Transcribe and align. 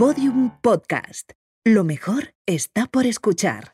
Podium 0.00 0.50
Podcast. 0.62 1.32
Lo 1.62 1.84
mejor 1.84 2.32
está 2.46 2.86
por 2.86 3.04
escuchar. 3.04 3.70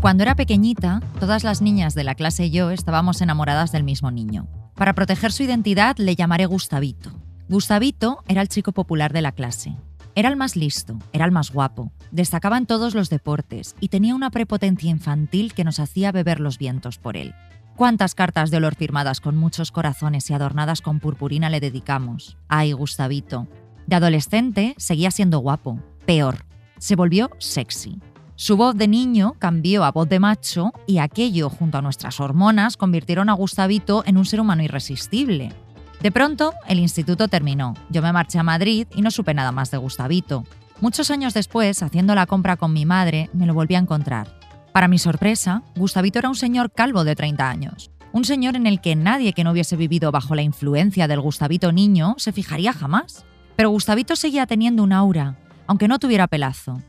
Cuando 0.00 0.22
era 0.22 0.34
pequeñita, 0.36 1.02
todas 1.20 1.44
las 1.44 1.60
niñas 1.60 1.94
de 1.94 2.04
la 2.04 2.14
clase 2.14 2.46
y 2.46 2.50
yo 2.50 2.70
estábamos 2.70 3.20
enamoradas 3.20 3.72
del 3.72 3.84
mismo 3.84 4.10
niño. 4.10 4.48
Para 4.74 4.94
proteger 4.94 5.32
su 5.32 5.42
identidad 5.42 5.98
le 5.98 6.16
llamaré 6.16 6.46
Gustavito. 6.46 7.10
Gustavito 7.50 8.24
era 8.26 8.40
el 8.40 8.48
chico 8.48 8.72
popular 8.72 9.12
de 9.12 9.20
la 9.20 9.32
clase. 9.32 9.76
Era 10.14 10.30
el 10.30 10.36
más 10.36 10.56
listo, 10.56 10.98
era 11.12 11.26
el 11.26 11.30
más 11.30 11.50
guapo, 11.50 11.92
destacaba 12.10 12.56
en 12.56 12.64
todos 12.64 12.94
los 12.94 13.10
deportes 13.10 13.76
y 13.80 13.88
tenía 13.88 14.14
una 14.14 14.30
prepotencia 14.30 14.88
infantil 14.88 15.52
que 15.52 15.64
nos 15.64 15.78
hacía 15.78 16.10
beber 16.10 16.40
los 16.40 16.56
vientos 16.56 16.96
por 16.96 17.18
él. 17.18 17.34
¿Cuántas 17.76 18.14
cartas 18.14 18.50
de 18.50 18.58
olor 18.58 18.76
firmadas 18.76 19.20
con 19.20 19.36
muchos 19.36 19.72
corazones 19.72 20.28
y 20.30 20.34
adornadas 20.34 20.80
con 20.80 21.00
purpurina 21.00 21.50
le 21.50 21.60
dedicamos? 21.60 22.38
Ay, 22.48 22.72
Gustavito. 22.72 23.46
De 23.90 23.96
adolescente 23.96 24.76
seguía 24.78 25.10
siendo 25.10 25.40
guapo. 25.40 25.80
Peor, 26.06 26.44
se 26.78 26.94
volvió 26.94 27.28
sexy. 27.38 27.98
Su 28.36 28.56
voz 28.56 28.76
de 28.76 28.86
niño 28.86 29.34
cambió 29.40 29.82
a 29.82 29.90
voz 29.90 30.08
de 30.08 30.20
macho 30.20 30.70
y 30.86 30.98
aquello, 30.98 31.50
junto 31.50 31.78
a 31.78 31.82
nuestras 31.82 32.20
hormonas, 32.20 32.76
convirtieron 32.76 33.28
a 33.28 33.32
Gustavito 33.32 34.04
en 34.06 34.16
un 34.16 34.26
ser 34.26 34.40
humano 34.40 34.62
irresistible. 34.62 35.52
De 36.00 36.12
pronto, 36.12 36.54
el 36.68 36.78
instituto 36.78 37.26
terminó. 37.26 37.74
Yo 37.88 38.00
me 38.00 38.12
marché 38.12 38.38
a 38.38 38.44
Madrid 38.44 38.86
y 38.94 39.02
no 39.02 39.10
supe 39.10 39.34
nada 39.34 39.50
más 39.50 39.72
de 39.72 39.78
Gustavito. 39.78 40.44
Muchos 40.80 41.10
años 41.10 41.34
después, 41.34 41.82
haciendo 41.82 42.14
la 42.14 42.26
compra 42.26 42.56
con 42.56 42.72
mi 42.72 42.86
madre, 42.86 43.28
me 43.32 43.44
lo 43.44 43.54
volví 43.54 43.74
a 43.74 43.80
encontrar. 43.80 44.38
Para 44.72 44.86
mi 44.86 45.00
sorpresa, 45.00 45.64
Gustavito 45.74 46.20
era 46.20 46.28
un 46.28 46.36
señor 46.36 46.70
calvo 46.70 47.02
de 47.02 47.16
30 47.16 47.50
años. 47.50 47.90
Un 48.12 48.24
señor 48.24 48.54
en 48.54 48.68
el 48.68 48.80
que 48.80 48.94
nadie 48.94 49.32
que 49.32 49.42
no 49.42 49.50
hubiese 49.50 49.74
vivido 49.74 50.12
bajo 50.12 50.36
la 50.36 50.42
influencia 50.42 51.08
del 51.08 51.20
Gustavito 51.20 51.72
niño 51.72 52.14
se 52.18 52.30
fijaría 52.30 52.72
jamás. 52.72 53.24
Pero 53.60 53.68
Gustavito 53.68 54.16
seguía 54.16 54.46
teniendo 54.46 54.82
un 54.82 54.90
aura, 54.90 55.36
aunque 55.66 55.86
no 55.86 55.98
tuviera 55.98 56.28
pelazo. 56.28 56.80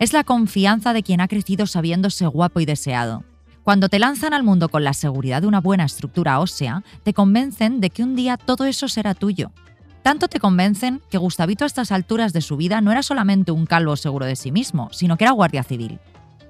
Es 0.00 0.12
la 0.12 0.24
confianza 0.24 0.92
de 0.92 1.04
quien 1.04 1.20
ha 1.20 1.28
crecido 1.28 1.68
sabiéndose 1.68 2.26
guapo 2.26 2.58
y 2.58 2.64
deseado. 2.64 3.22
Cuando 3.62 3.88
te 3.88 4.00
lanzan 4.00 4.34
al 4.34 4.42
mundo 4.42 4.68
con 4.68 4.82
la 4.82 4.92
seguridad 4.92 5.42
de 5.42 5.46
una 5.46 5.60
buena 5.60 5.84
estructura 5.84 6.40
ósea, 6.40 6.82
te 7.04 7.14
convencen 7.14 7.80
de 7.80 7.90
que 7.90 8.02
un 8.02 8.16
día 8.16 8.38
todo 8.38 8.64
eso 8.64 8.88
será 8.88 9.14
tuyo. 9.14 9.52
Tanto 10.02 10.26
te 10.26 10.40
convencen 10.40 11.00
que 11.12 11.18
Gustavito 11.18 11.62
a 11.62 11.68
estas 11.68 11.92
alturas 11.92 12.32
de 12.32 12.40
su 12.40 12.56
vida 12.56 12.80
no 12.80 12.90
era 12.90 13.04
solamente 13.04 13.52
un 13.52 13.64
calvo 13.64 13.94
seguro 13.94 14.26
de 14.26 14.34
sí 14.34 14.50
mismo, 14.50 14.88
sino 14.90 15.16
que 15.16 15.22
era 15.22 15.30
guardia 15.30 15.62
civil. 15.62 16.00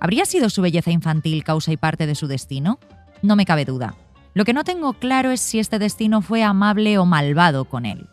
¿Habría 0.01 0.25
sido 0.25 0.49
su 0.49 0.63
belleza 0.63 0.91
infantil 0.91 1.45
causa 1.45 1.71
y 1.71 1.77
parte 1.77 2.07
de 2.07 2.15
su 2.15 2.29
destino? 2.29 2.79
No 3.21 3.37
me 3.37 3.45
cabe 3.45 3.67
duda. 3.67 3.95
Lo 4.33 4.47
que 4.47 4.55
no 4.55 4.65
tengo 4.65 4.95
claro 4.95 5.33
es 5.33 5.43
si 5.43 5.59
este 5.59 5.79
destino 5.79 6.23
fue 6.23 6.43
amable 6.43 6.97
o 6.97 7.05
malvado 7.05 7.67
con 7.67 7.85
él. 7.85 8.09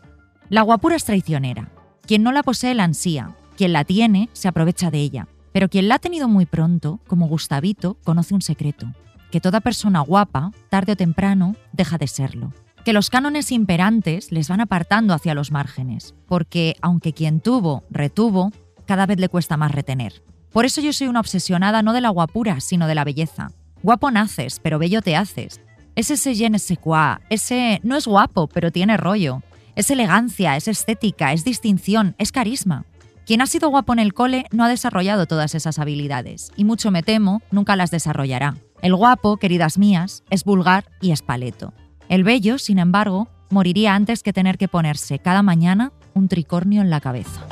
La 0.53 0.61
guapura 0.61 0.95
es 0.95 1.03
traicionera. 1.03 1.71
Quien 2.05 2.21
no 2.21 2.31
la 2.31 2.43
posee 2.43 2.75
la 2.75 2.83
ansía, 2.83 3.35
quien 3.57 3.73
la 3.73 3.85
tiene 3.85 4.29
se 4.33 4.47
aprovecha 4.47 4.91
de 4.91 4.99
ella, 4.99 5.27
pero 5.51 5.67
quien 5.67 5.87
la 5.87 5.95
ha 5.95 5.97
tenido 5.97 6.27
muy 6.27 6.45
pronto, 6.45 6.99
como 7.07 7.27
Gustavito, 7.27 7.97
conoce 8.03 8.35
un 8.35 8.43
secreto, 8.43 8.85
que 9.31 9.41
toda 9.41 9.61
persona 9.61 10.01
guapa, 10.01 10.51
tarde 10.69 10.91
o 10.91 10.95
temprano, 10.95 11.55
deja 11.71 11.97
de 11.97 12.05
serlo. 12.05 12.53
Que 12.85 12.93
los 12.93 13.09
cánones 13.09 13.51
imperantes 13.51 14.31
les 14.31 14.47
van 14.47 14.61
apartando 14.61 15.15
hacia 15.15 15.33
los 15.33 15.51
márgenes, 15.51 16.13
porque 16.27 16.75
aunque 16.83 17.13
quien 17.13 17.39
tuvo, 17.39 17.83
retuvo, 17.89 18.51
cada 18.85 19.07
vez 19.07 19.19
le 19.19 19.29
cuesta 19.29 19.57
más 19.57 19.71
retener. 19.71 20.21
Por 20.51 20.65
eso 20.65 20.81
yo 20.81 20.93
soy 20.93 21.07
una 21.07 21.21
obsesionada 21.21 21.81
no 21.81 21.93
de 21.93 22.01
la 22.01 22.09
guapura, 22.09 22.59
sino 22.59 22.85
de 22.85 22.93
la 22.93 23.05
belleza. 23.05 23.49
Guapo 23.81 24.11
naces, 24.11 24.59
pero 24.61 24.77
bello 24.77 25.01
te 25.01 25.15
haces. 25.15 25.61
Es 25.95 26.11
ese 26.11 26.35
je 26.35 26.51
ne 26.51 26.59
sais 26.59 26.77
quoi, 26.77 27.17
ese 27.31 27.79
no 27.81 27.97
es 27.97 28.05
guapo, 28.05 28.45
pero 28.45 28.71
tiene 28.71 28.97
rollo. 28.97 29.41
Es 29.75 29.89
elegancia, 29.89 30.55
es 30.55 30.67
estética, 30.67 31.33
es 31.33 31.43
distinción, 31.43 32.13
es 32.19 32.31
carisma. 32.31 32.85
Quien 33.25 33.41
ha 33.41 33.47
sido 33.47 33.69
guapo 33.69 33.91
en 33.91 33.97
el 33.97 34.13
cole 34.13 34.45
no 34.51 34.63
ha 34.63 34.69
desarrollado 34.69 35.25
todas 35.25 35.55
esas 35.55 35.79
habilidades, 35.79 36.51
y 36.55 36.63
mucho 36.63 36.91
me 36.91 37.01
temo, 37.01 37.41
nunca 37.49 37.75
las 37.75 37.89
desarrollará. 37.89 38.55
El 38.83 38.95
guapo, 38.95 39.37
queridas 39.37 39.79
mías, 39.79 40.23
es 40.29 40.43
vulgar 40.43 40.85
y 41.01 41.09
es 41.09 41.23
paleto. 41.23 41.73
El 42.07 42.23
bello, 42.23 42.59
sin 42.59 42.77
embargo, 42.77 43.29
moriría 43.49 43.95
antes 43.95 44.21
que 44.21 44.31
tener 44.31 44.59
que 44.59 44.67
ponerse 44.67 45.17
cada 45.17 45.41
mañana 45.41 45.91
un 46.13 46.27
tricornio 46.27 46.83
en 46.83 46.91
la 46.91 47.01
cabeza. 47.01 47.47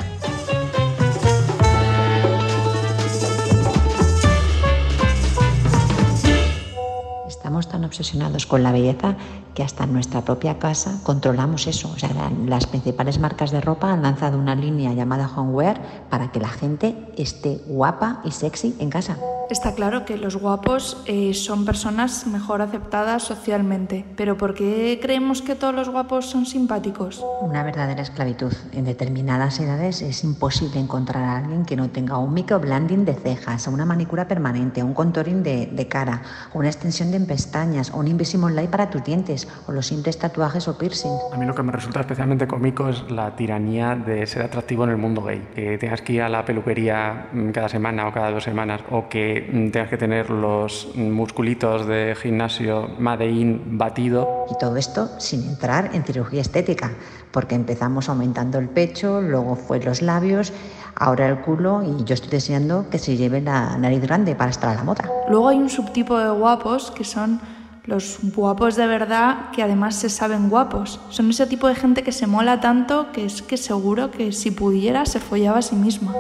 Estamos 7.28 7.68
tan 7.68 7.84
obsesionados 7.84 8.46
con 8.46 8.62
la 8.62 8.72
belleza 8.72 9.16
que 9.54 9.64
hasta 9.64 9.84
en 9.84 9.94
nuestra 9.94 10.22
propia 10.22 10.60
casa 10.60 11.00
controlamos 11.04 11.68
eso. 11.68 11.92
O 11.94 12.00
sea, 12.00 12.32
las 12.46 12.68
principales 12.68 13.20
marcas 13.20 13.52
de 13.52 13.62
ropa 13.62 13.92
han 13.92 14.04
lanzado 14.04 14.38
una 14.38 14.56
línea 14.56 14.94
llamada 14.94 15.30
Homewear 15.36 16.08
para 16.10 16.32
que 16.32 16.40
la 16.40 16.50
gente 16.50 16.96
esté 17.18 17.62
guapa 17.68 18.22
y 18.24 18.32
sexy 18.32 18.76
en 18.80 18.90
casa. 18.90 19.18
Está 19.50 19.74
claro 19.76 20.06
que 20.06 20.16
los 20.16 20.38
guapos 20.38 21.04
eh, 21.08 21.34
son 21.34 21.66
personas 21.66 22.26
mejor 22.26 22.62
aceptadas 22.62 23.24
socialmente, 23.24 24.06
pero 24.16 24.38
¿por 24.38 24.54
qué 24.54 24.98
creemos 25.02 25.42
que 25.42 25.56
todos 25.56 25.76
los 25.76 25.90
guapos 25.90 26.26
son 26.28 26.46
simpáticos? 26.46 27.22
Una 27.42 27.62
verdadera 27.62 28.02
esclavitud. 28.02 28.54
En 28.72 28.86
determinadas 28.86 29.60
edades 29.60 30.02
es 30.02 30.24
imposible 30.24 30.80
encontrar 30.80 31.24
a 31.26 31.38
alguien 31.40 31.66
que 31.66 31.76
no 31.76 31.90
tenga 31.90 32.18
un 32.18 32.34
microblending 32.34 33.04
de 33.04 33.14
cejas, 33.14 33.68
una 33.68 33.84
manicura 33.84 34.26
permanente, 34.26 34.84
un 34.84 34.94
contouring 34.94 35.44
de, 35.44 35.66
de 35.66 35.88
cara, 35.90 36.22
una 36.54 36.70
extensión 36.70 37.12
de 37.12 37.20
pestañas, 37.20 37.92
un 37.92 38.08
Invisimon 38.08 38.52
para 38.70 38.90
tus 38.90 39.04
dientes, 39.04 39.41
o 39.68 39.72
los 39.72 39.88
simples 39.88 40.18
tatuajes 40.18 40.68
o 40.68 40.78
piercing. 40.78 41.12
A 41.34 41.38
mí 41.38 41.46
lo 41.46 41.56
que 41.56 41.64
me 41.64 41.72
resulta 41.72 42.02
especialmente 42.02 42.48
cómico 42.48 42.90
es 42.90 43.10
la 43.12 43.36
tiranía 43.36 43.96
de 43.96 44.26
ser 44.26 44.44
atractivo 44.44 44.84
en 44.86 44.92
el 44.92 44.98
mundo 44.98 45.22
gay. 45.24 45.48
Que 45.54 45.78
tengas 45.78 46.02
que 46.02 46.14
ir 46.14 46.22
a 46.22 46.30
la 46.30 46.46
peluquería 46.46 47.30
mm, 47.32 47.52
cada 47.52 47.70
semana 47.70 48.08
o 48.08 48.12
cada 48.12 48.32
dos 48.32 48.44
semanas, 48.44 48.82
o 48.90 49.08
que 49.08 49.52
Mm, 49.52 49.70
tengas 49.72 49.90
que 49.90 49.98
tener 49.98 50.30
los 50.30 50.90
musculitos 50.96 51.86
de 51.86 52.16
gimnasio 52.16 52.90
Madein 53.00 53.78
batido. 53.78 54.46
Y 54.50 54.58
todo 54.58 54.78
esto 54.78 55.10
sin 55.20 55.44
entrar 55.48 55.92
en 55.94 56.04
cirugía 56.04 56.42
estética, 56.42 56.92
porque 57.32 57.56
empezamos 57.56 58.10
aumentando 58.10 58.60
el 58.60 58.70
pecho, 58.70 59.22
luego 59.22 59.56
fue 59.56 59.80
los 59.80 60.02
labios, 60.02 60.54
ahora 60.96 61.28
el 61.28 61.42
culo 61.42 61.84
y 61.84 62.04
yo 62.04 62.14
estoy 62.14 62.30
deseando 62.30 62.90
que 62.90 63.00
se 63.00 63.18
lleve 63.18 63.42
la 63.42 63.78
nariz 63.78 64.02
grande 64.02 64.36
para 64.36 64.52
estar 64.52 64.70
a 64.70 64.76
la 64.76 64.84
moda. 64.84 65.10
Luego 65.30 65.50
hay 65.50 65.58
un 65.58 65.70
subtipo 65.70 66.18
de 66.18 66.30
guapos 66.30 66.92
que 66.92 67.04
son 67.04 67.42
los 67.86 68.20
guapos 68.22 68.76
de 68.76 68.86
verdad 68.88 69.52
que 69.52 69.64
además 69.64 69.96
se 69.96 70.10
saben 70.10 70.50
guapos. 70.50 71.00
Son 71.10 71.30
ese 71.30 71.48
tipo 71.48 71.68
de 71.68 71.76
gente 71.76 72.04
que 72.04 72.12
se 72.12 72.28
mola 72.28 72.60
tanto 72.60 73.12
que 73.12 73.26
es 73.26 73.42
que 73.42 73.58
seguro 73.58 74.12
que 74.12 74.32
si 74.32 74.52
pudiera 74.52 75.06
se 75.06 75.20
follaba 75.20 75.60
a 75.60 75.62
sí 75.62 75.76
misma. 75.76 76.14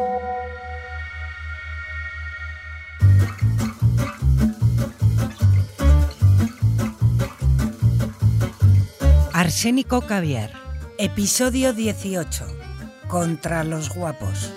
Arsénico 9.33 10.01
Caviar, 10.01 10.51
episodio 10.97 11.73
18. 11.73 12.45
Contra 13.07 13.63
los 13.63 13.93
guapos. 13.93 14.53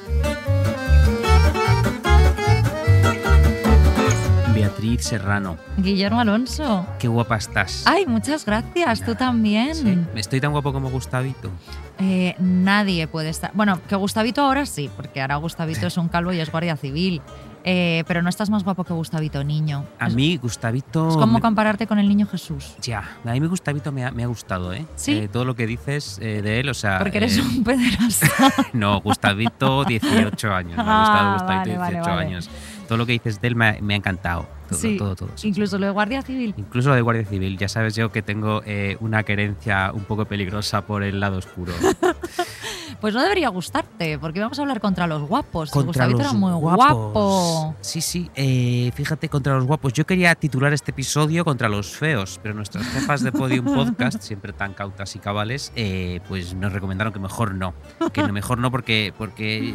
Beatriz 4.85 5.07
Serrano. 5.07 5.57
Guillermo 5.79 6.21
Alonso. 6.21 6.87
Qué 6.99 7.09
guapa 7.09 7.37
estás. 7.37 7.85
Ay, 7.87 8.05
muchas 8.07 8.45
gracias, 8.45 9.03
tú 9.05 9.15
también. 9.15 9.75
Sí, 9.75 9.99
¿Estoy 10.15 10.41
tan 10.43 10.53
guapo 10.53 10.73
como 10.75 10.91
Gustavito? 10.91 11.51
Eh, 11.99 12.35
nadie 12.39 13.07
puede 13.09 13.31
estar. 13.31 13.51
Bueno, 13.55 13.81
que 13.89 13.97
Gustavito 13.97 14.43
ahora 14.43 14.67
sí, 14.67 14.91
porque 14.95 15.23
ahora 15.23 15.37
Gustavito 15.37 15.87
es 15.87 15.97
un 15.97 16.09
calvo 16.09 16.33
y 16.35 16.41
es 16.41 16.51
guardia 16.51 16.77
civil. 16.77 17.23
Eh, 17.67 18.05
pero 18.07 18.21
no 18.21 18.29
estás 18.29 18.51
más 18.51 18.63
guapo 18.63 18.85
que 18.85 18.93
Gustavito, 18.93 19.43
niño. 19.43 19.87
A 19.99 20.11
mí, 20.11 20.37
Gustavito. 20.37 21.09
Es 21.09 21.17
como 21.17 21.41
compararte 21.41 21.87
con 21.87 21.99
el 21.99 22.07
niño 22.07 22.27
Jesús. 22.27 22.75
Ya, 22.83 23.17
a 23.25 23.33
mí 23.33 23.41
mi 23.41 23.47
Gustavito 23.47 23.91
me 23.91 24.05
ha, 24.05 24.11
me 24.11 24.23
ha 24.23 24.27
gustado, 24.27 24.75
¿eh? 24.75 24.85
Sí. 24.97 25.13
Eh, 25.13 25.29
todo 25.33 25.47
lo 25.47 25.55
que 25.57 25.67
dices 25.67 26.19
eh, 26.21 26.43
de 26.43 26.61
él, 26.61 26.69
o 26.69 26.75
sea. 26.75 26.99
Porque 26.99 27.17
eres 27.17 27.39
eh, 27.39 27.41
un 27.41 27.65
pederasta. 27.65 28.27
no, 28.75 29.01
Gustavito, 29.01 29.83
18 29.85 30.53
años. 30.53 30.77
Me 30.77 30.83
ha 30.83 30.87
Ah, 30.87 31.01
gustado 31.01 31.33
Gustavito, 31.33 31.81
vale, 31.81 31.93
18 31.95 32.05
vale, 32.05 32.17
vale. 32.17 32.27
años. 32.27 32.51
Todo 32.87 32.99
lo 32.99 33.07
que 33.07 33.13
dices 33.13 33.41
de 33.41 33.49
él 33.49 33.57
me 33.57 33.67
ha, 33.67 33.79
me 33.81 33.95
ha 33.95 33.97
encantado. 33.97 34.47
Todo, 34.69 34.79
sí, 34.79 34.97
todo, 34.97 35.15
todo. 35.15 35.29
sí, 35.35 35.49
incluso 35.49 35.79
lo 35.79 35.87
de 35.87 35.93
guardia 35.93 36.23
civil. 36.23 36.55
Incluso 36.57 36.89
lo 36.89 36.95
de 36.95 37.03
Guardia 37.03 37.25
Civil. 37.27 37.59
Ya 37.59 37.69
sabes 37.69 37.95
yo 37.95 38.11
que 38.11 38.23
tengo 38.23 38.63
eh, 38.65 38.97
una 39.01 39.23
querencia 39.23 39.93
un 39.93 40.05
poco 40.05 40.25
peligrosa 40.25 40.87
por 40.87 41.03
el 41.03 41.21
lado 41.21 41.39
oscuro. 41.39 41.73
Pues 43.05 43.13
no 43.13 43.21
debería 43.21 43.51
gustarte, 43.51 44.19
porque 44.19 44.41
vamos 44.41 44.59
a 44.59 44.63
hablar 44.63 44.81
contra 44.81 45.07
los 45.07 45.29
guapos. 45.29 45.71
Contra 45.71 45.89
Gustavito 45.89 46.19
los 46.21 46.27
era 46.27 46.33
muy 46.33 46.53
guapos. 46.53 46.87
guapo. 46.87 47.77
Sí, 47.83 48.01
sí. 48.01 48.31
eh, 48.35 48.91
fíjate, 48.95 49.29
contra 49.29 49.57
los 49.57 49.67
guapos. 49.67 49.93
Yo 49.93 50.07
quería 50.07 50.35
titular 50.35 50.73
este 50.73 50.93
episodio 50.93 51.45
contra 51.45 51.69
los 51.69 51.95
feos, 51.95 52.41
pero 52.43 52.55
nuestras 52.55 52.87
jefas 52.87 53.23
de 53.23 53.31
Podium 53.31 53.67
Podcast, 53.67 54.23
siempre 54.23 54.55
tan 54.55 54.73
cautas 54.73 55.15
y 55.17 55.19
cabales, 55.19 55.71
eh, 55.77 56.21
pues 56.29 56.55
nos 56.55 56.73
recomendaron 56.73 57.13
que 57.13 57.19
mejor 57.19 57.55
no. 57.55 57.75
Que 58.15 58.23
mejor 58.33 58.57
no 58.57 58.71
porque, 58.71 59.13
porque... 59.19 59.75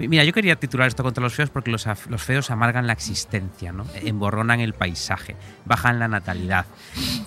Mira, 0.00 0.24
yo 0.24 0.32
quería 0.32 0.56
titular 0.56 0.88
esto 0.88 1.04
contra 1.04 1.22
los 1.22 1.34
feos 1.34 1.50
porque 1.50 1.70
los, 1.70 1.86
los 2.08 2.22
feos 2.22 2.50
amargan 2.50 2.88
la 2.88 2.94
existencia, 2.94 3.72
¿no? 3.72 3.86
Emborronan 3.94 4.58
el 4.58 4.74
paisaje, 4.74 5.36
bajan 5.66 6.00
la 6.00 6.08
natalidad. 6.08 6.66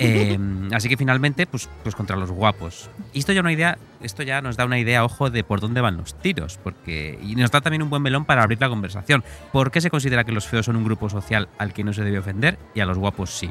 Eh, 0.02 0.40
así 0.72 0.88
que 0.88 0.96
finalmente, 0.96 1.46
pues, 1.46 1.70
pues 1.84 1.94
contra 1.94 2.16
los 2.16 2.32
guapos. 2.32 2.90
Y 3.12 3.20
esto 3.20 3.34
ya, 3.34 3.42
una 3.42 3.52
idea, 3.52 3.78
esto 4.02 4.24
ya 4.24 4.42
nos 4.42 4.56
da 4.56 4.64
una 4.64 4.80
idea, 4.80 5.04
ojo, 5.04 5.29
de 5.30 5.44
por 5.44 5.60
dónde 5.60 5.82
van 5.82 5.98
los 5.98 6.14
tiros, 6.16 6.60
porque 6.64 7.20
y 7.24 7.36
nos 7.36 7.52
da 7.52 7.62
también 7.62 7.82
un 7.82 7.90
buen 7.90 8.02
melón 8.02 8.26
para 8.26 8.44
abrir 8.44 8.60
la 8.62 8.70
conversación. 8.70 9.24
¿Por 9.52 9.72
qué 9.72 9.82
se 9.82 9.90
considera 9.90 10.24
que 10.24 10.32
los 10.32 10.48
feos 10.48 10.66
son 10.66 10.76
un 10.76 10.84
grupo 10.84 11.10
social 11.10 11.50
al 11.58 11.74
que 11.74 11.84
no 11.84 11.94
se 11.94 12.04
debe 12.04 12.20
ofender 12.20 12.58
y 12.74 12.80
a 12.80 12.86
los 12.86 12.98
guapos 12.98 13.30
sí? 13.30 13.50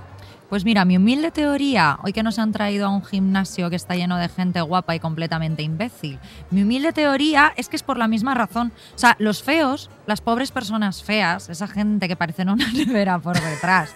Pues 0.48 0.64
mira, 0.64 0.86
mi 0.86 0.96
humilde 0.96 1.30
teoría, 1.30 1.98
hoy 2.02 2.14
que 2.14 2.22
nos 2.22 2.38
han 2.38 2.52
traído 2.52 2.86
a 2.86 2.88
un 2.88 3.04
gimnasio 3.04 3.68
que 3.68 3.76
está 3.76 3.96
lleno 3.96 4.16
de 4.16 4.30
gente 4.30 4.62
guapa 4.62 4.94
y 4.94 5.00
completamente 5.00 5.62
imbécil, 5.62 6.18
mi 6.50 6.62
humilde 6.62 6.94
teoría 6.94 7.52
es 7.56 7.68
que 7.68 7.76
es 7.76 7.82
por 7.82 7.98
la 7.98 8.08
misma 8.08 8.32
razón. 8.32 8.72
O 8.94 8.98
sea, 8.98 9.14
los 9.18 9.42
feos, 9.42 9.90
las 10.08 10.20
pobres 10.22 10.50
personas 10.50 11.02
feas, 11.04 11.48
esa 11.50 11.68
gente 11.68 12.08
que 12.08 12.16
parece 12.16 12.42
una 12.42 12.56
nevera 12.72 13.18
por 13.18 13.38
detrás, 13.40 13.94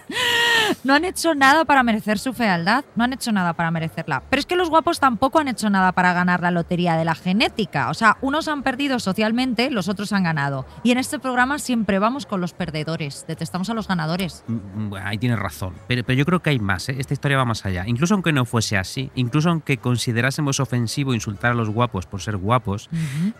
no 0.83 0.93
han 0.93 1.03
hecho 1.05 1.33
nada 1.35 1.65
para 1.65 1.83
merecer 1.83 2.19
su 2.19 2.33
fealdad, 2.33 2.85
no 2.95 3.03
han 3.03 3.13
hecho 3.13 3.31
nada 3.31 3.53
para 3.53 3.71
merecerla. 3.71 4.23
Pero 4.29 4.39
es 4.39 4.45
que 4.45 4.55
los 4.55 4.69
guapos 4.69 4.99
tampoco 4.99 5.39
han 5.39 5.47
hecho 5.47 5.69
nada 5.69 5.91
para 5.91 6.13
ganar 6.13 6.41
la 6.41 6.51
lotería 6.51 6.95
de 6.95 7.03
la 7.05 7.15
genética. 7.15 7.89
O 7.89 7.93
sea, 7.93 8.17
unos 8.21 8.47
han 8.47 8.63
perdido 8.63 8.99
socialmente, 8.99 9.69
los 9.71 9.89
otros 9.89 10.13
han 10.13 10.23
ganado. 10.23 10.65
Y 10.83 10.91
en 10.91 10.99
este 10.99 11.19
programa 11.19 11.57
siempre 11.59 11.99
vamos 11.99 12.25
con 12.25 12.39
los 12.41 12.53
perdedores, 12.53 13.25
detestamos 13.27 13.69
a 13.69 13.73
los 13.73 13.87
ganadores. 13.87 14.43
Mm, 14.47 14.89
bueno, 14.89 15.07
ahí 15.07 15.17
tienes 15.17 15.39
razón, 15.39 15.73
pero, 15.87 16.03
pero 16.03 16.17
yo 16.17 16.25
creo 16.25 16.41
que 16.41 16.51
hay 16.51 16.59
más, 16.59 16.87
¿eh? 16.89 16.95
esta 16.99 17.13
historia 17.13 17.37
va 17.37 17.45
más 17.45 17.65
allá. 17.65 17.83
Incluso 17.87 18.13
aunque 18.13 18.31
no 18.31 18.45
fuese 18.45 18.77
así, 18.77 19.11
incluso 19.15 19.49
aunque 19.49 19.77
considerásemos 19.77 20.59
ofensivo 20.59 21.13
insultar 21.13 21.51
a 21.51 21.55
los 21.55 21.69
guapos 21.69 22.05
por 22.05 22.21
ser 22.21 22.37
guapos, 22.37 22.89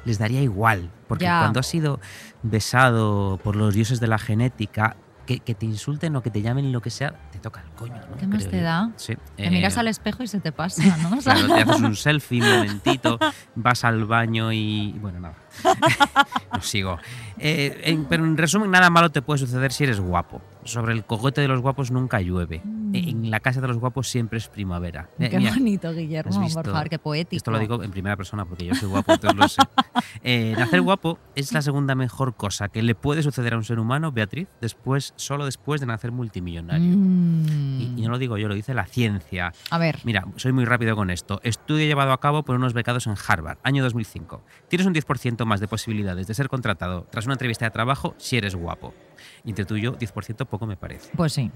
les 0.06 0.18
daría 0.18 0.42
igual, 0.42 0.90
porque 1.08 1.26
Ya. 1.26 1.40
cuando 1.40 1.60
has 1.60 1.68
sido 1.68 2.00
besado 2.44 3.40
por 3.44 3.56
los 3.56 3.74
dioses 3.74 4.00
de 4.00 4.08
la 4.08 4.20
genética, 4.20 4.96
que, 5.26 5.40
que 5.40 5.56
te 5.56 5.66
insulten 5.66 6.14
o 6.18 6.22
que 6.22 6.30
te 6.30 6.42
llamen 6.42 6.74
lo 6.74 6.82
que 6.82 6.90
sea, 6.90 7.14
te 7.32 7.40
toca 7.40 7.62
el 7.62 7.70
coño, 7.72 7.96
¿no? 8.12 8.18
¿Qué 8.18 8.28
más 8.28 8.40
Creo 8.40 8.52
te 8.52 8.58
yo. 8.58 8.64
da? 8.64 8.90
Sí. 8.98 9.16
Te 9.38 9.46
eh, 9.46 9.50
miras 9.52 9.78
al 9.78 9.88
espejo 9.88 10.22
y 10.22 10.28
se 10.28 10.42
te 10.42 10.52
pasa, 10.52 10.84
¿no? 11.10 11.18
Claro, 11.20 11.48
te 11.48 11.62
haces 11.62 11.82
un 11.82 11.96
selfie 11.96 12.42
un 12.42 12.50
momentito, 12.58 13.18
vas 13.56 13.86
al 13.86 14.04
baño 14.04 14.52
y. 14.52 14.92
Bueno, 15.00 15.22
nada. 15.22 15.36
no 16.54 16.62
sigo. 16.62 16.98
Eh, 17.40 17.82
en- 17.86 18.04
pero 18.06 18.26
en 18.26 18.36
resumen, 18.38 18.70
nada 18.70 18.90
malo 18.90 19.10
te 19.12 19.22
puede 19.22 19.40
suceder 19.40 19.72
si 19.72 19.86
eres 19.86 20.02
guapo. 20.02 20.42
Sobre 20.66 20.94
el 20.94 21.04
cogote 21.06 21.42
de 21.42 21.48
los 21.48 21.62
guapos 21.62 21.92
nunca 21.92 22.22
llueve. 22.22 22.62
En 22.94 23.32
la 23.32 23.40
casa 23.40 23.60
de 23.60 23.68
los 23.68 23.78
guapos 23.78 24.08
siempre 24.08 24.38
es 24.38 24.48
primavera. 24.48 25.10
Eh, 25.20 25.28
Mm. 25.28 25.32
Qué 25.32 25.38
mira, 25.40 25.52
bonito, 25.54 25.88
¿has 25.90 25.96
Guillermo, 25.96 26.48
por 26.54 26.66
favor, 26.66 26.90
qué 26.90 27.00
poético. 27.00 27.38
Esto 27.38 27.52
lo 27.52 27.60
digo 27.60 27.82
en 27.82 27.92
primera 27.92 28.16
persona 28.16 28.46
porque 28.46 28.66
yo 28.66 28.76
soy 28.76 28.90
guapo, 28.90 29.14
entonces 29.14 29.40
lo 29.40 29.48
sé. 29.48 29.62
Eh, 30.26 30.54
nacer 30.58 30.82
guapo 30.82 31.18
es 31.36 31.52
la 31.54 31.62
segunda 31.62 31.96
mejor 31.96 32.36
cosa 32.36 32.70
que 32.70 32.82
le 32.84 32.94
puede 32.96 33.24
suceder 33.24 33.54
a 33.56 33.58
un 33.58 33.64
ser 33.64 33.80
humano, 33.80 34.12
Beatriz, 34.12 34.48
después, 34.62 35.14
solo 35.18 35.46
después 35.46 35.82
de 35.82 35.88
nacer 35.88 36.12
multimillonario. 36.12 36.96
Mm. 36.96 37.82
Y, 37.82 37.94
y 37.98 38.02
no 38.04 38.10
lo 38.12 38.20
digo 38.20 38.38
yo, 38.38 38.48
lo 38.48 38.54
dice 38.54 38.74
la 38.74 38.86
ciencia. 38.86 39.54
A 39.70 39.78
ver, 39.80 40.00
Mira, 40.04 40.26
soy 40.36 40.52
muy 40.54 40.66
rápido 40.66 40.96
con 40.96 41.10
esto. 41.10 41.40
Estudio 41.44 41.86
llevado 41.86 42.12
a 42.12 42.20
cabo 42.20 42.44
por 42.44 42.56
unos 42.56 42.74
becados 42.74 43.08
en 43.08 43.16
Harvard, 43.28 43.58
año 43.64 43.84
2005. 43.84 44.44
Tienes 44.70 44.86
un 44.88 44.94
10% 44.94 45.46
más 45.46 45.60
de 45.60 45.68
posibilidades 45.68 46.28
de 46.28 46.34
ser 46.36 46.48
contratado 46.48 47.08
tras 47.10 47.26
una 47.26 47.34
entrevista 47.34 47.66
de 47.66 47.72
trabajo 47.72 48.14
si 48.18 48.38
eres 48.38 48.56
guapo. 48.56 48.94
Y 49.44 49.50
entre 49.50 49.66
tú 49.66 49.76
y 49.78 49.82
yo, 49.82 49.98
10% 49.98 50.46
poco 50.46 50.66
me 50.66 50.78
parece. 50.78 51.12
pues 51.16 51.34
sí. 51.34 51.52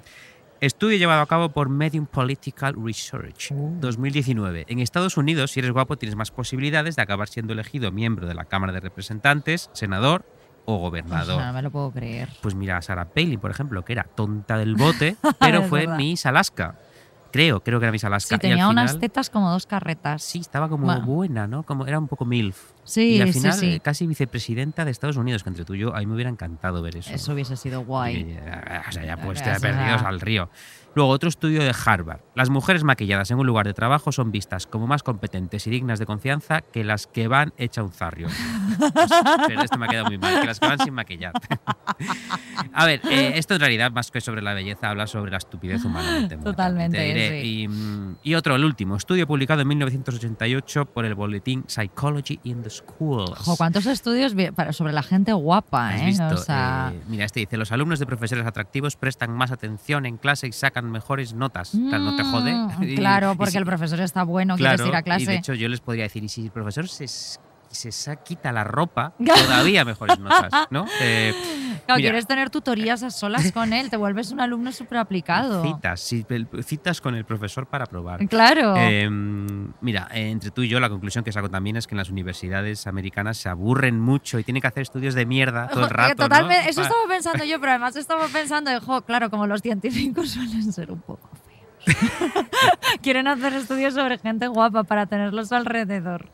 Estudio 0.60 0.98
llevado 0.98 1.22
a 1.22 1.28
cabo 1.28 1.50
por 1.50 1.70
Medium 1.70 2.08
Political 2.08 2.76
Research, 2.84 3.52
2019. 3.52 4.66
En 4.68 4.80
Estados 4.80 5.16
Unidos, 5.18 5.52
si 5.52 5.60
eres 5.60 5.72
guapo, 5.72 5.98
tienes 5.98 6.16
más 6.16 6.32
posibilidades 6.32 6.96
de 6.96 7.02
acabar 7.04 7.28
siendo 7.28 7.54
elegido 7.54 7.92
miembro 7.92 8.28
de 8.28 8.34
la 8.34 8.46
Cámara 8.46 8.74
de 8.74 8.80
Representantes, 8.80 9.70
senador 9.74 10.26
o 10.66 10.78
gobernador. 10.78 11.36
sea, 11.38 11.48
no 11.48 11.54
me 11.54 11.62
lo 11.62 11.70
puedo 11.70 11.92
creer. 11.92 12.30
Pues 12.42 12.56
mira, 12.56 12.82
Sarah 12.82 13.06
Palin, 13.06 13.40
por 13.40 13.52
ejemplo, 13.52 13.86
que 13.86 13.94
era 13.94 14.04
tonta 14.04 14.58
del 14.58 14.76
bote, 14.76 15.16
pero 15.40 15.62
fue 15.64 15.82
verdad. 15.82 15.98
Miss 15.98 16.26
Alaska. 16.26 16.76
Creo, 17.32 17.62
creo 17.62 17.80
que 17.80 17.86
era 17.86 17.92
Miss 17.92 18.04
Alaska. 18.06 18.30
Sí, 18.30 18.34
Y 18.34 18.36
al 18.48 18.52
tenía 18.54 18.68
unas 18.68 18.92
final- 18.94 19.02
tetas 19.02 19.30
como 19.30 19.52
dos 19.52 19.68
carretas. 19.68 20.24
Sí, 20.24 20.40
estaba 20.40 20.70
como 20.70 20.86
Bueno. 20.86 21.06
buena, 21.06 21.46
¿no? 21.48 21.62
Como 21.64 21.86
era 21.86 22.00
un 22.00 22.08
poco 22.08 22.26
MILF. 22.26 22.72
Sí, 22.88 23.18
y 23.18 23.22
al 23.22 23.34
sí, 23.34 23.40
final 23.40 23.54
sí. 23.54 23.74
eh, 23.74 23.80
casi 23.82 24.08
vicepresidenta 24.08 24.86
de 24.86 24.92
Estados 24.92 25.18
Unidos, 25.18 25.44
que 25.44 25.50
entre 25.50 25.66
tú 25.66 25.74
y 25.76 25.80
yo, 25.80 25.94
a 25.96 26.00
mí 26.00 26.06
me 26.06 26.16
hubiera 26.16 26.30
encantado 26.30 26.82
ver 26.82 26.96
eso. 26.96 27.14
Eso 27.14 27.34
hubiese 27.34 27.56
sido 27.58 27.82
guay. 27.82 28.16
Y, 28.16 28.32
eh, 28.32 28.82
O 28.88 28.92
sea, 28.92 29.06
ya 29.06 29.18
pues 29.18 29.44
te 29.44 29.52
perdidos 29.60 30.02
al 30.04 30.20
río. 30.22 30.50
Luego, 30.96 31.12
otro 31.12 31.30
estudio 31.30 31.62
de 31.62 31.76
Harvard. 31.86 32.22
Las 32.34 32.50
mujeres 32.50 32.84
maquilladas 32.84 33.30
en 33.30 33.38
un 33.38 33.46
lugar 33.46 33.68
de 33.68 33.74
trabajo 33.76 34.12
son 34.12 34.32
vistas 34.32 34.66
como 34.66 34.88
más 34.88 35.04
competentes 35.04 35.68
y 35.68 35.70
dignas 35.70 36.00
de 36.00 36.08
confianza 36.08 36.62
que 36.62 36.84
las 36.84 37.06
que 37.06 37.28
van 37.28 37.54
hecha 37.58 37.84
un 37.84 37.92
zarrio. 37.92 38.30
Pues, 38.80 39.12
pero 39.48 39.62
esto 39.62 39.78
me 39.78 39.86
ha 39.86 39.90
quedado 39.90 40.08
muy 40.08 40.18
mal, 40.18 40.40
que 40.42 40.48
las 40.48 40.60
que 40.60 40.66
van 40.68 40.80
sin 40.80 40.94
maquillar. 40.94 41.34
A 42.74 42.86
ver, 42.86 43.02
eh, 43.12 43.34
esto 43.36 43.54
en 43.56 43.60
realidad, 43.60 43.92
más 43.92 44.10
que 44.10 44.22
sobre 44.22 44.42
la 44.42 44.54
belleza, 44.56 44.90
habla 44.90 45.06
sobre 45.08 45.30
la 45.30 45.38
estupidez 45.38 45.84
humana. 45.86 46.28
Totalmente, 46.44 46.98
Te 46.98 47.04
diré. 47.04 47.42
sí. 47.42 47.62
Y, 47.64 47.68
mm, 47.68 48.16
y 48.24 48.34
otro, 48.36 48.56
el 48.56 48.64
último, 48.66 48.96
estudio 48.96 49.28
publicado 49.28 49.62
en 49.62 49.68
1988 49.68 50.86
por 50.86 51.06
el 51.06 51.14
boletín 51.16 51.64
Psychology 51.68 52.40
in 52.44 52.64
the 52.64 52.70
Schools. 52.78 53.32
Ojo, 53.42 53.58
¿cuántos 53.58 53.86
estudios 53.86 54.34
para- 54.56 54.74
sobre 54.74 54.94
la 54.94 55.04
gente 55.04 55.34
guapa, 55.34 55.90
¿Has 55.90 56.02
eh? 56.02 56.06
visto? 56.06 56.28
O 56.28 56.38
sea, 56.38 56.92
Eh, 56.94 57.02
mira, 57.08 57.26
este 57.26 57.40
dice, 57.42 57.58
los 57.58 57.72
alumnos 57.72 58.00
de 58.00 58.06
profesores 58.06 58.46
atractivos 58.46 58.96
prestan 58.96 59.32
más 59.32 59.52
atención 59.52 60.06
en 60.06 60.18
clase 60.18 60.48
y 60.48 60.52
sacan 60.52 60.90
mejores 60.92 61.34
notas. 61.34 61.72
Claro, 61.72 62.04
no 62.04 62.16
te 62.16 62.24
jode. 62.24 62.54
mm, 62.54 62.70
Y- 62.84 62.96
claro, 62.96 63.36
porque 63.36 63.52
si- 63.52 63.58
el 63.58 63.66
profesor 63.66 64.00
está 64.02 64.24
bueno, 64.24 64.56
claro, 64.58 64.84
quieres 64.84 64.88
ir 64.90 64.96
a 64.96 65.00
Y 65.00 65.02
de 65.02 65.04
clase. 65.26 65.36
hecho 65.36 65.54
yo 65.54 65.68
les 65.70 65.80
podría 65.82 66.04
decir, 66.04 66.24
y 66.24 66.30
si 66.30 66.46
el 66.46 66.52
profesor 66.52 66.88
se, 66.88 67.08
se 67.70 67.92
quita 68.24 68.52
la 68.52 68.64
ropa, 68.64 69.14
todavía 69.26 69.86
mejores 69.86 70.20
notas, 70.20 70.68
¿no? 70.70 70.86
Eh, 71.02 71.34
Claro, 71.88 72.00
mira. 72.00 72.10
quieres 72.10 72.28
tener 72.28 72.50
tutorías 72.50 73.02
a 73.04 73.12
solas 73.12 73.52
con 73.54 73.72
él, 73.72 73.90
te 73.90 73.96
vuelves 73.96 74.32
un 74.32 74.42
alumno 74.42 74.74
súper 74.74 74.98
aplicado. 74.98 75.64
citas, 75.64 76.02
sí, 76.02 76.26
citas 76.64 77.00
con 77.00 77.16
el 77.16 77.24
profesor 77.24 77.66
para 77.66 77.86
probar. 77.86 78.28
Claro. 78.28 78.74
Eh, 78.76 79.10
mira, 79.80 80.10
entre 80.12 80.52
tú 80.52 80.64
y 80.64 80.68
yo 80.68 80.82
la 80.82 80.90
conclusión 80.90 81.24
que 81.24 81.32
saco 81.32 81.50
también 81.50 81.78
es 81.78 81.88
que 81.88 81.96
en 81.96 82.00
las 82.00 82.10
universidades 82.10 82.88
americanas 82.88 83.38
se 83.38 83.48
aburren 83.48 84.02
mucho 84.02 84.38
y 84.38 84.44
tienen 84.44 84.60
que 84.60 84.68
hacer 84.68 84.82
estudios 84.82 85.14
de 85.14 85.26
mierda 85.26 85.70
todo 85.70 85.86
el 85.86 85.90
rato. 85.90 86.26
eso 86.68 86.82
estaba 86.82 87.08
pensando 87.08 87.46
yo, 87.46 87.58
pero 87.62 87.72
además 87.72 87.96
estaba 87.96 88.28
pensando, 88.28 88.70
de, 88.70 88.82
jo, 88.82 89.04
claro, 89.04 89.30
como 89.30 89.48
los 89.48 89.62
científicos 89.62 90.32
suelen 90.32 90.74
ser 90.74 90.92
un 90.92 91.00
poco. 91.00 91.30
Quieren 93.02 93.28
hacer 93.28 93.54
estudios 93.54 93.94
sobre 93.94 94.18
gente 94.18 94.48
guapa 94.48 94.84
para 94.84 95.06
tenerlos 95.06 95.52
alrededor. 95.52 96.30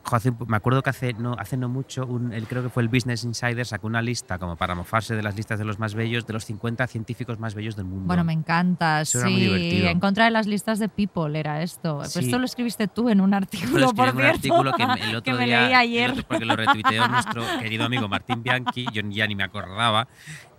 Me 0.48 0.58
acuerdo 0.58 0.82
que 0.82 0.90
hace 0.90 1.14
no, 1.14 1.36
hace 1.38 1.58
no 1.58 1.70
mucho, 1.70 2.06
un, 2.06 2.34
el, 2.34 2.48
creo 2.48 2.64
que 2.64 2.70
fue 2.70 2.84
el 2.84 2.90
Business 2.90 3.24
Insider, 3.24 3.66
sacó 3.66 3.88
una 3.88 4.02
lista 4.02 4.40
como 4.40 4.56
para 4.56 4.76
mofarse 4.76 5.16
de 5.16 5.24
las 5.24 5.36
listas 5.36 5.60
de 5.60 5.66
los 5.66 5.80
más 5.80 5.94
bellos, 5.96 6.26
de 6.26 6.34
los 6.34 6.46
50 6.46 6.88
científicos 6.88 7.40
más 7.40 7.54
bellos 7.56 7.76
del 7.76 7.86
mundo. 7.86 8.06
Bueno, 8.08 8.24
me 8.24 8.34
encanta, 8.34 9.02
Eso 9.02 9.20
era 9.20 9.28
sí. 9.28 9.34
muy 9.34 9.42
divertido. 9.42 9.88
En 9.90 10.00
contra 10.00 10.26
de 10.26 10.32
las 10.32 10.48
listas 10.48 10.80
de 10.80 10.90
People 10.90 11.38
era 11.40 11.62
esto. 11.62 11.98
Pues 11.98 12.14
Sí. 12.14 12.20
esto 12.20 12.40
lo 12.40 12.46
escribiste 12.46 12.88
tú 12.88 13.10
en 13.10 13.22
un 13.22 13.32
Lo 13.32 13.38
artículo, 13.38 13.94
por 13.94 14.08
en 14.10 14.16
un 14.16 14.22
cierto, 14.22 14.38
artículo 14.38 14.74
que 14.74 14.84
el 14.84 14.90
otro 15.16 15.24
que 15.24 15.34
me 15.34 15.46
día, 15.46 15.60
leí 15.62 15.70
el 15.70 15.76
ayer. 15.76 16.12
otro- 16.12 16.24
porque 16.28 16.46
lo 16.46 16.56
retuiteó 16.56 17.08
nuestro 17.08 17.44
querido 17.60 17.86
amigo 17.86 18.08
Martín 18.08 18.42
Bianchi, 18.44 18.86
yo 18.94 19.02
ya 19.10 19.28
ni 19.28 19.36
me 19.36 19.44
acordaba. 19.44 20.08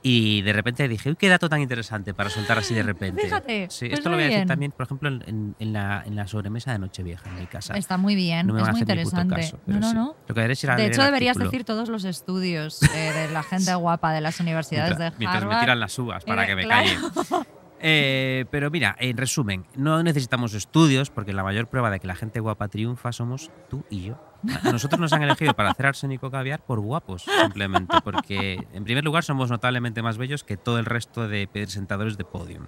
Y 0.07 0.43
de 0.43 0.53
repente 0.53 0.87
dije, 0.87 1.09
uy, 1.09 1.17
qué 1.17 1.31
dato 1.31 1.49
tan 1.49 1.63
interesante 1.63 2.13
para 2.13 2.29
soltar 2.29 2.59
así 2.59 2.75
de 2.75 2.83
repente. 2.93 3.23
Fíjate, 3.23 3.69
Sí, 3.71 3.87
pues 3.87 3.99
esto 4.01 4.11
lo 4.11 4.17
voy 4.17 4.25
a 4.25 4.27
decir 4.27 4.39
bien. 4.41 4.49
también, 4.49 4.71
por 4.73 4.85
ejemplo, 4.85 5.09
en, 5.09 5.57
en- 5.59 5.73
la, 5.73 6.03
en 6.05 6.15
la 6.15 6.27
sobremesa 6.27 6.73
de 6.73 6.79
Nochevieja 6.79 7.31
en 7.31 7.37
mi 7.39 7.47
casa. 7.47 7.73
Está 7.75 7.97
muy 7.97 8.15
bien, 8.15 8.47
no 8.47 8.53
me 8.53 8.61
es 8.61 8.67
van 8.67 8.71
a 8.71 8.73
muy 8.75 8.83
hacer 8.83 8.97
ni 8.99 9.05
puto 9.05 9.21
interesante. 9.23 9.57
caso, 9.57 9.59
no, 9.67 9.81
no, 9.81 9.89
sí. 9.89 9.95
no. 9.95 10.17
Lo 10.29 10.35
que 10.35 10.41
haré 10.43 10.53
a 10.69 10.77
De 10.77 10.87
hecho, 10.87 11.03
deberías 11.03 11.37
artículo. 11.37 11.51
decir 11.51 11.65
todos 11.65 11.89
los 11.89 12.05
estudios 12.05 12.83
eh, 12.83 13.13
de 13.15 13.33
la 13.33 13.43
gente 13.51 13.75
guapa 13.77 14.13
de 14.13 14.21
las 14.21 14.39
universidades 14.41 14.91
mientras, 14.91 15.13
de 15.15 15.19
mientras 15.19 15.43
Harvard. 15.43 15.57
me 15.57 15.61
tiran 15.63 15.81
las 15.81 15.99
uvas 15.99 16.25
para 16.25 16.45
Eh, 16.45 16.47
que 16.49 16.57
me 16.57 16.65
claro. 16.65 16.87
calle. 17.31 17.45
Eh, 17.87 18.47
pero 18.51 18.71
mira, 18.71 18.97
en 18.99 19.17
resumen, 19.19 19.67
no 19.77 20.03
necesitamos 20.03 20.55
estudios 20.55 21.11
porque 21.11 21.35
la 21.35 21.43
mayor 21.43 21.67
prueba 21.67 21.91
de 21.91 22.01
que 22.01 22.07
la 22.07 22.15
gente 22.15 22.41
guapa 22.41 22.69
triunfa 22.69 23.13
somos 23.13 23.51
tú 23.69 23.85
y 23.91 24.05
yo. 24.05 24.19
A 24.65 24.73
nosotros 24.73 25.01
nos 25.01 25.13
han 25.13 25.23
elegido 25.23 25.55
para 25.55 25.71
hacer 25.71 25.87
arsénico 25.87 26.31
caviar 26.31 26.61
por 26.61 26.81
guapos, 26.81 27.23
simplemente, 27.43 27.97
porque 28.03 28.67
en 28.73 28.85
primer 28.85 29.05
lugar 29.05 29.25
somos 29.25 29.51
notablemente 29.51 30.03
más 30.03 30.19
bellos 30.19 30.45
que 30.45 30.57
todo 30.57 30.79
el 30.79 30.85
resto 30.85 31.29
de 31.29 31.47
presentadores 31.47 32.17
de 32.17 32.25
podium. 32.25 32.67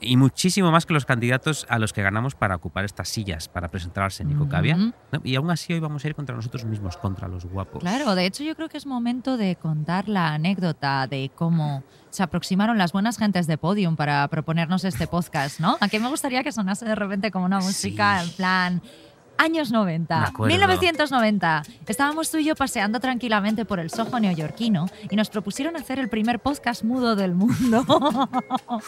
Y 0.00 0.16
muchísimo 0.16 0.70
más 0.70 0.86
que 0.86 0.94
los 0.94 1.04
candidatos 1.04 1.66
a 1.68 1.80
los 1.80 1.92
que 1.92 2.02
ganamos 2.02 2.36
para 2.36 2.54
ocupar 2.54 2.84
estas 2.84 3.08
sillas, 3.08 3.48
para 3.48 3.66
presentar 3.68 4.04
arsénico 4.04 4.48
caviar. 4.48 4.78
Ujú. 4.78 4.92
¿no? 5.10 5.20
Y 5.24 5.34
aún 5.34 5.50
así 5.50 5.72
hoy 5.72 5.80
vamos 5.80 6.04
a 6.04 6.08
ir 6.08 6.14
contra 6.14 6.36
nosotros 6.36 6.64
mismos, 6.64 6.96
contra 6.96 7.26
los 7.26 7.44
guapos. 7.46 7.80
Claro, 7.80 8.14
de 8.14 8.24
hecho 8.26 8.44
yo 8.44 8.54
creo 8.54 8.68
que 8.68 8.76
es 8.78 8.86
momento 8.86 9.36
de 9.36 9.56
contar 9.56 10.08
la 10.08 10.34
anécdota 10.34 11.08
de 11.08 11.32
cómo 11.34 11.82
se 12.10 12.22
aproximaron 12.22 12.78
las 12.78 12.92
buenas 12.92 13.18
gentes 13.18 13.48
de 13.48 13.58
Podium 13.58 13.96
para 13.96 14.28
proponernos 14.28 14.84
este 14.84 15.08
podcast, 15.08 15.58
¿no? 15.58 15.76
A 15.80 15.88
que 15.88 15.98
me 15.98 16.08
gustaría 16.08 16.44
que 16.44 16.52
sonase 16.52 16.84
de 16.84 16.94
repente 16.94 17.32
como 17.32 17.46
una 17.46 17.58
música 17.58 18.20
Sí. 18.22 18.28
en 18.30 18.36
plan 18.36 18.82
años 19.38 19.70
Me 19.70 19.78
90, 19.78 20.22
acuerdo. 20.24 20.54
1990. 20.54 21.62
Estábamos 21.86 22.30
tú 22.30 22.38
y 22.38 22.44
yo 22.44 22.54
paseando 22.54 23.00
tranquilamente 23.00 23.64
por 23.64 23.80
el 23.80 23.90
Soho 23.90 24.20
neoyorquino 24.20 24.86
y 25.10 25.16
nos 25.16 25.30
propusieron 25.30 25.76
hacer 25.76 25.98
el 25.98 26.08
primer 26.08 26.40
podcast 26.40 26.84
mudo 26.84 27.16
del 27.16 27.34
mundo. 27.34 27.84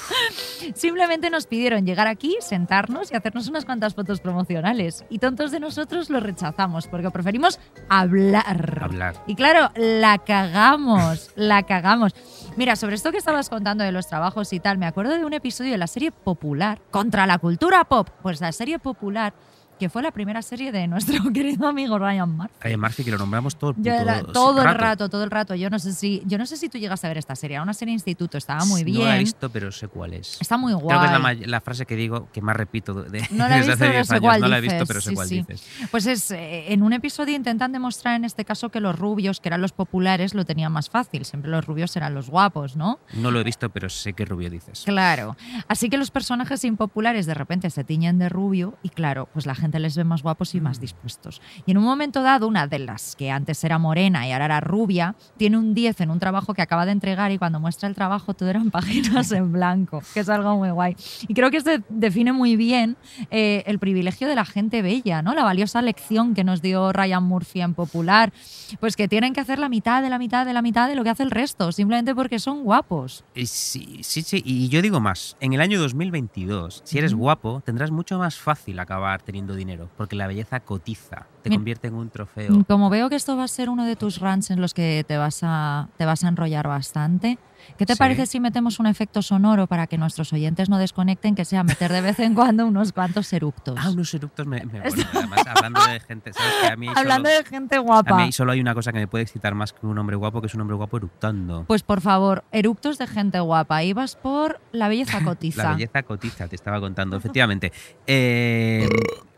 Simplemente 0.74 1.30
nos 1.30 1.46
pidieron 1.46 1.86
llegar 1.86 2.06
aquí, 2.06 2.36
sentarnos 2.40 3.10
y 3.12 3.16
hacernos 3.16 3.48
unas 3.48 3.64
cuantas 3.64 3.94
fotos 3.94 4.20
promocionales. 4.20 5.04
Y 5.08 5.18
tontos 5.18 5.50
de 5.50 5.60
nosotros 5.60 6.10
lo 6.10 6.20
rechazamos 6.20 6.86
porque 6.88 7.10
preferimos 7.10 7.58
hablar. 7.88 8.80
Hablar. 8.82 9.14
Y 9.26 9.34
claro, 9.34 9.70
la 9.76 10.18
cagamos, 10.18 11.30
la 11.36 11.62
cagamos. 11.62 12.14
Mira, 12.56 12.76
sobre 12.76 12.96
esto 12.96 13.12
que 13.12 13.18
estabas 13.18 13.48
contando 13.48 13.84
de 13.84 13.92
los 13.92 14.08
trabajos 14.08 14.52
y 14.52 14.60
tal, 14.60 14.78
me 14.78 14.86
acuerdo 14.86 15.16
de 15.16 15.24
un 15.24 15.32
episodio 15.32 15.72
de 15.72 15.78
la 15.78 15.86
serie 15.86 16.10
Popular 16.10 16.80
contra 16.90 17.26
la 17.26 17.38
cultura 17.38 17.84
pop. 17.84 18.08
Pues 18.22 18.40
la 18.40 18.52
serie 18.52 18.78
Popular 18.78 19.32
que 19.80 19.88
fue 19.88 20.02
la 20.02 20.10
primera 20.12 20.42
serie 20.42 20.70
de 20.72 20.86
nuestro 20.86 21.16
querido 21.32 21.66
amigo 21.66 21.98
Ryan 21.98 22.30
Murphy. 22.36 22.54
Ryan 22.60 22.80
Murphy, 22.80 23.02
que 23.04 23.10
lo 23.10 23.18
nombramos 23.18 23.56
todo, 23.56 23.70
el 23.70 23.82
Yo 23.82 23.92
era- 23.92 24.22
todo 24.22 24.58
el 24.60 24.64
rato. 24.66 24.78
rato, 24.78 25.08
todo 25.08 25.24
el 25.24 25.30
rato. 25.30 25.54
Yo 25.54 25.70
no 25.70 25.78
sé 25.78 25.92
si, 25.94 26.22
yo 26.26 26.36
no 26.38 26.44
sé 26.46 26.56
si 26.58 26.68
tú 26.68 26.76
llegas 26.78 27.02
a 27.04 27.08
ver 27.08 27.16
esta 27.16 27.34
serie. 27.34 27.54
Era 27.56 27.62
una 27.62 27.72
serie 27.74 27.92
de 27.92 27.94
instituto, 27.94 28.36
estaba 28.38 28.64
muy 28.66 28.84
bien. 28.84 28.98
No 29.00 29.04
la 29.06 29.16
he 29.16 29.20
visto, 29.20 29.48
pero 29.50 29.72
sé 29.72 29.88
cuál 29.88 30.12
es. 30.12 30.36
Está 30.40 30.58
muy 30.58 30.74
guay. 30.74 30.86
Creo 30.98 31.00
que 31.00 31.40
es 31.42 31.48
la, 31.48 31.60
frase 31.62 31.86
que 31.86 31.96
digo 31.96 32.28
que 32.32 32.42
más 32.42 32.54
repito 32.54 32.92
de, 33.04 33.20
No 33.30 33.48
la 33.48 33.56
he 33.56 33.60
desde 33.62 33.70
visto, 33.70 33.72
hace 33.72 33.78
pero 33.78 33.92
10 33.94 34.06
sé 34.06 34.14
años. 34.14 34.22
cuál 34.22 34.40
no 34.42 34.48
la 34.48 34.58
he 34.58 34.60
visto, 34.60 34.86
pero 34.86 35.00
sé 35.00 35.08
sí, 35.08 35.14
cuál 35.14 35.28
sí. 35.28 35.38
dices. 35.38 35.66
Pues 35.90 36.06
es, 36.06 36.30
eh, 36.30 36.72
en 36.72 36.82
un 36.82 36.92
episodio 36.92 37.34
intentan 37.34 37.72
demostrar 37.72 38.16
en 38.16 38.24
este 38.26 38.44
caso 38.44 38.68
que 38.68 38.80
los 38.80 38.98
rubios, 38.98 39.40
que 39.40 39.48
eran 39.48 39.62
los 39.62 39.72
populares, 39.72 40.34
lo 40.34 40.44
tenían 40.44 40.72
más 40.72 40.90
fácil. 40.90 41.24
Siempre 41.24 41.50
los 41.50 41.64
rubios 41.64 41.96
eran 41.96 42.14
los 42.14 42.28
guapos, 42.28 42.76
¿no? 42.76 42.98
No 43.14 43.30
lo 43.30 43.40
he 43.40 43.44
visto, 43.44 43.70
pero 43.70 43.88
sé 43.88 44.12
qué 44.12 44.26
rubio 44.26 44.50
dices. 44.50 44.82
Claro. 44.84 45.36
Así 45.68 45.88
que 45.88 45.96
los 45.96 46.10
personajes 46.10 46.64
impopulares 46.64 47.24
de 47.24 47.32
repente 47.32 47.70
se 47.70 47.82
tiñen 47.82 48.18
de 48.18 48.28
rubio 48.28 48.76
y 48.82 48.90
claro, 48.90 49.28
pues 49.32 49.46
la 49.46 49.54
gente 49.54 49.69
les 49.78 49.96
ve 49.96 50.04
más 50.04 50.22
guapos 50.22 50.54
y 50.54 50.60
más 50.60 50.80
dispuestos. 50.80 51.40
Y 51.66 51.70
en 51.70 51.78
un 51.78 51.84
momento 51.84 52.22
dado, 52.22 52.48
una 52.48 52.66
de 52.66 52.80
las 52.80 53.14
que 53.14 53.30
antes 53.30 53.62
era 53.62 53.78
morena 53.78 54.26
y 54.26 54.32
ahora 54.32 54.46
era 54.46 54.60
rubia, 54.60 55.14
tiene 55.36 55.58
un 55.58 55.74
10 55.74 56.00
en 56.00 56.10
un 56.10 56.18
trabajo 56.18 56.54
que 56.54 56.62
acaba 56.62 56.86
de 56.86 56.92
entregar 56.92 57.30
y 57.30 57.38
cuando 57.38 57.60
muestra 57.60 57.88
el 57.88 57.94
trabajo 57.94 58.34
todo 58.34 58.48
eran 58.48 58.70
páginas 58.72 59.30
en 59.32 59.52
blanco, 59.52 60.02
que 60.12 60.20
es 60.20 60.28
algo 60.28 60.56
muy 60.56 60.70
guay. 60.70 60.96
Y 61.28 61.34
creo 61.34 61.50
que 61.50 61.58
esto 61.58 61.70
define 61.88 62.32
muy 62.32 62.56
bien 62.56 62.96
eh, 63.30 63.62
el 63.66 63.78
privilegio 63.78 64.26
de 64.26 64.34
la 64.34 64.44
gente 64.44 64.82
bella, 64.82 65.22
¿no? 65.22 65.34
La 65.34 65.44
valiosa 65.44 65.82
lección 65.82 66.34
que 66.34 66.44
nos 66.44 66.62
dio 66.62 66.92
Ryan 66.92 67.22
Murphy 67.22 67.60
en 67.60 67.74
Popular, 67.74 68.32
pues 68.80 68.96
que 68.96 69.06
tienen 69.06 69.32
que 69.32 69.40
hacer 69.40 69.58
la 69.58 69.68
mitad 69.68 70.02
de 70.02 70.10
la 70.10 70.18
mitad 70.18 70.46
de 70.46 70.52
la 70.52 70.62
mitad 70.62 70.88
de 70.88 70.94
lo 70.94 71.04
que 71.04 71.10
hace 71.10 71.22
el 71.22 71.30
resto, 71.30 71.70
simplemente 71.72 72.14
porque 72.14 72.38
son 72.38 72.64
guapos. 72.64 73.24
Y 73.34 73.46
Sí, 73.46 74.00
sí, 74.02 74.22
sí, 74.22 74.42
y 74.44 74.68
yo 74.68 74.80
digo 74.80 75.00
más. 75.00 75.36
En 75.38 75.52
el 75.52 75.60
año 75.60 75.78
2022, 75.80 76.82
si 76.84 76.98
eres 76.98 77.14
guapo, 77.14 77.62
tendrás 77.64 77.90
mucho 77.90 78.18
más 78.18 78.36
fácil 78.36 78.78
acabar 78.78 79.22
teniendo 79.22 79.54
dinero, 79.60 79.88
porque 79.96 80.16
la 80.16 80.26
belleza 80.26 80.60
cotiza, 80.60 81.26
te 81.42 81.50
convierte 81.50 81.88
en 81.88 81.94
un 81.94 82.10
trofeo. 82.10 82.64
Como 82.66 82.90
veo 82.90 83.08
que 83.08 83.16
esto 83.16 83.36
va 83.36 83.44
a 83.44 83.48
ser 83.48 83.68
uno 83.68 83.84
de 83.84 83.96
tus 83.96 84.18
runs 84.20 84.50
en 84.50 84.60
los 84.60 84.74
que 84.74 85.04
te 85.06 85.16
vas 85.16 85.40
a, 85.42 85.88
te 85.96 86.04
vas 86.04 86.24
a 86.24 86.28
enrollar 86.28 86.66
bastante, 86.66 87.38
¿qué 87.78 87.86
te 87.86 87.94
Sí. 87.94 87.98
parece 87.98 88.26
si 88.26 88.40
metemos 88.40 88.78
un 88.80 88.86
efecto 88.86 89.22
sonoro 89.22 89.66
para 89.66 89.86
que 89.86 89.98
nuestros 89.98 90.32
oyentes 90.32 90.68
no 90.68 90.78
desconecten, 90.78 91.34
que 91.34 91.44
sea 91.44 91.62
meter 91.64 91.92
de 91.92 92.00
vez 92.00 92.18
en 92.20 92.34
cuando 92.34 92.66
unos 92.66 92.92
cuantos 92.92 93.32
eructos? 93.32 93.76
Ah, 93.78 93.90
unos 93.90 94.12
eructos 94.14 94.46
me, 94.46 94.64
me- 94.64 94.80
bueno, 94.80 95.04
además 95.14 95.40
hablando 95.46 95.80
de 95.86 96.00
gente, 96.00 96.32
¿sabes? 96.32 96.52
Que 96.62 96.66
a 96.68 96.76
mí 96.76 96.88
Hablando 96.96 97.28
solo, 97.28 97.38
de 97.42 97.44
gente 97.48 97.76
a 97.76 97.80
guapa. 97.80 98.16
mí 98.16 98.32
solo 98.32 98.52
hay 98.52 98.60
una 98.60 98.74
cosa 98.74 98.92
que 98.92 98.98
me 98.98 99.06
puede 99.08 99.22
excitar 99.24 99.54
más 99.54 99.72
que 99.72 99.86
un 99.86 99.96
hombre 99.98 100.16
guapo, 100.16 100.40
que 100.40 100.46
es 100.46 100.54
un 100.54 100.60
hombre 100.60 100.76
guapo 100.76 100.96
eructando. 100.96 101.64
Pues 101.66 101.82
por 101.82 102.00
favor, 102.00 102.44
eructos 102.52 102.98
de 102.98 103.06
gente 103.06 103.40
guapa. 103.40 103.82
Ibas 103.82 104.16
por 104.16 104.60
la 104.72 104.88
belleza 104.88 105.20
cotiza. 105.24 105.62
La 105.64 105.72
belleza 105.74 106.02
cotiza, 106.02 106.48
te 106.48 106.56
estaba 106.56 106.80
contando, 106.80 107.16
efectivamente. 107.16 107.72
Eh, 108.06 108.88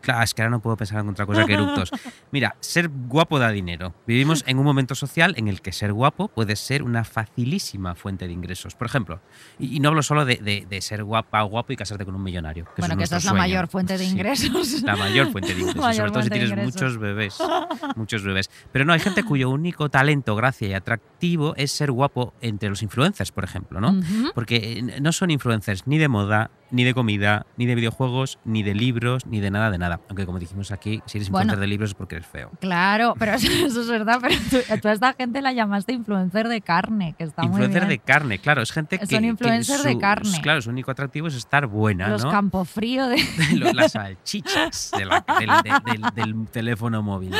claro, 0.01 0.23
es 0.23 0.33
que 0.33 0.41
ahora 0.41 0.49
no 0.51 0.59
puedo 0.61 0.75
pensar 0.77 0.99
en 0.99 1.09
otra 1.09 1.25
cosa 1.25 1.45
que 1.45 1.53
eructos. 1.53 1.91
Mira, 2.31 2.55
ser 2.59 2.89
guapo 2.89 3.39
da 3.39 3.49
dinero. 3.49 3.93
Vivimos 4.05 4.43
en 4.47 4.57
un 4.59 4.65
momento 4.65 4.95
social 4.95 5.33
en 5.37 5.47
el 5.47 5.61
que 5.61 5.71
ser 5.71 5.93
guapo 5.93 6.27
puede 6.27 6.55
ser 6.55 6.83
una 6.83 7.03
facilísima 7.03 7.95
fuente 7.95 8.12
de 8.17 8.31
ingresos. 8.33 8.75
Por 8.75 8.87
ejemplo, 8.87 9.19
y, 9.59 9.75
y 9.77 9.79
no 9.79 9.89
hablo 9.89 10.03
solo 10.03 10.25
de, 10.25 10.35
de- 10.37 10.65
de 10.69 10.81
ser 10.81 11.03
guapa, 11.03 11.41
guapo 11.43 11.73
y 11.73 11.75
casarte 11.75 12.05
con 12.05 12.15
un 12.15 12.23
millonario. 12.23 12.65
Que 12.75 12.81
bueno, 12.81 12.93
que 12.93 12.97
nuestro 12.97 13.17
es 13.17 13.23
la 13.25 13.29
sueño. 13.31 13.41
mayor 13.43 13.67
fuente 13.67 13.97
de 13.97 14.05
Sí, 14.05 14.11
ingresos. 14.11 14.81
la 14.83 14.95
mayor 14.95 15.31
fuente 15.31 15.53
de 15.53 15.61
ingresos, 15.61 15.95
sobre 15.95 16.11
todo 16.11 16.21
si 16.23 16.29
fuente 16.29 16.45
tienes 16.47 16.65
muchos 16.65 16.97
bebés. 16.97 17.37
Muchos 17.95 18.23
bebés. 18.23 18.49
Pero 18.71 18.85
no, 18.85 18.93
hay 18.93 18.99
gente 18.99 19.23
cuyo 19.23 19.49
único 19.49 19.89
talento, 19.89 20.35
gracia 20.35 20.67
y 20.67 20.73
atractivo 20.73 21.53
es 21.57 21.71
ser 21.71 21.91
guapo 21.91 22.33
entre 22.41 22.69
los 22.69 22.81
influencers, 22.83 23.31
por 23.31 23.43
ejemplo, 23.43 23.79
¿no? 23.81 23.99
Porque 24.33 24.79
eh, 24.79 25.01
no 25.01 25.11
son 25.11 25.31
influencers 25.31 25.85
ni 25.87 25.97
de 25.97 26.07
moda, 26.07 26.49
ni 26.73 26.83
de 26.83 26.93
comida, 26.93 27.45
ni 27.55 27.65
de 27.65 27.75
videojuegos, 27.75 28.39
ni 28.43 28.63
de 28.63 28.73
libros, 28.73 29.25
ni 29.25 29.39
de 29.39 29.49
nada 29.51 29.71
de 29.71 29.77
nada. 29.77 30.01
Aunque 30.09 30.25
como 30.25 30.39
dijimos 30.39 30.71
aquí, 30.71 31.01
si 31.05 31.19
eres 31.19 31.29
Bueno. 31.29 31.43
influencer 31.45 31.59
de 31.61 31.67
libros 31.67 31.89
es 31.91 31.93
porque 31.93 32.15
eres 32.15 32.27
feo. 32.27 32.51
Claro, 32.59 33.13
pero 33.17 33.33
eso, 33.35 33.47
eso 33.51 33.81
es 33.81 33.87
verdad. 33.87 34.17
Pero 34.21 34.35
tú, 34.49 34.57
tú 34.81 34.87
a 34.87 34.91
esta 34.91 35.13
gente 35.13 35.41
la 35.41 35.53
llamaste 35.53 35.93
influencer 35.93 36.47
de 36.47 36.61
carne, 36.61 37.15
que 37.17 37.23
está 37.25 37.45
influencer 37.45 37.83
muy 37.83 37.89
de 37.89 37.95
bien. 37.97 38.01
carne, 38.05 38.39
claro, 38.39 38.61
es 38.63 38.71
gente 38.71 38.97
que... 38.99 39.05
Son 39.05 39.23
influencers 39.23 39.83
de 39.83 39.97
carne. 39.97 40.41
Claro, 40.41 40.61
su 40.61 40.71
único 40.71 40.91
atractivo 40.91 41.27
es 41.27 41.35
estar 41.35 41.67
buena, 41.67 42.07
Los 42.09 42.23
¿no? 42.25 42.31
campofrío 42.31 43.07
de... 43.07 43.23
Las 43.73 43.91
salchichas 43.93 44.91
de 44.97 45.05
la- 45.05 45.23
del, 45.39 45.49
de- 45.49 45.91
del- 45.91 46.33
del 46.35 46.47
teléfono 46.47 47.01
móvil. 47.03 47.33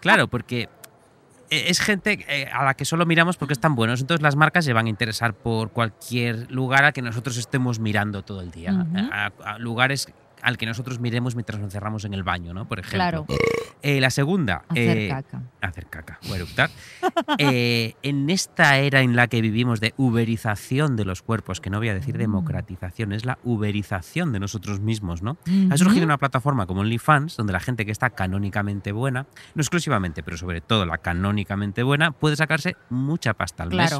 Claro, 0.00 0.28
porque 0.28 0.68
es 1.50 1.80
gente 1.80 2.24
eh, 2.28 2.48
a 2.52 2.64
la 2.64 2.74
que 2.74 2.84
solo 2.84 3.06
miramos 3.06 3.36
porque 3.36 3.52
están 3.52 3.74
buenos. 3.74 4.00
Entonces 4.00 4.22
las 4.22 4.36
marcas 4.36 4.64
se 4.64 4.72
van 4.72 4.86
a 4.86 4.88
interesar 4.88 5.34
por 5.34 5.70
cualquier 5.70 6.50
lugar 6.50 6.84
al 6.84 6.92
que 6.92 7.02
nosotros 7.02 7.36
estemos 7.36 7.78
mirando 7.78 8.22
todo 8.22 8.40
el 8.40 8.50
día. 8.50 8.86
A 9.10 9.58
lugares 9.58 10.08
al 10.42 10.56
que 10.56 10.66
nosotros 10.66 11.00
miremos 11.00 11.34
mientras 11.34 11.58
nos 11.60 11.66
encerramos 11.66 12.04
en 12.04 12.14
el 12.14 12.22
baño, 12.22 12.54
¿no? 12.54 12.66
Por 12.68 12.78
ejemplo. 12.80 12.98
Claro, 12.98 13.26
Eh, 13.82 14.00
la 14.00 14.10
segunda. 14.10 14.64
hacer 14.68 14.98
eh, 14.98 15.08
caca. 15.08 15.42
hacer 15.60 15.86
caca 15.86 16.18
o 16.30 16.34
eructar. 16.34 16.70
Eh, 17.38 17.94
en 18.02 18.30
esta 18.30 18.78
era 18.78 19.00
en 19.02 19.14
la 19.14 19.28
que 19.28 19.40
vivimos 19.40 19.80
de 19.80 19.94
uberización 19.96 20.96
de 20.96 21.04
los 21.04 21.22
cuerpos, 21.22 21.60
que 21.60 21.70
no 21.70 21.78
voy 21.78 21.88
a 21.88 21.94
decir 21.94 22.16
Mm. 22.16 22.18
democratización, 22.18 23.12
es 23.12 23.24
la 23.24 23.38
uberización 23.44 24.32
de 24.32 24.40
nosotros 24.40 24.80
mismos, 24.80 25.22
¿no? 25.22 25.36
Ha 25.70 25.76
surgido 25.76 26.04
una 26.04 26.18
plataforma 26.18 26.66
como 26.66 26.80
OnlyFans, 26.80 27.36
donde 27.36 27.52
la 27.52 27.60
gente 27.60 27.84
que 27.86 27.92
está 27.92 28.10
canónicamente 28.10 28.92
buena, 28.92 29.26
no 29.54 29.60
exclusivamente, 29.62 30.22
pero 30.22 30.36
sobre 30.36 30.60
todo 30.60 30.84
la 30.86 30.98
canónicamente 30.98 31.82
buena, 31.82 32.12
puede 32.12 32.36
sacarse 32.36 32.76
mucha 32.90 33.34
pasta 33.34 33.62
al 33.62 33.70
mes. 33.70 33.92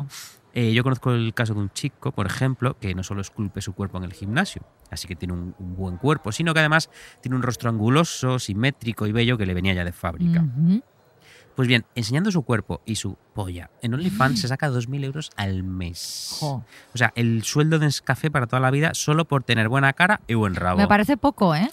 Eh, 0.61 0.73
yo 0.73 0.83
conozco 0.83 1.13
el 1.13 1.35
caso 1.35 1.55
de 1.55 1.61
un 1.61 1.71
chico, 1.71 2.11
por 2.11 2.27
ejemplo, 2.27 2.77
que 2.81 2.93
no 2.95 3.05
solo 3.05 3.21
esculpe 3.21 3.61
su 3.61 3.75
cuerpo 3.75 3.99
en 3.99 4.05
el 4.05 4.13
gimnasio, 4.13 4.63
así 4.91 5.07
que 5.07 5.15
tiene 5.15 5.35
un, 5.35 5.55
un 5.59 5.77
buen 5.77 5.99
cuerpo, 5.99 6.33
sino 6.33 6.53
que 6.53 6.59
además 6.59 6.91
tiene 7.21 7.37
un 7.37 7.43
rostro 7.43 7.71
anguloso, 7.71 8.41
simétrico 8.41 9.07
y 9.07 9.13
bello 9.13 9.39
que 9.39 9.47
le 9.47 9.55
venía 9.55 9.73
ya 9.75 9.85
de 9.85 9.93
fábrica. 9.93 10.45
Pues 11.55 11.69
bien, 11.69 11.85
enseñando 11.95 12.33
su 12.33 12.43
cuerpo 12.43 12.81
y 12.85 12.97
su 12.97 13.17
polla 13.35 13.71
en 13.83 13.95
OnlyFans 13.95 14.41
se 14.43 14.49
saca 14.49 14.69
2.000 14.69 15.05
euros 15.05 15.31
al 15.37 15.63
mes. 15.63 16.37
Jo. 16.41 16.65
O 16.93 16.99
sea, 16.99 17.13
el 17.15 17.45
sueldo 17.45 17.79
de 17.79 17.87
Nescafé 17.87 18.29
para 18.31 18.47
toda 18.49 18.59
la 18.61 18.71
vida 18.73 18.95
solo 18.95 19.27
por 19.27 19.45
tener 19.45 19.69
buena 19.69 19.93
cara 19.93 20.21
y 20.27 20.35
buen 20.35 20.57
rabo. 20.57 20.79
Me 20.79 20.89
parece 20.89 21.17
poco, 21.17 21.55
¿eh? 21.55 21.69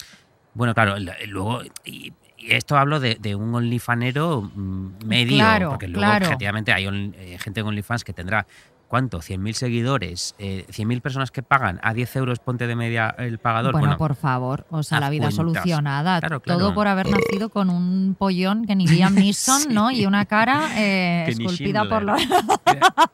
Bueno, 0.54 0.74
claro, 0.74 0.94
luego... 1.26 1.62
Y, 1.84 2.12
y 2.38 2.52
esto 2.52 2.76
hablo 2.76 3.00
de, 3.00 3.16
de 3.20 3.34
un 3.34 3.52
OnlyFanero 3.54 4.42
mm, 4.42 5.06
medio, 5.06 5.36
Claro, 5.38 5.68
porque 5.70 5.88
luego 5.88 6.00
claro. 6.06 6.26
objetivamente 6.26 6.72
hay 6.72 6.86
on- 6.86 7.14
eh, 7.16 7.38
gente 7.40 7.60
en 7.60 7.66
OnlyFans 7.66 8.04
que 8.04 8.12
tendrá, 8.12 8.46
¿cuánto? 8.88 9.18
100.000 9.20 9.52
seguidores, 9.52 10.34
eh, 10.38 10.64
100.000 10.68 11.00
personas 11.00 11.30
que 11.30 11.42
pagan 11.42 11.80
a 11.82 11.94
10 11.94 12.16
euros, 12.16 12.38
ponte 12.38 12.66
de 12.66 12.76
media 12.76 13.14
el 13.18 13.38
pagador. 13.38 13.72
Bueno, 13.72 13.86
Bueno, 13.86 13.98
por 13.98 14.14
favor, 14.14 14.66
o 14.70 14.82
sea, 14.82 15.00
la 15.00 15.10
vida 15.10 15.24
cuentas. 15.24 15.34
solucionada. 15.36 16.20
Claro, 16.20 16.40
claro. 16.40 16.60
Todo 16.60 16.74
por 16.74 16.86
haber 16.88 17.08
nacido 17.10 17.48
con 17.48 17.70
un 17.70 18.14
pollón 18.18 18.66
que 18.66 18.76
ni 18.76 18.86
Liam 18.86 19.14
Neeson, 19.14 19.62
Sí. 19.62 19.68
¿no? 19.70 19.90
Y 19.90 20.06
una 20.06 20.26
cara 20.26 20.68
eh, 20.76 21.26
esculpida 21.28 21.88
por 21.88 22.02
los... 22.02 22.20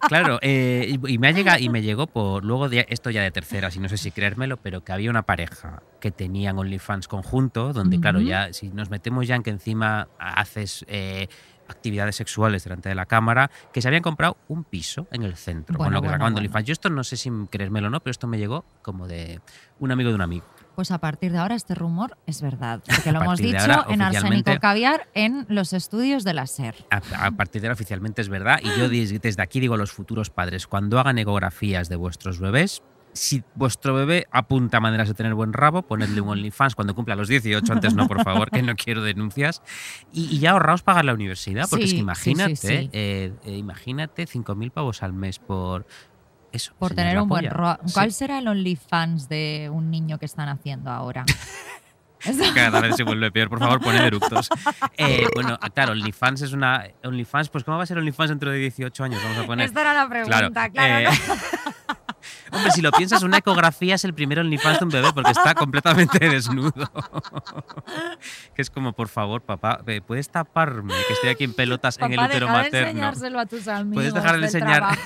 Claro, 0.08 0.38
eh, 0.42 0.98
y, 1.06 1.18
me 1.18 1.28
ha 1.28 1.30
llegado, 1.30 1.58
y 1.58 1.68
me 1.68 1.80
llegó 1.80 2.06
por 2.06 2.44
luego 2.44 2.68
de 2.68 2.84
esto 2.88 3.10
ya 3.10 3.22
de 3.22 3.30
terceras, 3.30 3.76
y 3.76 3.80
no 3.80 3.88
sé 3.88 3.96
si 3.96 4.10
creérmelo, 4.10 4.56
pero 4.56 4.82
que 4.84 4.92
había 4.92 5.08
una 5.10 5.22
pareja 5.22 5.82
que 6.00 6.10
tenían 6.10 6.58
OnlyFans 6.58 7.06
conjunto, 7.08 7.72
donde 7.72 8.00
claro, 8.00 8.20
ya 8.20 8.52
si 8.52 8.68
nos 8.70 8.90
metemos 8.90 9.26
ya 9.26 9.36
en 9.36 9.42
que 9.42 9.50
encima 9.50 10.08
haces 10.18 10.84
eh, 10.88 11.28
actividades 11.72 12.16
sexuales 12.16 12.64
delante 12.64 12.88
de 12.88 12.94
la 12.94 13.06
cámara, 13.06 13.50
que 13.72 13.82
se 13.82 13.88
habían 13.88 14.02
comprado 14.02 14.36
un 14.48 14.64
piso 14.64 15.06
en 15.10 15.22
el 15.24 15.36
centro, 15.36 15.76
con 15.76 15.86
Bueno, 15.86 15.94
lo 15.96 16.00
que 16.02 16.06
bueno, 16.06 16.14
sacaban 16.14 16.32
bueno. 16.34 16.60
Yo 16.60 16.72
esto 16.72 16.88
no 16.90 17.02
sé 17.04 17.16
si 17.16 17.30
creérmelo 17.50 17.88
o 17.88 17.90
no, 17.90 18.00
pero 18.00 18.12
esto 18.12 18.26
me 18.26 18.38
llegó 18.38 18.64
como 18.82 19.08
de 19.08 19.40
un 19.80 19.90
amigo 19.90 20.10
de 20.10 20.14
un 20.14 20.20
amigo. 20.22 20.44
Pues 20.76 20.90
a 20.90 20.98
partir 20.98 21.32
de 21.32 21.38
ahora 21.38 21.54
este 21.54 21.74
rumor 21.74 22.16
es 22.26 22.40
verdad, 22.40 22.80
porque 22.88 23.12
lo 23.12 23.20
hemos 23.22 23.38
dicho 23.38 23.58
ahora, 23.60 23.86
en 23.88 24.00
Arsénico 24.02 24.52
Caviar 24.60 25.08
en 25.14 25.44
los 25.48 25.72
estudios 25.74 26.24
de 26.24 26.32
la 26.34 26.46
SER. 26.46 26.74
A, 26.90 27.26
a 27.26 27.30
partir 27.32 27.60
de 27.60 27.68
ahora 27.68 27.74
oficialmente 27.74 28.22
es 28.22 28.28
verdad. 28.28 28.58
Y 28.62 28.68
yo 28.78 28.88
des- 28.88 29.20
desde 29.20 29.42
aquí 29.42 29.60
digo 29.60 29.74
a 29.74 29.78
los 29.78 29.92
futuros 29.92 30.30
padres, 30.30 30.66
cuando 30.66 30.98
hagan 30.98 31.18
ecografías 31.18 31.88
de 31.88 31.96
vuestros 31.96 32.38
bebés, 32.40 32.82
si 33.12 33.42
vuestro 33.54 33.94
bebé 33.94 34.26
apunta 34.30 34.80
maneras 34.80 35.08
de 35.08 35.14
tener 35.14 35.34
buen 35.34 35.52
rabo, 35.52 35.82
ponedle 35.82 36.20
un 36.20 36.30
OnlyFans 36.30 36.74
cuando 36.74 36.94
cumpla 36.94 37.14
los 37.14 37.28
18, 37.28 37.72
antes 37.72 37.94
no, 37.94 38.08
por 38.08 38.22
favor, 38.24 38.50
que 38.50 38.62
no 38.62 38.74
quiero 38.76 39.02
denuncias. 39.02 39.62
Y, 40.12 40.24
y 40.34 40.38
ya 40.38 40.52
ahorraos 40.52 40.82
pagar 40.82 41.04
la 41.04 41.14
universidad, 41.14 41.66
porque 41.68 41.84
es 41.84 41.90
Sí, 41.90 41.96
que 41.96 42.00
sí, 42.00 42.02
imagínate, 42.02 42.56
sí, 42.56 42.66
sí. 42.68 42.90
eh, 42.92 43.32
eh, 43.44 43.56
imagínate 43.56 44.24
5.000 44.26 44.70
pavos 44.70 45.02
al 45.02 45.12
mes 45.12 45.38
por 45.38 45.86
eso. 46.52 46.72
Por 46.78 46.94
tener 46.94 47.20
un 47.20 47.28
buen 47.28 47.44
Sí. 47.86 47.94
¿Cuál 47.94 48.12
será 48.12 48.38
el 48.38 48.48
OnlyFans 48.48 49.28
de 49.28 49.68
un 49.72 49.90
niño 49.90 50.18
que 50.18 50.26
están 50.26 50.48
haciendo 50.48 50.90
ahora? 50.90 51.24
Cada 52.54 52.80
vez 52.80 52.94
se 52.94 53.02
vuelve 53.02 53.32
peor, 53.32 53.48
por 53.48 53.58
favor, 53.58 53.80
poned 53.80 54.00
eructos. 54.04 54.48
Eh, 54.96 55.26
bueno, 55.34 55.58
claro, 55.74 55.90
OnlyFans 55.92 56.42
es 56.42 56.52
una. 56.52 56.84
OnlyFans, 57.02 57.48
pues 57.48 57.64
¿cómo 57.64 57.78
va 57.78 57.82
a 57.82 57.86
ser 57.86 57.98
OnlyFans 57.98 58.30
dentro 58.30 58.50
de 58.52 58.58
18 58.58 59.02
años? 59.04 59.20
Vamos 59.24 59.38
a 59.38 59.46
poner. 59.46 59.66
Esta 59.66 59.80
era 59.80 59.92
la 59.94 60.08
pregunta, 60.08 60.70
claro. 60.70 61.10
eh, 61.10 61.12
¿no? 61.28 61.34
Hombre, 62.52 62.70
si 62.72 62.82
lo 62.82 62.90
piensas, 62.92 63.22
una 63.22 63.38
ecografía 63.38 63.94
es 63.94 64.04
el 64.04 64.14
primer 64.14 64.38
OnlyFans 64.40 64.78
de 64.78 64.84
un 64.84 64.90
bebé 64.90 65.12
porque 65.14 65.30
está 65.30 65.54
completamente 65.54 66.18
desnudo. 66.28 66.72
que 68.54 68.62
es 68.62 68.70
como, 68.70 68.92
por 68.92 69.08
favor, 69.08 69.42
papá, 69.42 69.80
eh, 69.86 70.00
¿puedes 70.06 70.28
taparme? 70.28 70.94
Que 71.08 71.14
estoy 71.14 71.30
aquí 71.30 71.44
en 71.44 71.54
pelotas 71.54 71.98
en 71.98 72.12
el 72.12 72.16
Papá, 72.16 72.28
útero 72.28 72.46
deja 72.46 72.58
de 72.58 72.64
materno. 72.64 72.88
enseñárselo 72.88 73.40
a 73.40 73.46
tus 73.46 73.68
amigos 73.68 73.94
Puedes 73.94 74.14
dejar 74.14 74.38
de 74.40 74.46
enseñar-. 74.46 74.98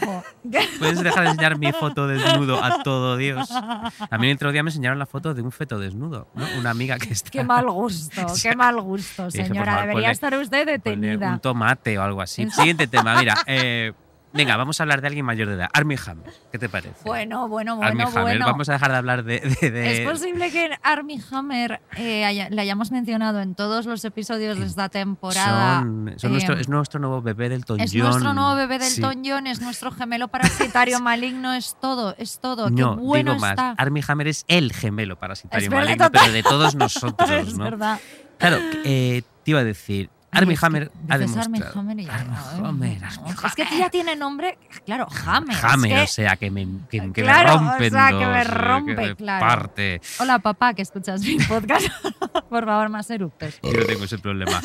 Puedes 0.79 1.03
dejar 1.03 1.25
de 1.25 1.31
enseñar 1.31 1.59
mi 1.59 1.73
foto 1.73 2.07
desnudo 2.07 2.63
a 2.63 2.83
todo 2.83 3.17
Dios. 3.17 3.49
A 3.53 4.19
mí 4.19 4.29
el 4.29 4.35
otro 4.37 4.53
día 4.53 4.63
me 4.63 4.71
enseñaron 4.71 4.99
la 4.99 5.07
foto 5.07 5.35
de 5.35 5.43
un 5.43 5.53
feto 5.53 5.79
desnudo, 5.79 6.29
¿no? 6.35 6.47
Una 6.59 6.71
amiga 6.71 6.99
que 6.99 7.13
está. 7.13 7.31
Qué 7.31 7.45
mal 7.45 7.71
gusto, 7.71 8.27
qué 8.43 8.57
mal 8.57 8.81
gusto, 8.81 9.27
Dije, 9.27 9.39
por 9.39 9.47
señora. 9.49 9.73
favor, 9.73 9.89
Debería 9.89 10.09
ponle- 10.09 10.13
estar 10.13 10.35
usted 10.37 10.67
detenida. 10.67 11.31
un 11.33 11.41
tomate 11.41 11.99
o 11.99 12.03
algo 12.03 12.21
así. 12.23 12.43
En- 12.43 12.51
Siguiente 12.51 12.87
tema, 12.87 13.17
mira. 13.19 13.37
eh, 13.47 13.93
venga, 14.37 14.57
vamos 14.57 14.79
a 14.81 14.83
hablar 14.83 15.01
de 15.01 15.07
alguien 15.09 15.25
mayor 15.25 15.49
de 15.49 15.55
edad. 15.55 15.69
Armie 15.73 15.99
Hammer, 16.07 16.33
¿qué 16.53 16.59
te 16.59 16.69
parece? 16.69 16.95
Bueno, 17.05 17.49
bueno, 17.49 17.73
Armie 17.83 18.05
bueno, 18.05 18.21
Hammer, 18.21 18.37
bueno. 18.39 18.47
vamos 18.47 18.69
a 18.69 18.73
dejar 18.75 18.91
de 18.93 18.97
hablar 18.99 19.25
de. 19.25 19.41
de- 19.61 19.71
de- 19.71 20.03
Es 20.03 20.09
posible 20.11 20.51
que 20.51 20.71
Armie 20.83 21.21
Hammer 21.31 21.81
eh, 21.97 22.25
haya- 22.25 22.49
le 22.51 22.61
hayamos 22.63 22.91
mencionado 22.91 23.41
en 23.41 23.55
todos 23.55 23.87
los 23.87 24.05
episodios 24.05 24.59
de 24.59 24.67
esta 24.67 24.89
temporada. 24.89 25.81
Son, 25.81 26.15
son 26.17 26.31
Eh, 26.31 26.33
nuestro, 26.33 26.55
es 26.59 26.69
nuestro 26.69 27.01
nuevo 27.01 27.23
bebé 27.23 27.49
del 27.49 27.65
John. 27.67 27.81
Es 27.81 27.95
nuestro 27.95 28.35
nuevo 28.35 28.55
bebé 28.55 28.79
del 28.79 28.89
Sí. 28.89 29.03
Es 29.47 29.61
nuestro 29.61 29.91
gemelo 29.91 30.29
parasitario 30.29 31.01
maligno, 31.01 31.55
es 31.55 31.77
todo, 31.81 32.15
es 32.19 32.39
todo. 32.41 32.71
No, 32.71 32.97
Qué 32.97 33.01
bueno 33.03 33.33
digo 33.33 33.41
más. 33.41 33.51
está. 33.51 33.71
Armie 33.79 34.03
Hammer 34.07 34.29
es 34.29 34.45
el 34.49 34.73
gemelo 34.73 35.19
parasitario 35.19 35.65
Es 35.65 35.71
verdad, 35.71 35.85
maligno, 35.87 36.05
total. 36.07 36.21
pero 36.23 36.33
de 36.35 36.43
todos 36.43 36.75
nosotros, 36.75 37.31
es 37.31 37.55
¿no? 37.57 37.65
verdad. 37.65 38.01
Claro, 38.39 38.59
eh, 38.85 39.23
te 39.45 39.51
iba 39.51 39.61
a 39.61 39.65
decir. 39.65 40.11
Es 40.39 40.47
que 40.61 40.67
Hammer 40.67 40.93
ha 41.09 41.19
demostrado. 41.19 41.79
Hammer 41.81 42.01
y 42.01 42.05
ya- 42.07 42.15
Armie 42.15 42.37
ay, 42.37 42.65
Hammer, 42.65 42.99
Es 43.47 43.55
que 43.55 43.79
ya 43.79 43.91
tiene 43.91 44.17
nombre, 44.17 44.59
claro, 44.85 45.07
Hammer. 45.27 45.57
es 45.57 45.65
Hammer, 45.65 45.91
que- 45.93 46.03
o 46.03 46.07
sea, 46.07 46.37
que 46.37 46.51
me, 46.51 46.67
que, 46.91 47.13
que 47.13 47.23
Claro, 47.23 47.55
o 47.55 47.61
me 47.61 47.69
rompen 47.71 47.91
sea, 47.93 48.09
que 48.09 48.27
me 48.27 48.41
eh, 48.41 48.45
rompe, 48.45 48.95
me 48.97 49.17
claro. 49.17 49.47
parte. 49.47 50.01
Hola 50.19 50.39
papá, 50.39 50.75
que 50.75 50.83
escuchas 50.83 51.21
mi 51.23 51.37
podcast. 51.39 51.87
Por 52.51 52.65
favor, 52.65 52.89
más 52.89 53.09
eructos. 53.11 53.59
Yo 53.63 53.73
no 53.73 53.85
tengo 53.87 54.05
ese 54.05 54.19
problema. 54.19 54.61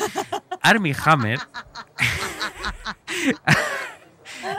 Armie 0.62 0.94
Hammer 1.04 1.40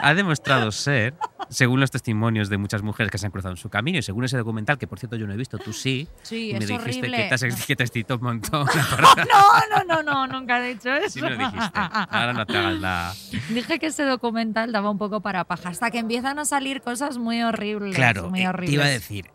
ha 0.00 0.14
demostrado 0.14 0.70
ser, 0.72 1.14
según 1.48 1.80
los 1.80 1.90
testimonios 1.90 2.48
de 2.48 2.56
muchas 2.58 2.82
mujeres 2.82 3.10
que 3.10 3.18
se 3.18 3.26
han 3.26 3.32
cruzado 3.32 3.52
en 3.52 3.56
su 3.58 3.68
camino 3.68 3.98
y 3.98 4.02
según 4.02 4.24
ese 4.24 4.36
documental, 4.38 4.78
que 4.78 4.86
por 4.86 4.98
cierto 4.98 5.16
yo 5.16 5.26
no 5.26 5.32
he 5.32 5.36
visto, 5.36 5.58
tú 5.58 5.72
sí, 5.72 6.08
Sí, 6.22 6.50
me 6.52 6.58
es 6.58 6.66
dijiste 6.68 6.74
horrible. 7.00 7.16
que 7.16 7.28
te, 7.28 7.34
has- 7.34 7.66
que 7.66 7.76
te 7.76 7.82
excitó 7.84 8.16
un 8.16 8.22
montón. 8.22 8.66
No, 9.16 9.84
no, 9.84 10.02
no, 10.02 10.02
no, 10.02 10.26
nunca 10.26 10.58
he 10.64 10.74
dicho 10.74 10.92
eso. 10.92 11.10
Sí 11.10 11.20
me 11.22 11.30
lo 11.30 11.36
dijiste. 11.38 11.70
Ahora 11.74 12.32
no 12.32 12.46
te 12.46 12.56
hagas 12.56 12.74
la... 12.80 13.12
Dije 13.50 13.78
que 13.78 13.86
ese 13.86 14.04
documental 14.04 14.72
daba 14.72 14.90
un 14.90 14.98
poco 14.98 15.20
para 15.20 15.44
paja, 15.44 15.68
hasta 15.70 15.90
que 15.90 15.98
empiezan 15.98 16.38
a 16.38 16.44
salir 16.44 16.80
cosas 16.80 17.18
muy 17.18 17.42
horribles. 17.42 17.94
Claro, 17.94 18.30
muy 18.30 18.42
eh, 18.42 18.48
horribles. 18.48 18.70
te 18.70 18.74
iba 18.74 18.84
a 18.84 18.88
decir, 18.88 19.30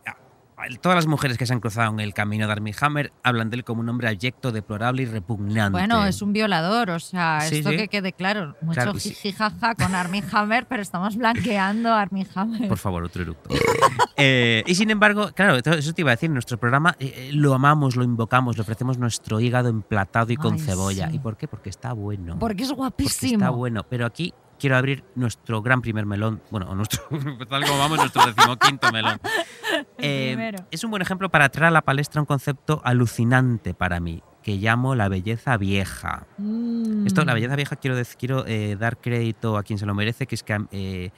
todas 0.81 0.95
las 0.95 1.07
mujeres 1.07 1.37
que 1.37 1.45
se 1.45 1.53
han 1.53 1.59
cruzado 1.59 1.91
en 1.91 1.99
el 1.99 2.13
camino 2.13 2.45
de 2.47 2.51
Armie 2.53 2.73
Hammer 2.81 3.11
hablan 3.23 3.49
de 3.49 3.57
él 3.57 3.63
como 3.63 3.81
un 3.81 3.89
hombre 3.89 4.07
abyecto, 4.07 4.51
deplorable 4.51 5.03
y 5.03 5.05
repugnante. 5.05 5.71
Bueno, 5.71 6.05
es 6.05 6.21
un 6.21 6.33
violador, 6.33 6.89
o 6.91 6.99
sea, 6.99 7.41
Sí, 7.41 7.57
esto 7.57 7.69
sí. 7.71 7.77
que 7.77 7.87
quede 7.87 8.13
claro. 8.13 8.55
Mucho 8.61 8.73
Claro, 8.81 8.91
y 8.95 8.99
sí. 8.99 9.09
jiji 9.13 9.31
jaja 9.33 9.75
con 9.75 9.95
Armie 9.95 10.23
Hammer, 10.31 10.65
pero 10.67 10.81
estamos 10.81 11.15
blanqueando 11.17 11.89
a 11.89 12.01
Armie 12.01 12.27
Hammer. 12.35 12.67
Por 12.67 12.77
favor, 12.77 13.03
otro 13.03 13.21
eructo. 13.21 13.49
Eh, 14.21 14.63
y 14.67 14.75
sin 14.75 14.89
embargo, 14.89 15.29
claro, 15.33 15.55
eso 15.55 15.93
te 15.93 16.01
iba 16.01 16.11
a 16.11 16.15
decir, 16.15 16.29
nuestro 16.29 16.57
programa 16.57 16.93
eh, 16.99 17.13
eh, 17.15 17.29
lo 17.31 17.53
amamos, 17.53 17.95
lo 17.95 18.03
invocamos, 18.03 18.57
le 18.57 18.63
ofrecemos 18.63 18.97
nuestro 18.97 19.39
hígado 19.39 19.69
emplatado 19.69 20.33
y 20.33 20.35
con 20.35 20.55
Ay, 20.55 20.59
cebolla. 20.59 21.09
¿Y 21.09 21.19
por 21.19 21.37
qué? 21.37 21.47
Porque 21.47 21.69
está 21.69 21.93
bueno. 21.93 22.37
Porque 22.37 22.63
es 22.63 22.69
Porque 22.69 22.79
guapísimo. 22.81 23.33
está 23.35 23.49
bueno. 23.51 23.85
Pero 23.89 24.05
aquí 24.05 24.33
quiero 24.59 24.77
abrir 24.77 25.03
nuestro 25.15 25.61
gran 25.61 25.81
primer 25.81 26.05
melón. 26.05 26.41
Bueno, 26.51 26.69
o 26.69 26.75
nuestro, 26.75 27.03
tal 27.49 27.65
como 27.65 27.79
vamos, 27.79 27.97
nuestro 27.97 28.25
decimoquinto 28.25 28.91
melón. 28.91 29.19
Eh, 30.01 30.55
es 30.71 30.83
un 30.83 30.89
buen 30.89 31.01
ejemplo 31.01 31.29
para 31.29 31.49
traer 31.49 31.67
a 31.67 31.71
la 31.71 31.81
palestra 31.81 32.21
un 32.21 32.25
concepto 32.25 32.81
alucinante 32.83 33.73
para 33.73 33.99
mí, 33.99 34.23
que 34.41 34.55
llamo 34.55 34.95
la 34.95 35.09
belleza 35.09 35.57
vieja. 35.57 36.25
Mm. 36.37 37.05
Esto, 37.05 37.23
la 37.23 37.33
belleza 37.33 37.55
vieja, 37.55 37.75
quiero, 37.75 37.97
quiero 38.17 38.45
eh, 38.47 38.77
dar 38.79 38.97
crédito 38.97 39.57
a 39.57 39.63
quien 39.63 39.77
se 39.77 39.85
lo 39.85 39.93
merece, 39.93 40.25
que 40.25 40.35
es 40.35 40.43
que 40.43 40.57
eh, 40.71 41.11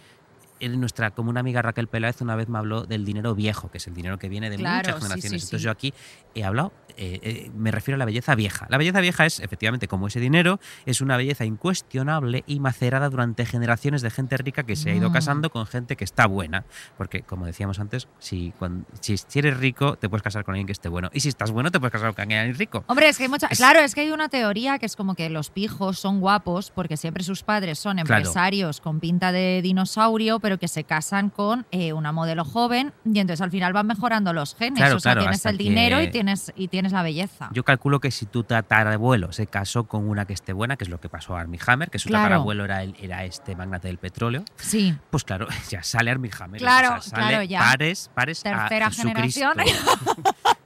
en 0.62 0.80
nuestra 0.80 1.12
común 1.12 1.38
amiga 1.38 1.62
Raquel 1.62 1.88
Peláez 1.88 2.22
una 2.22 2.36
vez 2.36 2.48
me 2.50 2.58
habló 2.58 2.86
del 2.86 3.04
dinero 3.06 3.36
viejo, 3.36 3.70
que 3.70 3.78
es 3.80 3.88
el 3.88 3.94
dinero 3.94 4.18
que 4.20 4.30
viene 4.30 4.50
de 4.50 4.58
Claro, 4.58 4.78
muchas 4.78 4.94
sí, 4.96 5.00
sí, 5.00 5.02
generaciones. 5.08 5.42
sí. 5.42 5.46
Entonces 5.48 5.62
yo 5.64 5.72
aquí 5.72 5.94
he 6.36 6.44
hablado, 6.44 6.72
eh, 6.98 7.20
eh, 7.24 7.52
me 7.56 7.72
refiero 7.72 7.96
a 7.96 8.00
la 8.00 8.06
belleza 8.06 8.36
vieja. 8.36 8.68
La 8.70 8.78
belleza 8.78 9.02
vieja 9.02 9.26
es, 9.26 9.40
efectivamente, 9.40 9.88
como 9.88 10.08
ese 10.08 10.20
dinero, 10.20 10.60
es 10.86 11.02
una 11.02 11.18
belleza 11.18 11.46
incuestionable 11.46 12.44
y 12.48 12.60
macerada 12.60 13.10
durante 13.10 13.46
generaciones 13.46 14.02
de 14.02 14.10
gente 14.12 14.38
rica 14.38 14.64
que 14.64 14.76
se 14.76 14.92
ha 14.92 14.96
ido 14.96 15.10
Mm. 15.10 15.14
casando 15.14 15.50
con 15.50 15.66
gente 15.66 15.96
que 15.96 16.04
está 16.04 16.28
buena. 16.28 16.66
Porque, 16.98 17.22
como 17.24 17.46
decíamos 17.46 17.80
antes, 17.80 18.08
si, 18.20 18.54
cuan- 18.60 18.86
si, 19.00 19.16
eres 19.40 19.58
rico, 19.58 19.96
te 19.96 20.10
puedes 20.10 20.22
casar 20.24 20.44
con 20.44 20.54
alguien 20.54 20.68
que 20.68 20.74
esté 20.74 20.90
bueno. 20.90 21.10
Y 21.14 21.22
si 21.22 21.30
estás 21.30 21.52
bueno, 21.52 21.72
te 21.72 21.80
puedes 21.80 21.92
casar 21.92 22.14
con 22.14 22.22
alguien 22.24 22.56
rico. 22.56 22.84
Hombre, 22.88 23.10
es 23.10 23.18
que 23.18 23.24
hay 23.24 23.30
mucha. 23.30 23.48
Es- 23.48 23.58
Claro, 23.58 23.80
es 23.80 23.96
que 23.96 24.02
hay 24.02 24.12
una 24.12 24.30
teoría 24.30 24.80
que 24.80 24.86
es 24.86 24.96
como 24.96 25.16
que 25.16 25.30
los 25.30 25.50
pijos 25.50 25.98
son 26.00 26.20
guapos 26.20 26.72
porque 26.72 26.98
siempre 26.98 27.24
sus 27.24 27.44
padres 27.44 27.80
son 27.80 27.98
Claro. 27.98 28.20
empresarios 28.20 28.82
con 28.82 29.00
pinta 29.00 29.32
de 29.32 29.62
dinosaurio, 29.62 30.40
pero 30.40 30.51
que 30.58 30.68
se 30.68 30.84
casan 30.84 31.30
con 31.30 31.66
eh, 31.72 31.94
una 31.94 32.12
modelo 32.12 32.46
joven 32.46 32.94
y 33.06 33.20
entonces 33.20 33.42
al 33.42 33.52
final 33.52 33.74
van 33.74 33.88
mejorando 33.88 34.34
los 34.34 34.56
genes. 34.56 34.78
Claro, 34.80 34.98
o 34.98 35.00
sea, 35.00 35.14
claro, 35.14 35.22
tienes 35.28 35.46
el 35.46 35.58
dinero 35.58 35.98
que- 35.98 36.04
y 36.06 36.12
tienes, 36.12 36.54
y 36.56 36.68
tienes 36.68 36.92
la 36.92 37.04
belleza. 37.04 37.50
Yo 37.54 37.64
calculo 37.64 38.00
que 38.00 38.12
si 38.12 38.26
tu 38.26 38.44
tatarabuelo 38.44 39.32
se 39.32 39.48
casó 39.48 39.86
con 39.86 40.08
una 40.10 40.26
que 40.26 40.34
esté 40.34 40.54
buena, 40.54 40.78
que 40.78 40.84
es 40.84 40.90
lo 40.90 41.00
que 41.00 41.10
pasó 41.10 41.36
a 41.36 41.42
Armie 41.42 41.60
Hammer, 41.66 41.90
que 41.90 42.00
su 42.00 42.10
Claro. 42.10 42.24
tatarabuelo 42.26 42.66
era, 42.66 42.84
el- 42.84 42.96
era 43.00 43.24
este 43.26 43.56
magnate 43.56 43.88
del 43.88 43.98
petróleo, 43.98 44.44
Sí. 44.58 44.96
pues 45.10 45.24
claro, 45.24 45.48
ya 45.70 45.84
sale 45.84 46.12
Armie 46.12 46.32
Hammer. 46.40 46.60
Claro, 46.62 46.98
o 46.98 47.02
sea, 47.02 47.12
sale 47.18 47.28
claro, 47.28 47.44
ya. 47.44 47.60
Pares, 47.60 48.10
pares 48.14 48.42
Tercera 48.44 48.90
generación. 48.92 49.54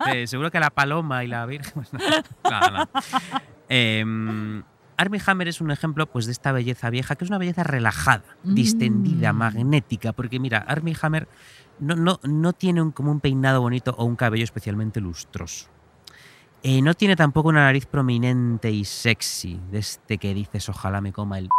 Eh, 0.07 0.27
seguro 0.27 0.51
que 0.51 0.59
la 0.59 0.69
paloma 0.69 1.23
y 1.23 1.27
la 1.27 1.45
virgen. 1.47 1.71
pues 1.73 1.91
no, 1.93 1.99
no, 2.69 2.69
no. 3.69 4.65
Armie 4.97 5.21
Hammer 5.25 5.47
es 5.47 5.59
un 5.61 5.71
ejemplo 5.71 6.05
pues, 6.07 6.25
de 6.25 6.31
esta 6.31 6.51
belleza 6.51 6.89
vieja, 6.89 7.15
que 7.15 7.25
es 7.25 7.29
una 7.29 7.37
belleza 7.37 7.63
relajada, 7.63 8.23
Mm. 8.43 8.53
distendida, 8.55 9.33
magnética, 9.33 10.13
porque 10.13 10.39
mira, 10.39 10.59
Armie 10.59 10.95
Hammer 11.01 11.27
no, 11.79 11.95
no, 11.95 12.19
no 12.23 12.53
tiene 12.53 12.81
un, 12.81 12.91
como 12.91 13.11
un 13.11 13.19
peinado 13.19 13.59
bonito 13.61 13.93
o 13.97 14.05
un 14.05 14.15
cabello 14.15 14.43
especialmente 14.45 15.01
lustroso. 15.01 15.67
Eh, 16.63 16.81
no 16.81 16.93
tiene 16.95 17.15
tampoco 17.15 17.49
una 17.49 17.61
nariz 17.65 17.85
prominente 17.85 18.71
y 18.71 18.85
sexy, 18.85 19.59
de 19.69 19.79
este 19.79 20.17
que 20.17 20.33
dices 20.33 20.67
ojalá 20.69 20.99
me 21.01 21.11
coma 21.13 21.37
el... 21.39 21.49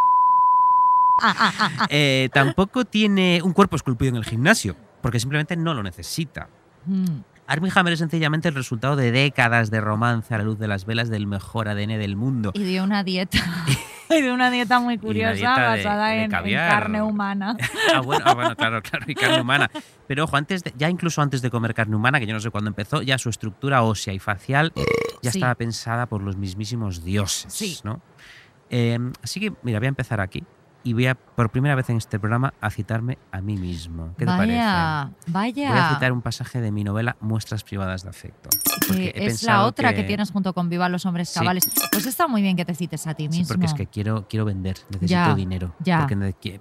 Eh, 1.88 2.28
tampoco 2.32 2.84
tiene 2.84 3.40
un 3.42 3.52
cuerpo 3.52 3.76
esculpido 3.76 4.10
en 4.10 4.16
el 4.16 4.24
gimnasio, 4.24 4.76
porque 5.00 5.20
simplemente 5.20 5.56
no 5.56 5.74
lo 5.74 5.82
necesita. 5.82 6.48
Mm. 6.86 7.18
Armie 7.48 7.70
Hammer 7.74 7.92
es 7.92 7.98
sencillamente 8.00 8.48
el 8.48 8.54
resultado 8.54 8.96
de 8.96 9.12
décadas 9.12 9.70
de 9.70 9.80
romance 9.80 10.34
a 10.34 10.38
la 10.38 10.44
luz 10.44 10.58
de 10.58 10.66
las 10.68 10.84
velas 10.84 11.08
del 11.08 11.26
mejor 11.26 11.68
ADN 11.68 11.98
del 11.98 12.16
mundo. 12.16 12.50
Y 12.54 12.64
de 12.64 12.80
una 12.82 13.04
dieta. 13.04 13.38
y 14.10 14.20
de 14.20 14.32
una 14.32 14.50
dieta 14.50 14.78
muy 14.80 14.98
curiosa 14.98 15.34
dieta 15.34 15.72
de- 15.72 15.76
basada 15.84 16.08
de 16.08 16.22
en- 16.24 16.30
carne 16.30 17.02
humana. 17.02 17.56
Ah 17.94 18.00
bueno, 18.00 18.24
ah, 18.26 18.34
bueno, 18.34 18.56
claro, 18.56 18.82
claro, 18.82 19.04
y 19.08 19.14
carne 19.14 19.40
humana. 19.40 19.70
Pero 20.08 20.24
ojo, 20.24 20.36
antes 20.36 20.64
de- 20.64 20.72
ya 20.76 20.90
incluso 20.90 21.22
antes 21.22 21.40
de 21.42 21.50
comer 21.50 21.72
carne 21.74 21.94
humana, 21.96 22.18
que 22.20 22.26
yo 22.26 22.34
no 22.34 22.40
sé 22.40 22.50
cuándo 22.50 22.68
empezó, 22.68 23.02
ya 23.02 23.16
su 23.18 23.28
estructura 23.30 23.82
ósea 23.82 24.12
y 24.12 24.18
facial 24.18 24.72
ya 25.22 25.30
Sí. 25.32 25.38
estaba 25.38 25.54
pensada 25.54 26.06
por 26.06 26.22
los 26.22 26.36
mismísimos 26.36 27.04
dioses, 27.04 27.52
Sí. 27.52 27.78
¿no? 27.84 28.00
Eh, 28.70 28.98
así 29.22 29.38
que, 29.40 29.52
mira, 29.62 29.78
voy 29.78 29.86
a 29.86 29.88
empezar 29.88 30.20
aquí 30.20 30.42
y 30.86 30.92
voy 30.92 31.06
a, 31.08 31.16
por 31.16 31.50
primera 31.50 31.74
vez 31.74 31.90
en 31.90 31.96
este 31.96 32.20
programa, 32.20 32.54
a 32.60 32.70
citarme 32.70 33.18
a 33.32 33.40
mí 33.40 33.56
mismo. 33.56 34.14
¿Qué 34.16 34.24
te 34.24 34.30
vaya, 34.30 35.10
parece? 35.16 35.32
vaya. 35.32 35.70
Voy 35.70 35.78
a 35.80 35.88
citar 35.94 36.12
un 36.12 36.22
pasaje 36.22 36.60
de 36.60 36.70
mi 36.70 36.84
novela 36.84 37.16
Muestras 37.20 37.64
privadas 37.64 38.04
de 38.04 38.10
afecto. 38.10 38.48
que 38.92 39.12
es 39.16 39.42
la 39.42 39.64
otra 39.64 39.92
que... 39.94 40.04
tienes 40.04 40.30
junto 40.30 40.52
con 40.54 40.68
Viva 40.68 40.88
los 40.88 41.04
hombres 41.04 41.28
Sí. 41.30 41.40
cabales. 41.40 41.68
Pues 41.90 42.06
está 42.06 42.28
muy 42.28 42.40
bien 42.40 42.56
que 42.56 42.64
te 42.64 42.74
cites 42.74 43.04
a 43.08 43.14
ti 43.14 43.24
Sí, 43.24 43.38
mismo. 43.40 43.48
porque 43.48 43.66
es 43.66 43.74
que 43.74 43.86
quiero, 43.88 44.26
quiero 44.28 44.44
vender, 44.44 44.76
necesito 44.90 45.06
Ya, 45.08 45.34
dinero. 45.34 45.74
ya. 45.80 46.06
Porque 46.06 46.60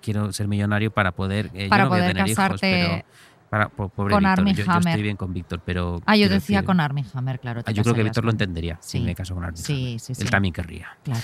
quiero 0.00 0.32
ser 0.32 0.48
millonario 0.48 0.90
para 0.90 1.12
poder. 1.12 1.50
eh, 1.52 1.64
yo 1.64 1.68
Para 1.68 1.84
no 1.84 1.90
voy 1.90 1.98
a 1.98 2.00
poder 2.02 2.12
tener 2.16 2.28
hijos, 2.30 2.36
casarte 2.36 2.60
pero 2.90 3.04
para, 3.50 3.68
po- 3.68 3.88
pobre 3.88 4.14
con 4.14 4.24
Armie 4.26 4.54
yo, 4.54 4.64
yo 4.64 4.70
Hammer. 4.72 4.88
estoy 4.88 5.02
bien 5.02 5.16
con 5.16 5.32
Víctor, 5.32 5.60
pero. 5.64 6.00
ah, 6.06 6.16
yo 6.16 6.28
decía 6.28 6.58
decir- 6.60 6.66
con 6.66 6.80
Armie 6.80 7.04
Hammer, 7.14 7.38
claro. 7.40 7.62
te 7.62 7.70
Ah, 7.70 7.74
yo 7.74 7.82
creo 7.82 7.94
que 7.94 8.02
Víctor 8.02 8.24
lo 8.24 8.28
con- 8.28 8.34
entendería 8.34 8.78
si 8.80 8.98
Sí. 8.98 9.04
me 9.04 9.14
caso 9.14 9.34
con 9.34 9.44
Armie 9.44 9.56
Sí, 9.62 9.72
Hammer. 9.72 10.00
sí, 10.00 10.14
sí. 10.14 10.22
Él 10.22 10.30
también 10.30 10.52
querría. 10.54 10.88
Claro. 11.04 11.20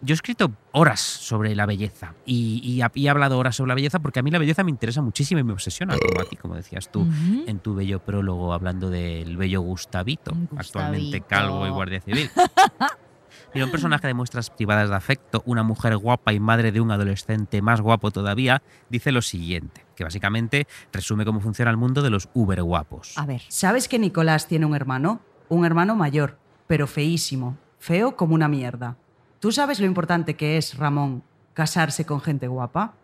Yo 0.00 0.12
he 0.12 0.14
escrito 0.14 0.52
horas 0.72 1.00
sobre 1.00 1.56
la 1.56 1.66
belleza 1.66 2.14
y, 2.24 2.60
y 2.62 2.82
ha- 2.82 2.92
y 2.94 3.06
he 3.06 3.10
hablado 3.10 3.36
horas 3.36 3.56
sobre 3.56 3.70
la 3.70 3.74
belleza 3.74 3.98
porque 3.98 4.20
a 4.20 4.22
mí 4.22 4.30
la 4.30 4.38
belleza 4.38 4.62
me 4.62 4.70
interesa 4.70 5.02
muchísimo 5.02 5.40
y 5.40 5.44
me 5.44 5.52
obsesiona, 5.52 5.96
como 5.98 6.20
a 6.20 6.24
ti, 6.24 6.36
como 6.36 6.54
decías 6.54 6.90
tú. 6.92 7.04
En 7.46 7.58
tu 7.58 7.74
bello 7.74 7.98
prólogo 7.98 8.52
hablando 8.52 8.90
del 8.90 9.36
bello 9.36 9.60
Gustavito, 9.60 10.30
actualmente 10.56 11.18
Gustavito. 11.18 11.26
calvo 11.26 11.66
y 11.66 11.70
guardia 11.70 12.00
civil. 12.00 12.30
Mira, 13.54 13.64
un 13.66 13.72
personaje 13.72 14.06
de 14.06 14.14
muestras 14.14 14.50
privadas 14.50 14.90
de 14.90 14.94
afecto, 14.94 15.42
una 15.46 15.62
mujer 15.62 15.96
guapa 15.96 16.32
y 16.32 16.38
madre 16.40 16.70
de 16.70 16.80
un 16.80 16.90
adolescente 16.90 17.62
más 17.62 17.80
guapo 17.80 18.10
todavía, 18.10 18.62
dice 18.90 19.10
lo 19.10 19.22
siguiente, 19.22 19.84
que 19.96 20.04
básicamente 20.04 20.66
resume 20.92 21.24
cómo 21.24 21.40
funciona 21.40 21.70
el 21.70 21.76
mundo 21.78 22.02
de 22.02 22.10
los 22.10 22.28
uber 22.34 22.62
guapos. 22.62 23.16
A 23.16 23.24
ver. 23.26 23.42
¿Sabes 23.48 23.88
que 23.88 23.98
Nicolás 23.98 24.46
tiene 24.48 24.66
un 24.66 24.74
hermano? 24.74 25.20
Un 25.48 25.64
hermano 25.64 25.94
mayor, 25.96 26.38
pero 26.66 26.86
feísimo, 26.86 27.56
feo 27.78 28.16
como 28.16 28.34
una 28.34 28.48
mierda. 28.48 28.96
¿Tú 29.40 29.52
sabes 29.52 29.78
lo 29.78 29.86
importante 29.86 30.34
que 30.34 30.56
es, 30.56 30.76
Ramón, 30.76 31.22
casarse 31.54 32.04
con 32.04 32.20
gente 32.20 32.48
guapa? 32.48 32.94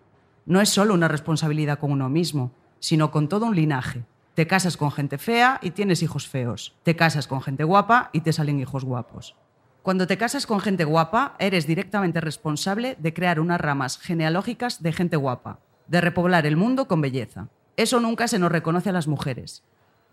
No 0.46 0.60
es 0.60 0.68
solo 0.68 0.92
una 0.92 1.06
responsabilidad 1.06 1.78
con 1.78 1.92
uno 1.92 2.08
mismo, 2.08 2.50
sino 2.80 3.12
con 3.12 3.28
todo 3.28 3.46
un 3.46 3.54
linaje. 3.54 4.04
Te 4.34 4.48
casas 4.48 4.76
con 4.76 4.90
gente 4.90 5.16
fea 5.16 5.60
y 5.62 5.70
tienes 5.70 6.02
hijos 6.02 6.26
feos. 6.26 6.74
Te 6.82 6.96
casas 6.96 7.28
con 7.28 7.40
gente 7.40 7.62
guapa 7.62 8.10
y 8.12 8.22
te 8.22 8.32
salen 8.32 8.58
hijos 8.58 8.84
guapos. 8.84 9.36
Cuando 9.82 10.08
te 10.08 10.18
casas 10.18 10.44
con 10.46 10.58
gente 10.58 10.82
guapa, 10.82 11.36
eres 11.38 11.68
directamente 11.68 12.20
responsable 12.20 12.96
de 12.98 13.14
crear 13.14 13.38
unas 13.38 13.60
ramas 13.60 13.98
genealógicas 13.98 14.82
de 14.82 14.92
gente 14.92 15.16
guapa, 15.16 15.60
de 15.86 16.00
repoblar 16.00 16.46
el 16.46 16.56
mundo 16.56 16.88
con 16.88 17.00
belleza. 17.00 17.46
Eso 17.76 18.00
nunca 18.00 18.26
se 18.26 18.40
nos 18.40 18.50
reconoce 18.50 18.88
a 18.88 18.92
las 18.92 19.06
mujeres. 19.06 19.62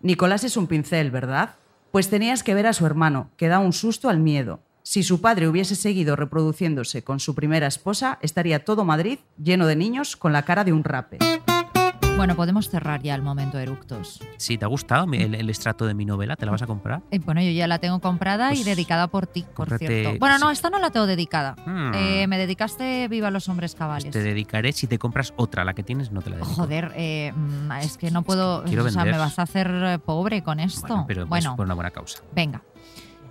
Nicolás 0.02 0.44
es 0.44 0.56
un 0.56 0.68
pincel, 0.68 1.10
¿verdad? 1.10 1.56
Pues 1.92 2.12
tenías 2.12 2.44
que 2.44 2.54
ver 2.54 2.68
a 2.68 2.74
su 2.74 2.86
hermano, 2.86 3.32
que 3.38 3.48
da 3.48 3.58
un 3.58 3.74
susto 3.74 4.08
al 4.08 4.20
miedo. 4.20 4.60
Si 4.84 5.04
su 5.04 5.22
padre 5.22 5.48
hubiese 5.48 5.76
seguido 5.76 6.16
reproduciéndose 6.16 7.04
con 7.04 7.20
su 7.20 7.36
primera 7.36 7.68
esposa, 7.68 8.18
estaría 8.22 8.66
todo 8.66 8.84
Madrid 8.84 9.20
lleno 9.42 9.68
de 9.68 9.76
niños 9.76 10.16
con 10.16 10.34
la 10.34 10.44
cara 10.44 10.64
de 10.64 10.74
un 10.74 10.84
rape. 10.84 11.20
Bueno, 12.18 12.36
podemos 12.36 12.70
cerrar 12.70 13.02
ya 13.02 13.16
el 13.16 13.22
momento 13.22 13.58
eructos. 13.58 14.20
Si 14.38 14.58
te 14.58 14.66
ha 14.66 14.68
gustado 14.68 15.12
el, 15.12 15.34
el 15.34 15.50
estrato 15.50 15.86
de 15.86 15.94
mi 15.94 16.06
novela, 16.06 16.36
¿te 16.36 16.46
la 16.46 16.52
vas 16.52 16.62
a 16.62 16.68
comprar? 16.68 17.02
Eh, 17.10 17.20
bueno, 17.20 17.42
yo 17.42 17.50
ya 17.52 17.68
la 17.68 17.80
tengo 17.80 18.00
comprada 18.00 18.52
y 18.52 18.56
Pues, 18.58 18.66
dedicada 18.66 19.08
por 19.08 19.28
ti, 19.28 19.44
por 19.56 19.70
cómprate- 19.70 19.88
cierto. 19.88 20.20
Bueno, 20.20 20.38
no, 20.38 20.48
sí. 20.48 20.54
esta 20.54 20.70
no 20.70 20.78
la 20.80 20.90
tengo 20.92 21.06
dedicada. 21.08 21.56
Hmm. 21.66 21.94
Eh, 21.96 22.28
me 22.28 22.38
dedicaste 22.38 23.08
Viva 23.08 23.32
los 23.32 23.48
hombres 23.50 23.76
cabales. 23.76 24.12
Te 24.12 24.22
dedicaré 24.22 24.72
si 24.74 24.88
te 24.88 25.00
compras 25.00 25.34
otra, 25.38 25.64
la 25.64 25.74
que 25.74 25.84
tienes 25.84 26.12
no 26.12 26.22
te 26.22 26.30
la 26.32 26.36
dedico. 26.38 26.54
Joder, 26.54 26.92
eh, 26.96 27.32
mm, 27.36 27.72
es 27.82 27.98
que 27.98 28.12
no 28.12 28.24
puedo. 28.24 28.64
quiero 28.66 28.84
o 28.86 28.90
sea, 28.90 29.06
me 29.06 29.18
vas 29.18 29.40
a 29.40 29.44
hacer 29.44 29.72
eh, 29.74 29.98
pobre 30.00 30.44
con 30.44 30.60
esto. 30.60 30.82
Bueno, 30.88 31.06
pero 31.08 31.26
Bueno, 31.28 31.52
es 31.52 31.56
por 31.56 31.66
una 31.66 31.76
buena 31.76 31.92
causa. 31.92 32.20
venga. 32.36 32.62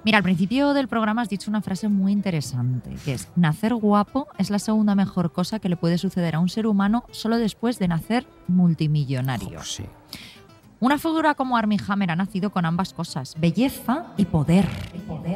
Mira, 0.03 0.17
al 0.17 0.25
principio 0.25 0.73
del 0.73 0.89
programa 0.89 1.23
has 1.23 1.29
dicho 1.29 1.51
una 1.51 1.61
frase 1.61 1.89
muy 1.89 2.13
interesante, 2.13 2.91
que 3.05 3.15
es, 3.15 3.29
nacer 3.37 3.75
guapo 3.75 4.29
es 4.39 4.49
la 4.49 4.59
segunda 4.59 4.95
mejor 4.95 5.31
cosa 5.31 5.59
que 5.59 5.69
le 5.69 5.77
puede 5.77 5.99
suceder 5.99 6.37
a 6.37 6.41
un 6.41 6.49
ser 6.49 6.67
humano 6.67 7.05
solo 7.11 7.37
después 7.37 7.79
de 7.79 7.89
nacer 7.89 8.27
multimillonario. 8.49 9.63
Sí. 9.63 9.85
Una 10.81 10.97
figura 10.99 11.35
como 11.35 11.59
Armie 11.59 11.79
Hammer 11.87 12.11
ha 12.11 12.17
nacido 12.17 12.49
con 12.51 12.65
ambas 12.65 12.95
cosas, 12.95 13.35
belleza 13.39 14.07
y 14.17 14.25
poder. 14.25 14.67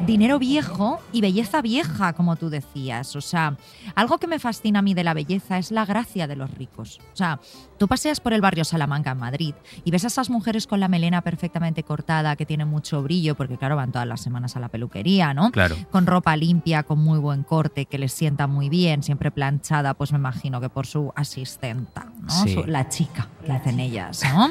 Dinero 0.07 0.39
viejo 0.39 1.01
y 1.13 1.21
belleza 1.21 1.61
vieja, 1.61 2.15
como 2.15 2.37
tú 2.37 2.49
decías. 2.49 3.15
O 3.15 3.21
sea, 3.21 3.57
algo 3.95 4.17
que 4.17 4.27
me 4.27 4.39
fascina 4.39 4.79
a 4.79 4.83
mí 4.83 4.95
de 4.95 5.05
la 5.05 5.13
belleza 5.13 5.59
es 5.59 5.71
la 5.71 5.85
gracia 5.85 6.27
de 6.27 6.37
los 6.37 6.51
ricos. 6.53 6.99
O 7.13 7.17
sea, 7.17 7.41
tú 7.79 7.87
paseas 7.89 8.21
por 8.21 8.33
el 8.33 8.41
barrio 8.41 8.65
Salamanca 8.65 9.11
en 9.11 9.19
Madrid 9.19 9.55
y 9.85 9.91
ves 9.91 10.05
a 10.05 10.07
esas 10.07 10.31
mujeres 10.31 10.67
con 10.67 10.81
la 10.81 10.89
melena 10.89 11.21
perfectamente 11.21 11.83
cortada, 11.83 12.37
que 12.37 12.47
tienen 12.47 12.69
mucho 12.69 13.03
brillo, 13.03 13.35
porque 13.35 13.59
claro, 13.59 13.77
van 13.77 13.93
todas 13.93 14.09
las 14.09 14.23
semanas 14.23 14.57
a 14.57 14.61
la 14.61 14.69
peluquería, 14.71 15.35
¿no? 15.35 15.51
Claro. 15.51 15.77
con 15.91 16.07
ropa 16.07 16.35
limpia, 16.37 16.85
con 16.85 17.01
muy 17.01 17.19
buen 17.19 17.43
corte, 17.43 17.85
que 17.85 17.99
les 17.99 18.15
sienta 18.15 18.47
muy 18.47 18.71
bien, 18.71 19.03
siempre 19.03 19.31
planchada, 19.31 19.93
pues 19.93 20.11
me 20.13 20.19
imagino 20.19 20.59
que 20.63 20.71
por 20.71 20.87
su 20.87 21.13
asistenta, 21.15 22.07
¿no? 22.23 22.31
Sí. 22.31 22.55
Su- 22.55 22.65
la 22.65 22.89
chica 22.89 23.29
que 23.45 23.53
hacen 23.53 23.79
ellas, 23.79 24.23
¿no? 24.33 24.51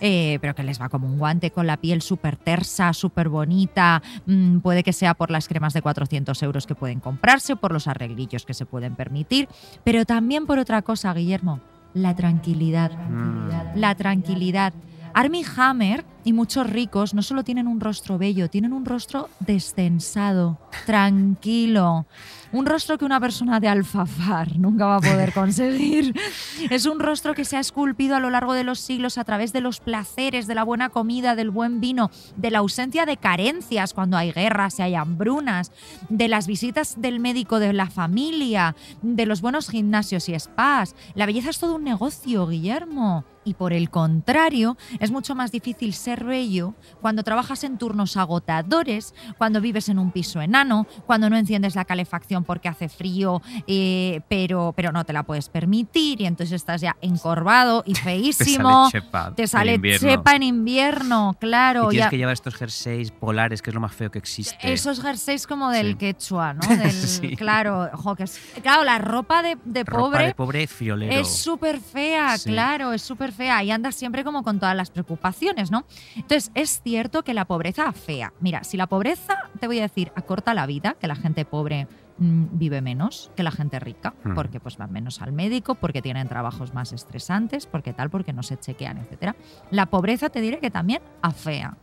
Eh, 0.00 0.14
pero 0.40 0.54
que 0.54 0.62
les 0.62 0.80
va 0.80 0.88
como 0.88 1.06
un 1.06 1.18
guante 1.18 1.50
con 1.50 1.66
la 1.66 1.76
piel 1.76 2.02
súper 2.02 2.36
tersa, 2.36 2.92
súper 2.92 3.28
bonita. 3.28 4.02
mm, 4.26 4.58
puede 4.58 4.82
que 4.82 4.92
sea 4.92 5.14
por 5.14 5.30
las 5.30 5.48
cremas 5.48 5.72
de 5.74 5.82
400 5.82 6.42
euros 6.42 6.66
que 6.66 6.74
pueden 6.74 7.00
comprarse 7.00 7.54
o 7.54 7.56
por 7.56 7.72
los 7.72 7.86
arreglillos 7.86 8.44
que 8.44 8.54
se 8.54 8.66
pueden 8.66 8.94
permitir, 8.94 9.48
pero 9.84 10.04
también 10.04 10.46
por 10.46 10.58
otra 10.58 10.82
cosa, 10.82 11.12
Guillermo, 11.14 11.60
la 11.94 12.14
tranquilidad. 12.14 12.92
Mm. 12.92 13.78
La 13.78 13.94
tranquilidad. 13.94 14.72
Armie 15.14 15.46
Hammer 15.56 16.04
y 16.24 16.34
muchos 16.34 16.68
ricos 16.68 17.14
no 17.14 17.22
solo 17.22 17.42
tienen 17.42 17.66
un 17.66 17.80
rostro 17.80 18.18
bello, 18.18 18.50
tienen 18.50 18.74
un 18.74 18.84
rostro 18.84 19.30
descensado, 19.40 20.58
tranquilo. 20.84 22.04
Un 22.52 22.66
rostro 22.66 22.96
que 22.98 23.04
una 23.04 23.20
persona 23.20 23.60
de 23.60 23.68
alfafar 23.68 24.58
nunca 24.58 24.86
va 24.86 24.96
a 24.96 25.00
poder 25.00 25.32
conseguir. 25.32 26.14
Es 26.70 26.86
un 26.86 27.00
rostro 27.00 27.34
que 27.34 27.44
se 27.44 27.56
ha 27.56 27.60
esculpido 27.60 28.16
a 28.16 28.20
lo 28.20 28.30
largo 28.30 28.52
de 28.52 28.64
los 28.64 28.80
siglos 28.80 29.18
a 29.18 29.24
través 29.24 29.52
de 29.52 29.60
los 29.60 29.80
placeres, 29.80 30.46
de 30.46 30.54
la 30.54 30.64
buena 30.64 30.88
comida, 30.88 31.36
del 31.36 31.50
buen 31.50 31.80
vino, 31.80 32.10
de 32.36 32.50
la 32.50 32.58
ausencia 32.58 33.06
de 33.06 33.16
carencias 33.16 33.94
cuando 33.94 34.16
hay 34.16 34.32
guerras 34.32 34.78
y 34.78 34.82
hay 34.82 34.94
hambrunas, 34.94 35.72
de 36.08 36.28
las 36.28 36.46
visitas 36.46 37.00
del 37.00 37.20
médico 37.20 37.58
de 37.58 37.72
la 37.72 37.90
familia, 37.90 38.74
de 39.02 39.26
los 39.26 39.40
buenos 39.40 39.68
gimnasios 39.68 40.28
y 40.28 40.38
spas. 40.38 40.94
La 41.14 41.26
belleza 41.26 41.50
es 41.50 41.58
todo 41.58 41.76
un 41.76 41.84
negocio, 41.84 42.46
Guillermo. 42.46 43.24
Y 43.46 43.54
por 43.54 43.72
el 43.72 43.88
contrario, 43.90 44.76
es 45.00 45.10
mucho 45.12 45.34
más 45.36 45.52
difícil 45.52 45.94
ser 45.94 46.24
bello 46.24 46.74
cuando 47.00 47.22
trabajas 47.22 47.62
en 47.64 47.78
turnos 47.78 48.16
agotadores, 48.16 49.14
cuando 49.38 49.60
vives 49.60 49.88
en 49.88 49.98
un 50.00 50.10
piso 50.10 50.42
enano, 50.42 50.86
cuando 51.06 51.30
no 51.30 51.36
enciendes 51.36 51.76
la 51.76 51.84
calefacción 51.84 52.42
porque 52.42 52.68
hace 52.68 52.88
frío, 52.88 53.40
eh, 53.68 54.20
pero, 54.28 54.72
pero 54.76 54.90
no 54.90 55.04
te 55.04 55.12
la 55.12 55.22
puedes 55.22 55.48
permitir 55.48 56.20
y 56.20 56.26
entonces 56.26 56.52
estás 56.56 56.80
ya 56.80 56.96
encorvado 57.00 57.84
y 57.86 57.94
feísimo. 57.94 58.90
Te 58.90 58.98
sale 58.98 59.04
chepa. 59.06 59.34
Te 59.36 59.42
en 59.42 59.48
sale 59.48 59.74
invierno. 59.74 60.08
chepa 60.08 60.34
en 60.34 60.42
invierno, 60.42 61.36
claro. 61.40 61.86
Y 61.86 61.90
tienes 61.90 62.06
ya- 62.06 62.10
que 62.10 62.18
llevar 62.18 62.32
estos 62.32 62.54
jerseys 62.56 63.12
polares, 63.12 63.62
que 63.62 63.70
es 63.70 63.74
lo 63.74 63.80
más 63.80 63.94
feo 63.94 64.10
que 64.10 64.18
existe. 64.18 64.56
esos 64.72 65.00
jerseys 65.00 65.46
como 65.46 65.70
del 65.70 65.92
Sí. 65.92 65.94
quechua, 65.94 66.52
¿no? 66.54 66.60
Del, 66.76 66.90
Sí. 66.92 67.36
Claro, 67.36 67.88
que 68.16 68.24
es- 68.24 68.40
claro, 68.60 68.82
la 68.82 68.98
ropa 68.98 69.42
de, 69.42 69.56
de 69.64 69.84
Ropa 69.84 70.00
pobre 70.10 70.26
de 70.26 70.34
pobre 70.34 70.66
friolero. 70.66 71.12
es 71.12 71.28
súper 71.28 71.78
fea, 71.80 72.36
Sí. 72.38 72.50
claro, 72.50 72.92
es 72.92 73.02
súper 73.02 73.32
fea 73.36 73.62
y 73.62 73.70
andas 73.70 73.94
siempre 73.94 74.24
como 74.24 74.42
con 74.42 74.58
todas 74.58 74.74
las 74.76 74.90
preocupaciones, 74.90 75.70
¿no? 75.70 75.84
Entonces, 76.16 76.50
es 76.54 76.80
cierto 76.82 77.22
que 77.22 77.34
la 77.34 77.44
pobreza 77.44 77.92
fea. 77.92 78.32
Mira, 78.40 78.64
si 78.64 78.76
la 78.76 78.86
pobreza, 78.86 79.50
te 79.60 79.66
voy 79.66 79.78
a 79.78 79.82
decir, 79.82 80.10
acorta 80.16 80.54
la 80.54 80.66
vida, 80.66 80.96
que 81.00 81.06
la 81.06 81.16
gente 81.16 81.44
pobre 81.44 81.86
mm, 82.18 82.46
vive 82.52 82.80
menos 82.80 83.30
que 83.36 83.42
la 83.42 83.50
gente 83.50 83.78
rica, 83.78 84.14
Hmm. 84.24 84.34
porque 84.34 84.58
pues 84.58 84.78
van 84.78 84.90
menos 84.90 85.20
al 85.20 85.32
médico, 85.32 85.74
porque 85.74 86.00
tienen 86.00 86.28
trabajos 86.28 86.72
más 86.72 86.92
estresantes, 86.92 87.66
porque 87.66 87.92
tal, 87.92 88.08
porque 88.10 88.32
no 88.32 88.42
se 88.42 88.58
chequean, 88.58 88.98
etcétera. 88.98 89.36
La 89.70 89.86
pobreza 89.86 90.30
te 90.30 90.40
diré 90.40 90.58
que 90.58 90.70
también 90.70 91.02
afea. 91.20 91.76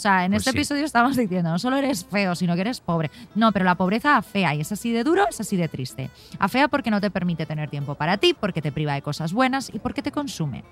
O 0.00 0.02
sea, 0.02 0.24
en 0.24 0.30
Pues 0.32 0.40
este 0.46 0.52
sí. 0.52 0.56
episodio 0.56 0.84
estamos 0.86 1.14
diciendo, 1.14 1.50
no 1.50 1.58
solo 1.58 1.76
eres 1.76 2.06
feo, 2.06 2.34
sino 2.34 2.54
que 2.54 2.62
eres 2.62 2.80
pobre. 2.80 3.10
No, 3.34 3.52
pero 3.52 3.66
la 3.66 3.74
pobreza 3.74 4.16
afea 4.16 4.54
y 4.54 4.62
es 4.62 4.72
así 4.72 4.90
de 4.92 5.04
duro, 5.04 5.26
es 5.28 5.38
así 5.40 5.58
de 5.58 5.68
triste. 5.68 6.08
Afea 6.38 6.68
porque 6.68 6.90
no 6.90 7.02
te 7.02 7.10
permite 7.10 7.44
tener 7.44 7.68
tiempo 7.68 7.96
para 7.96 8.16
ti, 8.16 8.32
porque 8.32 8.62
te 8.62 8.72
priva 8.72 8.94
de 8.94 9.02
cosas 9.02 9.34
buenas 9.34 9.70
y 9.74 9.78
porque 9.78 10.00
te 10.00 10.10
consume. 10.10 10.64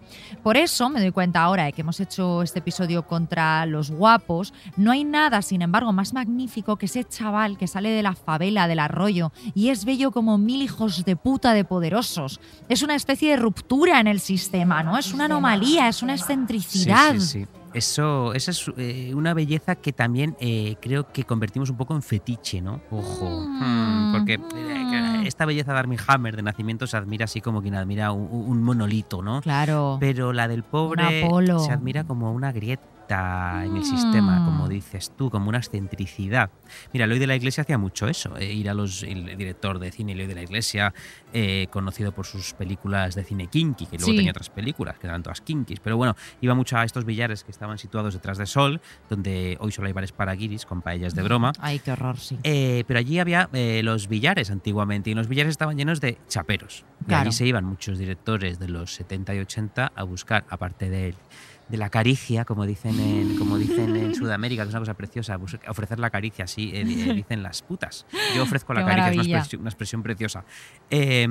Por 0.43 0.57
eso 0.57 0.88
me 0.88 1.01
doy 1.01 1.12
cuenta 1.12 1.43
ahora 1.43 1.64
de 1.64 1.75
que 1.75 1.83
hemos 1.83 2.01
hecho 2.01 2.43
este 2.43 2.61
episodio 2.61 3.07
contra 3.07 3.67
los 3.67 3.91
guapos. 3.91 4.55
No 4.79 4.93
hay 4.93 5.05
nada, 5.05 5.43
sin 5.43 5.61
embargo, 5.61 5.93
más 5.93 6.14
magnífico 6.14 6.77
que 6.77 6.87
ese 6.87 7.05
chaval 7.05 7.59
que 7.59 7.67
sale 7.67 7.91
de 7.91 8.03
la 8.03 8.14
favela, 8.14 8.67
del 8.67 8.79
arroyo, 8.79 9.31
y 9.55 9.69
es 9.69 9.85
bello 9.85 10.11
como 10.11 10.38
mil 10.38 10.62
hijos 10.62 11.05
de 11.05 11.17
puta 11.17 11.53
de 11.53 11.64
poderosos. 11.67 12.41
Es 12.71 12.83
una 12.83 12.95
especie 12.95 13.33
de 13.33 13.37
ruptura 13.37 14.01
en 14.01 14.07
el 14.07 14.21
sistema, 14.21 14.83
¿no? 14.83 14.97
Es 14.97 15.12
una 15.12 15.27
anomalía, 15.27 15.87
es 15.88 16.03
una 16.03 16.17
Sí, 16.17 16.23
excentricidad. 16.23 17.12
sí, 17.17 17.21
sí. 17.21 17.47
Eso, 17.74 18.33
esa 18.35 18.50
es 18.50 18.70
eh, 18.76 19.12
una 19.14 19.35
belleza 19.35 19.74
que 19.76 19.92
también 19.92 20.37
eh, 20.40 20.76
creo 20.81 21.12
que 21.12 21.24
convertimos 21.24 21.70
un 21.70 21.76
poco 21.76 21.94
en 21.94 22.02
fetiche, 22.02 22.61
¿no? 22.61 22.81
Ojo. 22.90 23.46
Mm, 23.46 23.88
Hmm, 24.09 24.12
porque 24.12 24.38
mm. 24.38 24.44
eh, 24.54 25.22
esta 25.26 25.44
belleza 25.44 25.72
de 25.72 25.78
Armie 25.78 25.98
Hammer 26.07 26.37
de 26.37 26.42
nacimiento 26.42 26.87
se 26.87 26.96
admira 26.96 27.24
así 27.24 27.40
como 27.40 27.62
quien 27.62 27.74
admira 27.74 28.12
un, 28.12 28.28
un 28.31 28.62
monolito, 28.62 29.22
¿no? 29.22 29.40
Claro. 29.42 29.98
Pero 30.00 30.33
la 30.33 30.48
del 30.48 30.62
pobre 30.62 31.24
Apolo. 31.24 31.59
se 31.59 31.72
admira 31.72 32.04
como 32.04 32.33
una 32.33 32.52
grieta 32.52 32.97
en 33.11 33.77
el 33.77 33.85
sistema, 33.85 34.40
Mm. 34.40 34.44
como 34.44 34.68
dices 34.68 35.12
tú, 35.16 35.31
como 35.31 35.49
una 35.49 35.59
excentricidad. 35.59 36.51
Mira, 36.92 37.07
Eloy 37.07 37.18
de 37.18 37.27
la 37.27 37.37
Iglesia 37.37 37.62
hacía 37.62 37.79
mucho 37.79 38.07
eso, 38.09 38.37
eh, 38.37 38.53
ir 38.53 38.68
a 38.68 38.75
los. 38.75 39.03
El 39.03 39.37
director 39.37 39.79
de 39.79 39.90
cine 39.90 40.12
Eloy 40.12 40.27
de 40.27 40.35
la 40.35 40.42
Iglesia, 40.42 40.92
eh, 41.33 41.66
conocido 41.71 42.12
por 42.12 42.27
sus 42.27 42.53
películas 42.55 43.14
de 43.14 43.25
cine 43.25 43.47
kinky, 43.47 43.87
que 43.87 43.97
luego 43.97 44.12
Sí. 44.12 44.16
tenía 44.16 44.31
otras 44.33 44.51
películas 44.51 44.99
que 44.99 45.07
eran 45.07 45.23
todas 45.23 45.40
kinkis, 45.40 45.81
pero 45.81 45.97
bueno, 45.97 46.14
iba 46.40 46.55
mucho 46.55 46.77
a 46.77 46.85
estos 46.85 47.05
billares 47.05 47.44
que 47.44 47.51
estaban 47.51 47.79
situados 47.79 48.14
detrás 48.14 48.38
de 48.38 48.47
Sol, 48.47 48.81
donde 49.09 49.57
hoy 49.61 49.73
solo 49.73 49.87
hay 49.87 49.92
bares 49.94 50.12
para 50.12 50.35
guiris 50.35 50.66
con 50.66 50.83
paellas 50.83 51.14
de 51.14 51.23
broma. 51.23 51.53
Ay, 51.61 51.79
qué 51.79 51.92
horror, 51.92 52.18
sí. 52.18 52.38
Eh, 52.42 52.85
pero 52.87 52.99
allí 53.01 53.18
había 53.18 53.49
los 53.83 54.09
billares 54.09 54.51
antiguamente 54.51 55.11
y 55.11 55.14
los 55.14 55.29
billares 55.29 55.51
estaban 55.53 55.77
llenos 55.77 56.01
de 56.01 56.18
chaperos. 56.29 56.85
Y 57.09 57.14
allí 57.14 57.33
se 57.33 57.47
iban 57.47 57.64
muchos 57.64 57.99
directores 57.99 58.59
de 58.59 58.68
los 58.68 58.92
70 58.94 59.35
y 59.35 59.38
80 59.38 59.92
a 59.94 60.03
buscar, 60.03 60.44
aparte 60.51 60.90
de, 60.90 61.14
de 61.68 61.76
la 61.76 61.90
caricia, 61.90 62.44
como 62.44 62.64
dicen 62.66 62.98
en, 62.98 63.37
como 63.37 63.59
dicen 63.59 63.94
en 63.96 64.14
Sudamérica, 64.14 64.62
que 64.62 64.68
es 64.68 64.74
una 64.74 64.81
cosa 64.81 64.94
preciosa, 64.94 65.37
bus- 65.37 65.59
ofrecer 65.68 65.98
la 66.00 66.09
caricia, 66.11 66.44
así 66.44 66.70
eh, 66.74 66.81
eh, 66.81 67.12
dicen 67.14 67.42
las 67.42 67.62
putas. 67.62 68.07
Yo 68.35 68.42
ofrezco 68.42 68.72
la 68.74 68.85
Qué 68.85 68.87
caricia, 68.90 69.11
es 69.11 69.26
una 69.26 69.38
expresión, 69.38 69.61
una 69.61 69.70
expresión 69.70 70.02
preciosa. 70.02 70.44
Eh, 70.90 71.28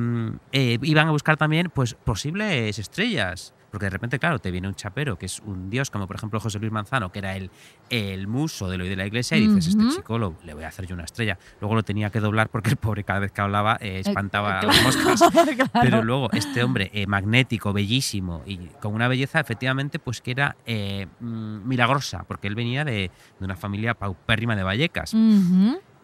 eh, 0.52 0.78
iban 0.84 1.08
a 1.08 1.12
buscar 1.12 1.38
también 1.38 1.72
pues, 1.74 1.96
posibles 1.96 2.78
estrellas. 2.80 3.54
Porque 3.78 3.86
de 3.86 3.92
repente, 3.92 4.18
claro, 4.18 4.40
te 4.40 4.50
viene 4.50 4.68
un 4.68 4.74
chapero 4.74 5.20
que 5.20 5.28
es 5.28 5.40
un 5.42 5.70
dios, 5.70 5.92
como 5.92 6.08
por 6.08 6.16
ejemplo 6.16 6.40
José 6.40 6.58
Luis 6.58 6.72
Manzano, 6.72 7.12
que 7.12 7.20
era 7.20 7.36
el, 7.36 7.52
el 7.92 8.26
muso 8.26 8.68
de 8.68 8.80
lo 8.80 8.86
de 8.86 8.96
la 8.96 9.06
iglesia, 9.06 9.38
y 9.38 9.46
dices, 9.46 9.68
este 9.68 9.88
chico 9.96 10.18
lo, 10.18 10.34
le 10.44 10.56
voy 10.56 10.64
a 10.64 10.70
hacer 10.70 10.88
yo 10.88 10.96
una 10.96 11.04
estrella. 11.04 11.38
Luego 11.62 11.76
lo 11.76 11.84
tenía 11.84 12.10
que 12.10 12.20
doblar 12.20 12.50
porque 12.50 12.72
el 12.72 12.78
pobre 12.78 13.04
cada 13.04 13.20
vez 13.20 13.32
que 13.32 13.40
hablaba 13.40 13.78
eh, 13.80 14.00
espantaba 14.04 14.58
a 14.58 14.60
claro. 14.62 14.76
las 14.76 14.84
moscas. 14.84 15.22
Claro. 15.58 15.70
Pero 15.82 16.04
luego 16.04 16.32
este 16.34 16.64
hombre 16.64 16.90
eh, 16.92 17.06
magnético, 17.06 17.72
bellísimo 17.72 18.42
y 18.48 18.58
con 18.82 18.96
una 18.96 19.08
belleza 19.08 19.40
efectivamente 19.40 20.00
pues 20.00 20.22
que 20.22 20.32
era 20.32 20.56
eh, 20.66 21.06
mm, 21.20 21.68
milagrosa, 21.68 22.24
porque 22.24 22.48
él 22.48 22.56
venía 22.56 22.84
de, 22.84 23.12
de 23.40 23.46
una 23.46 23.56
familia 23.56 23.94
paupérrima 23.94 24.56
de 24.56 24.64
Vallecas. 24.64 25.14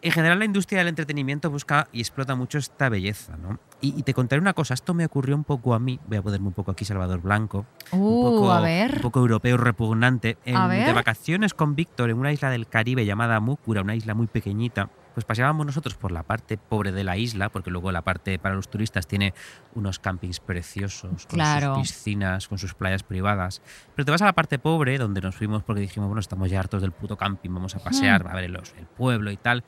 En 0.03 0.11
general 0.11 0.37
la 0.39 0.45
industria 0.45 0.79
del 0.79 0.89
entretenimiento 0.89 1.49
busca 1.49 1.87
y 1.91 1.99
explota 2.01 2.35
mucho 2.35 2.57
esta 2.57 2.89
belleza, 2.89 3.35
¿no? 3.37 3.59
Y, 3.81 3.97
y 3.99 4.03
te 4.03 4.13
contaré 4.13 4.39
una 4.41 4.53
cosa, 4.53 4.73
esto 4.73 4.93
me 4.93 5.05
ocurrió 5.05 5.35
un 5.35 5.43
poco 5.43 5.73
a 5.73 5.79
mí, 5.79 5.99
voy 6.07 6.17
a 6.17 6.21
ponerme 6.21 6.47
un 6.47 6.53
poco 6.53 6.71
aquí 6.71 6.85
Salvador 6.85 7.21
Blanco, 7.21 7.65
Uh, 7.91 7.95
un 7.97 8.31
poco, 8.35 8.51
a 8.51 8.61
ver. 8.61 8.95
un 8.95 9.01
poco 9.01 9.19
europeo 9.19 9.57
repugnante, 9.57 10.37
en- 10.45 10.55
de 10.69 10.93
vacaciones 10.93 11.53
con 11.53 11.75
Víctor 11.75 12.09
en 12.09 12.17
una 12.17 12.31
isla 12.31 12.49
del 12.49 12.67
Caribe 12.67 13.05
llamada 13.05 13.39
Múcura, 13.39 13.81
una 13.81 13.95
isla 13.95 14.13
muy 14.13 14.27
pequeñita. 14.27 14.89
Pues 15.13 15.25
paseábamos 15.25 15.65
nosotros 15.65 15.95
por 15.95 16.11
la 16.11 16.23
parte 16.23 16.57
pobre 16.57 16.91
de 16.91 17.03
la 17.03 17.17
isla, 17.17 17.49
porque 17.49 17.69
luego 17.69 17.91
la 17.91 18.01
parte 18.01 18.39
para 18.39 18.55
los 18.55 18.67
turistas 18.67 19.05
tiene 19.07 19.33
unos 19.75 19.99
campings 19.99 20.39
preciosos, 20.39 21.25
con 21.27 21.37
Claro. 21.39 21.75
sus 21.75 21.89
piscinas, 21.93 22.47
con 22.47 22.57
sus 22.57 22.73
playas 22.73 23.03
privadas. 23.03 23.61
Pero 23.95 24.05
te 24.05 24.11
vas 24.11 24.21
a 24.21 24.25
la 24.25 24.33
parte 24.33 24.57
pobre, 24.59 24.97
donde 24.97 25.21
nos 25.21 25.35
fuimos 25.35 25.63
porque 25.63 25.81
dijimos, 25.81 26.07
bueno, 26.09 26.19
estamos 26.19 26.49
ya 26.49 26.59
hartos 26.59 26.81
del 26.81 26.91
puto 26.91 27.15
camping, 27.17 27.51
vamos 27.53 27.75
a 27.75 27.79
pasear, 27.79 28.27
a 28.27 28.33
ver 28.35 28.49
los- 28.49 28.73
el 28.77 28.87
pueblo 28.87 29.29
y 29.31 29.37
tal. 29.37 29.63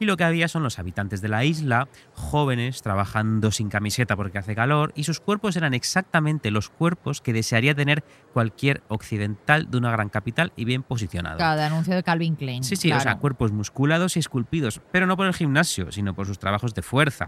Y 0.00 0.06
lo 0.06 0.16
que 0.16 0.24
había 0.24 0.48
son 0.48 0.62
los 0.62 0.78
habitantes 0.78 1.20
de 1.20 1.28
la 1.28 1.44
isla, 1.44 1.86
jóvenes, 2.14 2.80
trabajando 2.80 3.50
sin 3.50 3.68
camiseta 3.68 4.16
porque 4.16 4.38
hace 4.38 4.54
calor, 4.54 4.92
y 4.96 5.04
sus 5.04 5.20
cuerpos 5.20 5.56
eran 5.56 5.74
exactamente 5.74 6.50
los 6.50 6.70
cuerpos 6.70 7.20
que 7.20 7.34
desearía 7.34 7.74
tener 7.74 8.02
cualquier 8.32 8.82
occidental 8.88 9.70
de 9.70 9.76
una 9.76 9.90
gran 9.90 10.08
capital 10.08 10.54
y 10.56 10.64
bien 10.64 10.82
posicionado. 10.82 11.36
Cada 11.36 11.66
anuncio 11.66 11.94
de 11.94 12.02
Calvin 12.02 12.34
Klein. 12.34 12.64
Sí, 12.64 12.76
sí, 12.76 12.90
o 12.90 12.98
sea, 12.98 13.18
cuerpos 13.18 13.52
musculados 13.52 14.16
y 14.16 14.20
esculpidos, 14.20 14.80
pero 14.90 15.06
no 15.06 15.18
por 15.18 15.26
el 15.26 15.34
gimnasio, 15.34 15.92
sino 15.92 16.14
por 16.14 16.26
sus 16.26 16.38
trabajos 16.38 16.74
de 16.74 16.80
fuerza. 16.80 17.26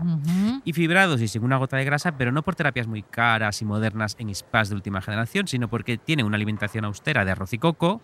Y 0.64 0.72
fibrados 0.72 1.20
y 1.20 1.28
sin 1.28 1.44
una 1.44 1.58
gota 1.58 1.76
de 1.76 1.84
grasa, 1.84 2.16
pero 2.16 2.32
no 2.32 2.42
por 2.42 2.54
terapias 2.54 2.86
muy 2.86 3.02
caras 3.02 3.60
y 3.60 3.66
modernas 3.66 4.16
en 4.18 4.34
spas 4.34 4.70
de 4.70 4.76
última 4.76 5.02
generación, 5.02 5.46
sino 5.46 5.68
porque 5.68 5.98
tiene 5.98 6.24
una 6.24 6.36
alimentación 6.36 6.86
austera 6.86 7.26
de 7.26 7.32
arroz 7.32 7.52
y 7.52 7.58
coco 7.58 8.00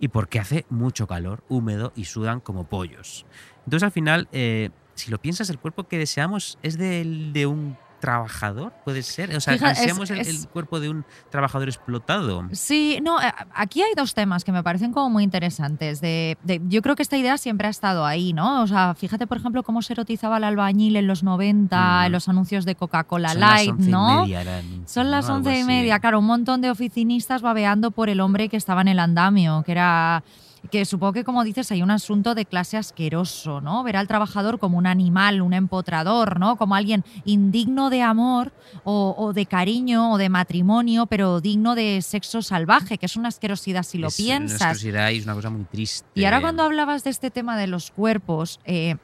y 0.00 0.08
porque 0.08 0.40
hace 0.40 0.66
mucho 0.70 1.06
calor, 1.06 1.44
húmedo 1.48 1.92
y 1.94 2.04
sudan 2.04 2.40
como 2.40 2.64
pollos. 2.64 3.26
Entonces 3.68 3.84
al 3.84 3.92
final, 3.92 4.28
eh, 4.32 4.70
si 4.94 5.10
lo 5.10 5.18
piensas, 5.18 5.50
el 5.50 5.58
cuerpo 5.58 5.84
que 5.84 5.98
deseamos 5.98 6.58
es 6.62 6.78
del 6.78 7.34
de 7.34 7.44
un 7.46 7.76
trabajador, 8.00 8.72
puede 8.84 9.02
ser. 9.02 9.36
O 9.36 9.40
sea, 9.40 9.52
Fija, 9.54 9.72
es- 9.72 9.78
ansiamos 9.80 10.08
el, 10.10 10.20
es- 10.20 10.28
el 10.28 10.48
cuerpo 10.48 10.78
de 10.80 10.88
un 10.88 11.04
trabajador 11.30 11.68
explotado. 11.68 12.44
Sí, 12.52 13.00
no, 13.02 13.20
eh, 13.20 13.30
aquí 13.52 13.82
hay 13.82 13.90
dos 13.96 14.14
temas 14.14 14.44
que 14.44 14.52
me 14.52 14.62
parecen 14.62 14.92
como 14.92 15.10
muy 15.10 15.24
interesantes. 15.24 16.00
De, 16.00 16.38
de- 16.44 16.62
yo 16.68 16.80
creo 16.80 16.94
que 16.96 17.02
esta 17.02 17.16
idea 17.18 17.36
siempre 17.36 17.66
ha 17.66 17.70
estado 17.70 18.06
ahí, 18.06 18.32
¿no? 18.32 18.62
O 18.62 18.66
sea, 18.68 18.94
fíjate, 18.94 19.26
por 19.26 19.36
ejemplo, 19.38 19.64
cómo 19.64 19.82
se 19.82 19.92
erotizaba 19.94 20.38
el 20.38 20.44
albañil 20.44 20.94
en 20.96 21.06
los 21.08 21.22
90, 21.24 21.76
Ujú. 21.96 22.06
en 22.06 22.12
los 22.12 22.28
anuncios 22.28 22.64
de 22.64 22.74
Coca-Cola 22.76 23.30
Son 23.32 23.40
las 23.40 23.50
Light, 23.50 23.70
once 23.72 23.88
y 23.88 23.92
¿no? 23.92 24.22
media, 24.22 24.40
eran, 24.42 24.64
Son 24.86 25.10
las 25.10 25.28
¿no? 25.28 25.34
Once 25.34 25.58
y 25.58 25.64
media, 25.64 25.98
claro, 25.98 26.20
un 26.20 26.26
montón 26.26 26.60
de 26.60 26.70
oficinistas 26.70 27.42
babeando 27.42 27.90
por 27.90 28.08
el 28.08 28.20
hombre 28.20 28.48
que 28.48 28.56
estaba 28.56 28.80
en 28.80 28.88
el 28.88 29.00
andamio, 29.00 29.62
que 29.64 29.72
era 29.72 30.22
que 30.70 30.84
supongo 30.84 31.12
que 31.12 31.24
como 31.24 31.44
dices 31.44 31.70
hay 31.72 31.82
un 31.82 31.90
asunto 31.90 32.34
de 32.34 32.44
clase 32.46 32.76
asqueroso, 32.76 33.60
¿no? 33.60 33.82
Ver 33.82 33.96
al 33.96 34.08
trabajador 34.08 34.58
como 34.58 34.78
un 34.78 34.86
animal, 34.86 35.40
un 35.42 35.52
empotrador, 35.54 36.38
¿no? 36.38 36.56
Como 36.56 36.74
alguien 36.74 37.04
indigno 37.24 37.90
de 37.90 38.02
amor 38.02 38.52
o, 38.84 39.14
o 39.16 39.32
de 39.32 39.46
cariño 39.46 40.12
o 40.12 40.18
de 40.18 40.28
matrimonio, 40.28 41.06
pero 41.06 41.40
digno 41.40 41.74
de 41.74 42.02
sexo 42.02 42.42
salvaje, 42.42 42.98
que 42.98 43.06
es 43.06 43.16
una 43.16 43.28
asquerosidad 43.28 43.82
si 43.82 43.98
lo 43.98 44.08
Es 44.08 44.18
una 44.18 44.26
piensas. 44.26 44.62
asquerosidad 44.62 45.10
y 45.10 45.18
es 45.18 45.24
una 45.24 45.34
cosa 45.34 45.50
muy 45.50 45.64
triste. 45.64 46.06
Y 46.14 46.24
ahora 46.24 46.40
cuando 46.40 46.62
hablabas 46.62 47.04
de 47.04 47.10
este 47.10 47.30
tema 47.30 47.56
de 47.56 47.66
los 47.66 47.90
cuerpos, 47.90 48.60
eh, 48.64 48.96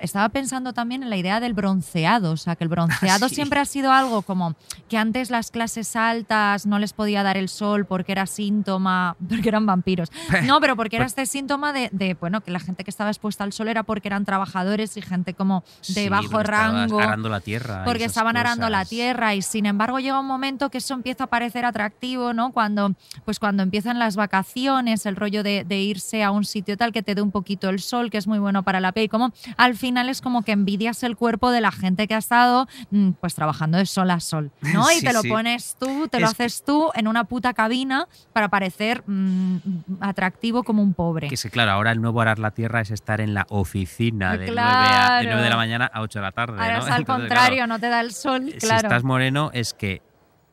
estaba 0.00 0.28
pensando 0.30 0.72
también 0.72 1.02
en 1.02 1.10
la 1.10 1.16
idea 1.16 1.40
del 1.40 1.54
bronceado, 1.54 2.32
o 2.32 2.36
sea, 2.36 2.56
que 2.56 2.64
el 2.64 2.68
bronceado 2.70 3.28
Sí. 3.28 3.36
siempre 3.36 3.60
ha 3.60 3.64
sido 3.64 3.92
algo 3.92 4.22
como 4.22 4.54
que 4.88 4.96
antes 4.98 5.30
las 5.30 5.50
clases 5.50 5.94
altas 5.96 6.66
no 6.66 6.78
les 6.78 6.92
podía 6.92 7.22
dar 7.22 7.36
el 7.36 7.48
sol 7.48 7.86
porque 7.86 8.12
era 8.12 8.26
síntoma, 8.26 9.16
porque 9.28 9.48
eran 9.48 9.66
vampiros. 9.66 10.10
No, 10.44 10.60
pero 10.60 10.76
porque 10.76 10.96
era 10.96 11.06
este 11.12 11.26
síntoma 11.26 11.72
de, 11.72 11.88
de, 11.92 12.14
bueno, 12.14 12.40
que 12.40 12.50
la 12.50 12.58
gente 12.58 12.84
que 12.84 12.90
estaba 12.90 13.10
expuesta 13.10 13.44
al 13.44 13.52
sol 13.52 13.68
era 13.68 13.82
porque 13.82 14.08
eran 14.08 14.24
trabajadores 14.24 14.96
y 14.96 15.02
gente 15.02 15.34
como 15.34 15.62
de 15.88 16.04
Sí, 16.04 16.08
bajo 16.08 16.42
rango 16.42 16.98
arando 16.98 17.28
la 17.28 17.40
tierra. 17.40 17.82
y 17.82 17.84
porque 17.84 18.04
estaban 18.04 18.36
arando 18.36 18.68
la 18.70 18.78
cosas. 18.78 18.88
tierra 18.88 19.34
y 19.34 19.42
sin 19.42 19.66
embargo 19.66 19.98
llega 20.00 20.18
un 20.18 20.26
momento 20.26 20.70
que 20.70 20.78
eso 20.78 20.94
empieza 20.94 21.24
a 21.24 21.26
parecer 21.26 21.64
atractivo, 21.66 22.32
¿no? 22.32 22.52
Cuando, 22.52 22.94
pues 23.24 23.38
cuando 23.38 23.62
empiezan 23.62 23.98
las 23.98 24.16
vacaciones, 24.16 25.04
el 25.06 25.16
rollo 25.16 25.42
de, 25.42 25.64
de 25.64 25.80
irse 25.80 26.22
a 26.24 26.30
un 26.30 26.44
sitio 26.44 26.76
tal 26.76 26.92
que 26.92 27.02
te 27.02 27.14
dé 27.14 27.20
un 27.22 27.30
poquito 27.30 27.68
el 27.68 27.80
sol, 27.80 28.10
que 28.10 28.18
es 28.18 28.26
muy 28.26 28.38
bueno 28.38 28.62
para 28.62 28.80
la 28.80 28.92
piel, 28.92 29.08
como 29.10 29.32
al 29.58 29.76
final 29.76 30.08
es 30.08 30.20
como 30.22 30.42
que 30.42 30.52
envidias 30.52 31.02
el 31.02 31.16
cuerpo 31.16 31.50
de 31.50 31.60
la 31.60 31.72
gente 31.72 32.08
que 32.08 32.14
ha 32.14 32.18
estado 32.18 32.66
mm, 32.90 33.10
pues 33.20 33.34
trabajando 33.34 33.76
de 33.78 33.86
sol 33.86 34.10
a 34.10 34.20
sol, 34.20 34.50
¿no? 34.72 34.90
Y 34.92 35.00
Sí, 35.00 35.06
te 35.06 35.12
lo 35.12 35.20
sí. 35.22 35.28
pones 35.28 35.76
tú, 35.78 36.08
te 36.08 36.20
lo 36.20 36.26
Es 36.28 36.34
que- 36.34 36.44
haces 36.44 36.64
tú 36.64 36.90
en 36.94 37.06
una 37.08 37.24
puta 37.24 37.52
cabina 37.54 38.08
para 38.32 38.48
parecer 38.48 39.02
mm, 39.06 39.56
atractivo 40.00 40.62
como 40.62 40.82
un 40.82 40.94
pobre. 41.02 41.28
Que 41.28 41.36
que, 41.36 41.50
claro, 41.50 41.72
ahora 41.72 41.92
el 41.92 42.00
nuevo 42.00 42.20
arar 42.20 42.38
la 42.38 42.52
tierra 42.52 42.80
es 42.80 42.90
estar 42.90 43.20
en 43.20 43.34
la 43.34 43.46
oficina 43.50 44.36
de, 44.36 44.46
9, 44.46 44.60
a, 44.60 45.18
de 45.18 45.22
Claro. 45.22 45.28
9 45.30 45.42
de 45.42 45.50
la 45.50 45.56
mañana 45.56 45.90
a 45.92 46.00
8 46.02 46.18
de 46.18 46.22
la 46.22 46.32
tarde. 46.32 46.60
Ahora 46.60 46.78
¿no? 46.78 46.84
es 46.84 46.90
al 46.90 47.00
Entonces, 47.00 47.28
contrario, 47.28 47.56
claro, 47.56 47.66
no 47.66 47.78
te 47.80 47.88
da 47.88 48.00
el 48.00 48.12
sol, 48.12 48.50
Si 48.52 48.58
claro. 48.58 48.86
estás 48.86 49.02
moreno 49.04 49.50
es 49.52 49.74
que 49.74 50.02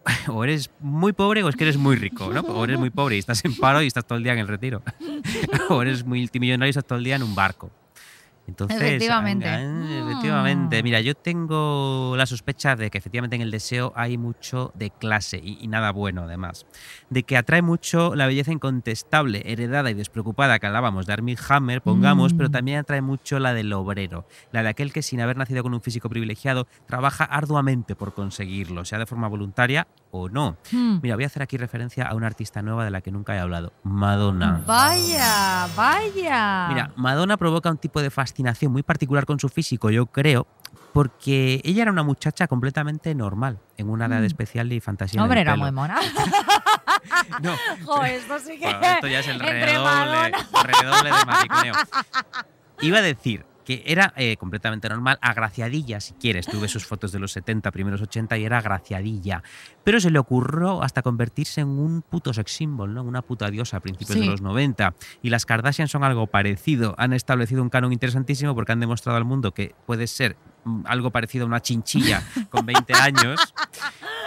o 0.28 0.44
eres 0.44 0.72
muy 0.80 1.14
pobre 1.14 1.44
o 1.44 1.50
es 1.50 1.56
que 1.56 1.66
eres 1.66 1.78
muy 1.78 1.96
rico, 1.96 2.32
¿no? 2.34 2.42
O 2.42 2.64
eres 2.64 2.80
muy 2.80 2.90
pobre 2.90 3.16
y 3.16 3.20
estás 3.20 3.44
en 3.46 3.56
paro 3.56 3.82
y 3.82 3.88
estás 3.88 4.06
todo 4.06 4.18
el 4.18 4.24
día 4.24 4.34
en 4.34 4.40
el 4.40 4.48
retiro. 4.48 4.82
o 5.70 5.82
eres 5.82 6.06
multimillonario 6.06 6.70
y 6.70 6.72
estás 6.72 6.86
todo 6.86 6.98
el 6.98 7.04
día 7.04 7.16
en 7.16 7.24
un 7.24 7.36
barco. 7.36 7.70
Entonces, 8.50 8.82
Efectivamente. 8.82 9.48
ah, 9.48 9.60
Mm. 9.60 10.08
efectivamente. 10.10 10.84
Mira, 10.84 11.00
yo 11.02 11.16
tengo 11.16 12.16
la 12.18 12.26
sospecha 12.26 12.76
de 12.76 12.90
que 12.90 12.98
efectivamente 12.98 13.36
en 13.36 13.42
el 13.42 13.52
deseo 13.52 13.94
hay 13.96 14.18
mucho 14.18 14.72
de 14.76 14.90
clase 14.90 15.38
y, 15.42 15.58
y 15.62 15.68
nada 15.68 15.92
bueno 15.92 16.24
además. 16.24 16.66
De 17.10 17.24
que 17.24 17.38
atrae 17.38 17.62
mucho 17.62 18.16
la 18.16 18.28
belleza 18.28 18.52
incontestable, 18.52 19.44
heredada 19.46 19.90
y 19.92 19.94
despreocupada 19.94 20.60
que 20.60 20.68
hablábamos 20.68 21.06
de 21.06 21.14
Armie 21.14 21.38
Hammer, 21.48 21.82
pongamos, 21.82 22.34
Mm. 22.34 22.38
pero 22.38 22.50
también 22.52 22.80
atrae 22.80 23.02
mucho 23.02 23.40
la 23.40 23.54
del 23.54 23.72
obrero, 23.74 24.26
la 24.52 24.64
de 24.64 24.70
aquel 24.70 24.92
que 24.92 25.02
sin 25.02 25.22
haber 25.22 25.38
nacido 25.38 25.64
con 25.64 25.74
un 25.74 25.82
físico 25.82 26.10
privilegiado 26.10 26.68
trabaja 26.88 27.24
arduamente 27.24 27.96
por 27.96 28.14
conseguirlo, 28.14 28.84
sea 28.86 29.00
de 29.00 29.06
forma 29.06 29.28
voluntaria 29.28 29.88
o 30.12 30.28
no. 30.28 30.58
Hmm. 30.72 31.00
Mira, 31.04 31.16
voy 31.16 31.24
a 31.24 31.28
hacer 31.28 31.44
aquí 31.44 31.56
referencia 31.58 32.06
a 32.06 32.16
una 32.16 32.28
artista 32.28 32.62
nueva 32.62 32.84
de 32.84 32.92
la 32.92 33.02
que 33.02 33.12
nunca 33.12 33.36
he 33.36 33.40
hablado, 33.40 33.74
Madonna. 33.84 34.64
Vaya, 34.66 35.68
vaya. 35.76 36.68
Mira, 36.70 36.92
Madonna 36.96 37.38
provoca 37.38 37.70
un 37.70 37.78
tipo 37.78 38.02
de 38.02 38.10
fascinación 38.10 38.39
muy 38.70 38.84
particular 38.84 39.26
con 39.26 39.40
su 39.40 39.50
físico, 39.50 39.90
yo 39.90 40.06
creo, 40.08 40.48
porque 40.94 41.62
ella 41.64 41.84
era 41.84 41.92
una 41.92 42.04
muchacha 42.04 42.48
completamente 42.48 43.14
normal, 43.16 43.60
en 43.78 43.90
una 43.90 44.06
edad 44.08 44.22
Mm. 44.22 44.26
especial 44.26 44.72
y 44.74 44.80
fantasía. 44.80 45.22
Hombre, 45.22 45.42
era 45.42 45.54
pelo. 45.54 45.64
muy 45.66 45.72
mona. 45.72 46.00
No, 47.42 47.56
esto 48.06 48.40
sí 48.40 48.58
que 48.60 48.66
bueno, 48.66 48.80
esto 48.82 49.08
ya 49.08 49.20
es 49.20 49.28
el 49.28 49.40
redoble, 49.40 50.32
redoble 50.64 51.12
de 51.12 51.26
mariconeo. 51.26 51.74
Iba 52.82 52.98
a 52.98 53.02
decir 53.02 53.46
que 53.70 53.84
era 53.86 54.16
eh, 54.18 54.36
completamente 54.38 54.90
normal, 54.90 55.20
agraciadilla, 55.22 56.00
si 56.00 56.16
quieres. 56.16 56.48
Tuve 56.48 56.68
sus 56.68 56.88
fotos 56.88 57.12
de 57.12 57.20
los 57.20 57.32
70, 57.34 57.70
primeros 57.70 58.02
80 58.02 58.36
y 58.40 58.44
era 58.44 58.58
agraciadilla. 58.58 59.44
Pero 59.84 60.00
se 60.00 60.10
le 60.10 60.18
ocurrió 60.18 60.82
hasta 60.82 61.04
convertirse 61.04 61.62
en 61.62 61.68
un 61.68 62.02
puto 62.02 62.34
sex 62.34 62.52
symbol, 62.52 62.96
¿no? 62.96 63.04
Una 63.04 63.22
puta 63.22 63.48
diosa 63.52 63.78
a 63.78 63.80
principios 63.80 64.16
Sí. 64.16 64.22
de 64.22 64.26
los 64.26 64.42
90. 64.42 64.96
Y 65.22 65.30
las 65.30 65.46
Kardashian 65.46 65.88
son 65.88 66.04
algo 66.04 66.26
parecido. 66.26 66.96
Han 66.98 67.14
establecido 67.14 67.62
un 67.62 67.70
canon 67.70 67.94
interesantísimo 67.94 68.56
porque 68.56 68.72
han 68.72 68.80
demostrado 68.80 69.18
al 69.20 69.26
mundo 69.26 69.52
que 69.54 69.76
puede 69.86 70.08
ser 70.08 70.36
algo 70.86 71.12
parecido 71.12 71.46
a 71.46 71.48
una 71.48 71.62
chinchilla 71.62 72.22
con 72.50 72.66
20 72.66 72.94
años 72.94 73.40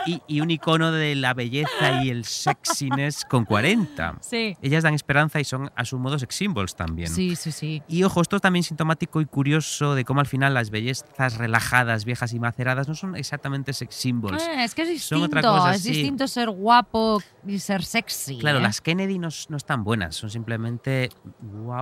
y, 0.06 0.20
y 0.26 0.40
un 0.40 0.50
icono 0.50 0.90
de 0.92 1.14
la 1.14 1.34
belleza 1.34 2.02
y 2.02 2.10
el 2.10 2.24
sexiness 2.24 3.24
con 3.24 3.44
40. 3.44 4.16
Sí. 4.20 4.56
Ellas 4.62 4.82
dan 4.82 4.94
esperanza 4.94 5.38
y 5.40 5.44
son 5.44 5.70
a 5.76 5.84
su 5.84 5.98
modo 5.98 6.18
sex 6.18 6.34
symbols 6.34 6.74
también. 6.74 7.08
Sí, 7.08 7.36
sí, 7.36 7.52
sí. 7.52 7.82
Y 7.88 8.02
ojo, 8.02 8.20
esto 8.20 8.36
es 8.36 8.42
también 8.42 8.62
sintomático 8.64 9.20
y 9.20 9.26
curioso 9.26 9.94
de 9.94 10.04
cómo 10.04 10.20
al 10.20 10.26
final 10.26 10.54
las 10.54 10.70
bellezas 10.70 11.36
relajadas, 11.36 12.04
viejas 12.04 12.32
y 12.32 12.40
maceradas 12.40 12.88
no 12.88 12.94
son 12.94 13.14
exactamente 13.16 13.72
sex 13.72 13.94
symbols. 13.94 14.42
Eh, 14.42 14.64
es 14.64 14.74
que 14.74 14.82
es 14.82 15.02
Son 15.02 15.22
otra 15.22 15.40
distinto. 15.40 15.58
cosa, 15.58 15.74
es 15.74 15.82
sí. 15.82 15.90
distinto 15.92 16.26
ser 16.26 16.50
guapo 16.50 17.22
y 17.46 17.58
ser 17.58 17.84
sexy. 17.84 18.38
Claro, 18.38 18.58
¿eh? 18.58 18.62
las 18.62 18.80
Kennedy 18.80 19.18
no, 19.18 19.28
no 19.48 19.56
están 19.56 19.84
buenas, 19.84 20.16
son 20.16 20.30
simplemente 20.30 21.10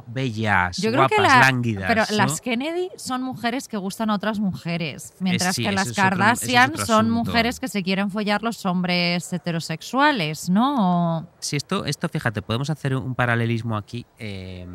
bellas, 0.07 0.77
Yo 0.79 0.91
creo 0.91 1.03
guapas, 1.03 1.17
que 1.17 1.23
la- 1.23 1.41
lánguidas. 1.41 1.85
Pero 1.89 2.03
¿no? 2.11 2.17
las 2.17 2.41
Kennedy 2.41 2.89
son 2.97 3.23
mujeres 3.23 3.69
que 3.69 3.77
gustan 3.77 4.11
a 4.11 4.15
otras 4.15 4.39
mujeres, 4.39 4.50
mientras 5.21 5.57
sí, 5.57 5.65
que 5.65 5.73
las 5.73 5.89
otro- 5.89 5.93
es 5.93 5.97
Kardashian 5.97 6.77
son 6.79 7.11
mujeres 7.11 7.61
que 7.61 7.69
se 7.69 7.83
quieren 7.83 8.11
follar 8.11 8.43
los 8.43 8.65
hombres 8.67 9.33
heterosexuales, 9.33 10.49
¿no? 10.51 11.27
Si 11.39 11.57
esto, 11.57 11.85
esto, 11.85 12.09
fíjate, 12.09 12.43
podemos 12.43 12.71
hacer 12.71 12.95
un 12.97 13.15
paralelismo 13.15 13.77
aquí. 13.77 14.05
eh, 14.19 14.67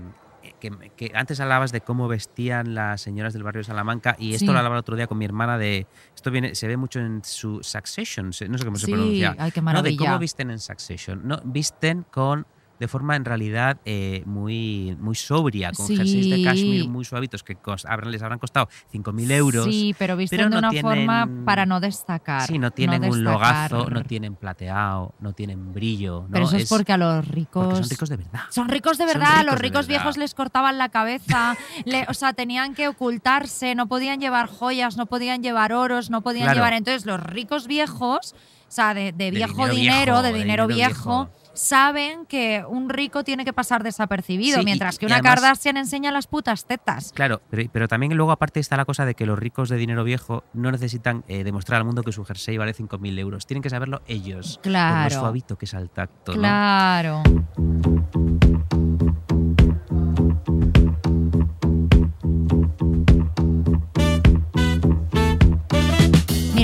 que, 0.59 0.69
que 0.95 1.11
antes 1.15 1.39
hablabas 1.39 1.71
de 1.71 1.81
cómo 1.81 2.07
vestían 2.07 2.75
las 2.75 3.01
señoras 3.01 3.33
del 3.33 3.41
barrio 3.43 3.59
de 3.61 3.63
Salamanca 3.65 4.15
y 4.19 4.33
esto 4.35 4.45
Sí. 4.45 4.51
lo 4.51 4.57
hablaba 4.57 4.75
el 4.75 4.79
otro 4.79 4.95
día 4.95 5.07
con 5.07 5.17
mi 5.17 5.25
hermana 5.25 5.57
de 5.57 5.87
esto 6.15 6.29
viene 6.31 6.53
se 6.53 6.67
ve 6.67 6.77
mucho 6.77 6.99
en 6.99 7.23
su 7.25 7.61
Succession 7.63 8.27
no 8.27 8.57
sé 8.57 8.65
cómo 8.65 8.77
se 8.77 8.85
sí, 8.85 8.91
pronuncia 8.91 9.35
ay, 9.39 9.51
qué 9.51 9.61
no 9.61 9.81
de 9.81 9.97
cómo 9.97 10.19
visten 10.19 10.51
en 10.51 10.59
Succession 10.59 11.21
no 11.27 11.41
visten 11.43 12.05
con 12.11 12.45
de 12.79 12.87
forma 12.87 13.15
en 13.15 13.25
realidad 13.25 13.77
eh, 13.85 14.23
muy, 14.25 14.95
muy 14.99 15.15
sobria, 15.15 15.71
con 15.71 15.87
jerseys 15.87 16.29
de 16.29 16.35
Sí. 16.37 16.43
cashmere 16.43 16.83
muy 16.87 17.05
suavitos 17.05 17.43
que 17.43 17.57
habrán- 17.85 18.11
les 18.11 18.21
habrán 18.21 18.39
costado 18.39 18.67
5.000 18.91 19.31
euros. 19.31 19.65
Sí, 19.65 19.95
pero 19.97 20.17
visten 20.17 20.37
pero 20.37 20.49
de 20.49 20.53
no 20.55 20.59
una 20.59 20.69
tienen- 20.69 20.83
forma 21.07 21.29
para 21.45 21.65
no 21.65 21.79
destacar. 21.79 22.41
Sí, 22.47 22.57
no 22.59 22.71
tienen 22.71 23.03
un 23.05 23.23
destacar. 23.23 23.71
logazo, 23.71 23.89
no 23.89 24.03
tienen 24.03 24.35
plateado, 24.35 25.13
no 25.19 25.33
tienen 25.33 25.73
brillo. 25.73 26.21
¿no? 26.23 26.29
Pero 26.31 26.45
eso 26.45 26.57
es, 26.57 26.69
porque 26.69 26.93
a 26.93 26.97
los 26.97 27.27
ricos. 27.27 27.65
porque 27.65 27.79
son 27.81 27.89
ricos 27.89 28.09
de 28.09 28.17
verdad. 28.17 28.41
Son 28.49 28.67
ricos 28.69 28.97
de 28.97 29.05
verdad, 29.05 29.29
ricos 29.39 29.45
los 29.45 29.59
ricos 29.61 29.87
verdad. 29.87 30.01
viejos 30.03 30.17
les 30.17 30.33
cortaban 30.35 30.77
la 30.77 30.89
cabeza, 30.89 31.55
le- 31.85 32.05
o 32.09 32.13
sea, 32.13 32.33
tenían 32.33 32.73
que 32.75 32.87
ocultarse, 32.87 33.75
no 33.75 33.87
podían 33.87 34.19
llevar 34.19 34.47
joyas, 34.47 34.97
no 34.97 35.05
podían 35.05 35.41
llevar 35.41 35.73
oros, 35.73 36.09
no 36.09 36.21
podían 36.21 36.45
Claro. 36.45 36.57
llevar. 36.57 36.73
Entonces, 36.73 37.05
los 37.05 37.19
ricos 37.21 37.67
viejos, 37.67 38.35
sea, 38.75 38.93
de, 38.93 39.11
de 39.11 39.31
viejo 39.31 39.67
dinero 39.67 40.21
de 40.21 40.33
dinero 40.33 40.67
viejo, 40.67 41.27
viejo. 41.27 41.29
saben 41.53 42.25
que 42.25 42.63
un 42.67 42.89
rico 42.89 43.23
tiene 43.23 43.45
que 43.45 43.53
pasar 43.53 43.81
desapercibido, 43.83 44.57
Sí, 44.57 44.61
y- 44.61 44.65
mientras 44.65 44.97
que 44.99 45.05
una 45.05 45.15
además- 45.15 45.35
Kardashian 45.41 45.77
enseña 45.77 46.11
las 46.11 46.27
putas 46.27 46.65
tetas. 46.65 47.11
Claro, 47.13 47.41
pero, 47.49 47.69
pero 47.71 47.87
también 47.87 48.15
luego 48.15 48.31
aparte 48.31 48.59
está 48.59 48.75
la 48.77 48.85
cosa 48.85 49.05
de 49.05 49.15
que 49.15 49.25
los 49.25 49.39
ricos 49.39 49.69
de 49.69 49.77
dinero 49.77 50.03
viejo 50.03 50.43
no 50.53 50.71
necesitan 50.71 51.23
eh, 51.27 51.43
demostrar 51.43 51.77
al 51.79 51.85
mundo 51.85 52.03
que 52.03 52.11
su 52.11 52.23
jersey 52.25 52.57
vale 52.57 52.73
5.000 52.75 53.17
euros. 53.19 53.45
Tienen 53.47 53.61
que 53.63 53.69
saberlo 53.69 54.01
ellos. 54.07 54.57
Por 54.57 54.67
lo 54.67 54.71
Claro. 54.71 55.19
suavito 55.19 55.57
que 55.57 55.65
es 55.65 55.73
al 55.73 55.89
tacto, 55.89 56.35
¿no? 56.35 56.41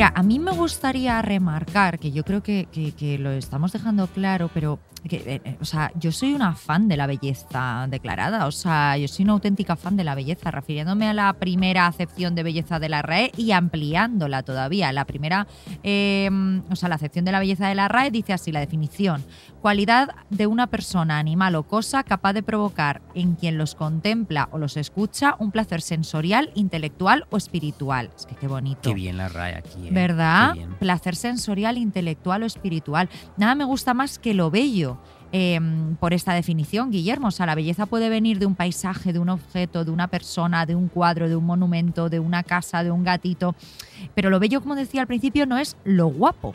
A 0.04 0.24
mí 0.24 0.40
me 0.40 0.52
gustaría 0.52 1.22
remarcar, 1.22 2.00
que 2.00 2.12
yo 2.12 2.24
creo 2.24 2.42
que, 2.42 2.68
lo 3.20 3.32
estamos 3.32 3.72
dejando 3.72 4.08
claro, 4.08 4.50
pero 4.52 4.80
que, 5.08 5.18
eh, 5.18 5.42
eh, 5.44 5.58
o 5.62 5.66
sea, 5.66 5.92
yo 5.96 6.12
soy 6.12 6.34
una 6.34 6.56
fan 6.56 6.88
de 6.88 6.98
la 6.98 7.06
belleza 7.06 7.86
declarada, 7.88 8.48
o 8.48 8.52
sea, 8.52 8.98
yo 8.98 9.08
soy 9.08 9.26
una 9.26 9.34
auténtica 9.34 9.76
fan 9.76 9.98
de 9.98 10.04
la 10.04 10.16
belleza, 10.16 10.50
refiriéndome 10.50 11.08
a 11.08 11.14
la 11.14 11.34
primera 11.34 11.86
acepción 11.86 12.34
de 12.34 12.44
belleza 12.44 12.80
de 12.80 12.90
la 12.90 13.04
RAE 13.04 13.32
y 13.38 13.52
ampliándola 13.52 14.42
todavía. 14.42 14.92
La 14.92 15.06
primera, 15.06 15.46
eh, 15.84 16.30
o 16.70 16.76
sea, 16.76 16.90
la 16.90 16.96
acepción 16.96 17.24
de 17.26 17.32
la 17.32 17.40
belleza 17.40 17.68
de 17.68 17.76
la 17.76 17.88
RAE 17.88 18.10
dice 18.10 18.34
así, 18.34 18.52
la 18.52 18.60
definición, 18.60 19.24
cualidad 19.62 20.10
de 20.30 20.48
una 20.48 20.68
persona, 20.68 21.20
animal 21.20 21.56
o 21.56 21.64
cosa 21.64 22.04
capaz 22.04 22.34
de 22.34 22.44
provocar 22.44 23.02
en 23.14 23.36
quien 23.36 23.58
los 23.58 23.76
contempla 23.76 24.50
o 24.52 24.58
los 24.58 24.76
escucha 24.76 25.36
un 25.40 25.52
placer 25.52 25.82
sensorial, 25.82 26.52
intelectual 26.56 27.26
o 27.30 27.38
espiritual. 27.38 28.10
Es 28.18 28.26
que 28.26 28.36
qué 28.36 28.48
bonito. 28.48 28.82
Qué 28.82 28.94
bien 28.94 29.18
la 29.18 29.30
RAE 29.30 29.56
aquí. 29.56 29.88
¿eh? 29.88 29.90
¿Verdad? 29.92 30.56
Placer 30.80 31.16
sensorial, 31.16 31.78
intelectual 31.78 32.44
o 32.44 32.46
espiritual. 32.46 33.08
Nada 33.38 33.56
me 33.56 33.64
gusta 33.64 33.94
más 33.94 34.20
que 34.20 34.34
lo 34.34 34.50
bello. 34.52 34.98
eh, 35.34 35.60
por 36.00 36.14
esta 36.14 36.34
definición, 36.34 36.92
Guillermo. 36.92 37.30
O 37.30 37.32
sea, 37.32 37.46
la 37.46 37.56
belleza 37.56 37.86
puede 37.86 38.10
venir 38.10 38.38
de 38.40 38.46
un 38.46 38.56
paisaje, 38.56 39.14
de 39.14 39.20
un 39.20 39.30
objeto, 39.30 39.86
de 39.86 39.92
una 39.92 40.08
persona, 40.08 40.66
de 40.66 40.76
un 40.76 40.90
cuadro, 40.90 41.30
de 41.30 41.38
un 41.38 41.46
monumento, 41.46 42.10
de 42.10 42.20
una 42.20 42.44
casa, 42.44 42.84
de 42.84 42.92
un 42.92 43.04
gatito. 43.04 43.56
Pero 44.14 44.30
lo 44.30 44.40
bello, 44.40 44.60
como 44.62 44.76
decía 44.76 45.00
al 45.02 45.08
principio, 45.08 45.46
no 45.46 45.58
es 45.58 45.78
lo 45.86 46.08
guapo. 46.08 46.54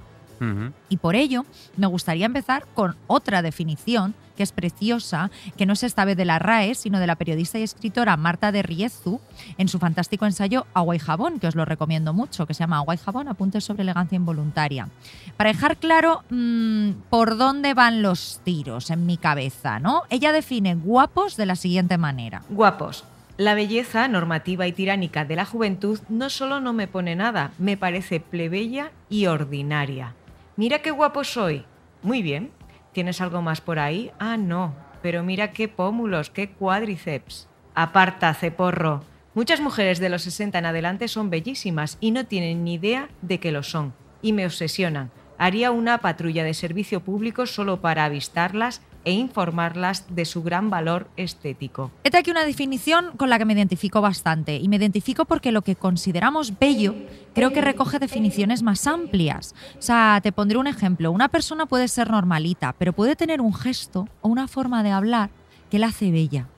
Y 0.88 0.96
por 0.98 1.16
ello, 1.16 1.44
me 1.76 1.86
gustaría 1.86 2.26
empezar 2.26 2.66
con 2.74 2.96
otra 3.06 3.42
definición 3.42 4.14
que 4.36 4.42
es 4.42 4.52
preciosa, 4.52 5.30
que 5.56 5.66
no 5.66 5.72
es 5.72 5.82
esta 5.82 6.04
vez 6.04 6.16
de 6.16 6.24
la 6.24 6.38
RAE, 6.38 6.74
sino 6.74 7.00
de 7.00 7.06
la 7.06 7.16
periodista 7.16 7.58
y 7.58 7.62
escritora 7.62 8.16
Marta 8.16 8.52
de 8.52 8.62
Riezu, 8.62 9.20
en 9.58 9.68
su 9.68 9.78
fantástico 9.78 10.26
ensayo 10.26 10.66
Agua 10.74 10.94
y 10.94 10.98
Jabón, 10.98 11.40
que 11.40 11.48
os 11.48 11.56
lo 11.56 11.64
recomiendo 11.64 12.12
mucho, 12.12 12.46
que 12.46 12.54
se 12.54 12.60
llama 12.60 12.76
Agua 12.76 12.94
y 12.94 12.98
Jabón, 12.98 13.28
apuntes 13.28 13.64
sobre 13.64 13.82
elegancia 13.82 14.16
involuntaria. 14.16 14.88
Para 15.36 15.50
dejar 15.50 15.78
claro 15.78 16.22
mm, 16.30 16.90
por 17.10 17.36
dónde 17.36 17.74
van 17.74 18.02
los 18.02 18.40
tiros 18.44 18.90
en 18.90 19.06
mi 19.06 19.16
cabeza, 19.16 19.80
¿no? 19.80 20.02
Ella 20.10 20.32
define 20.32 20.74
guapos 20.74 21.36
de 21.36 21.46
la 21.46 21.56
siguiente 21.56 21.98
manera. 21.98 22.42
Guapos. 22.50 23.04
La 23.38 23.54
belleza 23.54 24.08
normativa 24.08 24.66
y 24.66 24.72
tiránica 24.72 25.26
de 25.26 25.36
la 25.36 25.44
juventud 25.44 26.00
no 26.08 26.30
solo 26.30 26.58
no 26.60 26.72
me 26.72 26.88
pone 26.88 27.16
nada, 27.16 27.50
me 27.58 27.76
parece 27.76 28.18
plebeya 28.18 28.92
y 29.10 29.26
ordinaria. 29.26 30.14
Mira 30.58 30.78
qué 30.78 30.90
guapo 30.90 31.22
soy. 31.22 31.66
Muy 32.02 32.22
bien. 32.22 32.50
¿Tienes 32.92 33.20
algo 33.20 33.42
más 33.42 33.60
por 33.60 33.78
ahí? 33.78 34.10
Ah, 34.18 34.38
no. 34.38 34.74
Pero 35.02 35.22
mira 35.22 35.52
qué 35.52 35.68
pómulos, 35.68 36.30
qué 36.30 36.48
cuádriceps. 36.48 37.46
Aparta, 37.74 38.32
ceporro. 38.32 39.04
Muchas 39.34 39.60
mujeres 39.60 40.00
de 40.00 40.08
los 40.08 40.22
60 40.22 40.58
en 40.58 40.64
adelante 40.64 41.08
son 41.08 41.28
bellísimas 41.28 41.98
y 42.00 42.10
no 42.10 42.24
tienen 42.24 42.64
ni 42.64 42.74
idea 42.74 43.10
de 43.20 43.38
que 43.38 43.52
lo 43.52 43.62
son. 43.62 43.92
Y 44.22 44.32
me 44.32 44.46
obsesionan. 44.46 45.10
Haría 45.36 45.70
una 45.72 45.98
patrulla 45.98 46.42
de 46.42 46.54
servicio 46.54 47.00
público 47.00 47.44
solo 47.44 47.82
para 47.82 48.06
avistarlas 48.06 48.80
e 49.06 49.12
informarlas 49.12 50.04
de 50.10 50.24
su 50.26 50.42
gran 50.42 50.68
valor 50.68 51.08
estético. 51.16 51.92
Esta 52.04 52.18
aquí 52.18 52.30
una 52.30 52.44
definición 52.44 53.12
con 53.16 53.30
la 53.30 53.38
que 53.38 53.44
me 53.44 53.54
identifico 53.54 54.02
bastante 54.02 54.56
y 54.56 54.68
me 54.68 54.76
identifico 54.76 55.24
porque 55.24 55.52
lo 55.52 55.62
que 55.62 55.76
consideramos 55.76 56.58
bello 56.58 56.94
creo 57.32 57.52
que 57.52 57.60
recoge 57.60 58.00
definiciones 58.00 58.62
más 58.62 58.86
amplias. 58.86 59.54
O 59.78 59.82
sea, 59.82 60.20
te 60.22 60.32
pondré 60.32 60.58
un 60.58 60.66
ejemplo. 60.66 61.12
Una 61.12 61.28
persona 61.28 61.66
puede 61.66 61.86
ser 61.86 62.10
normalita, 62.10 62.74
pero 62.74 62.92
puede 62.92 63.14
tener 63.14 63.40
un 63.40 63.54
gesto 63.54 64.08
o 64.20 64.28
una 64.28 64.48
forma 64.48 64.82
de 64.82 64.90
hablar 64.90 65.30
que 65.70 65.78
la 65.78 65.86
hace 65.86 66.10
bella. 66.10 66.48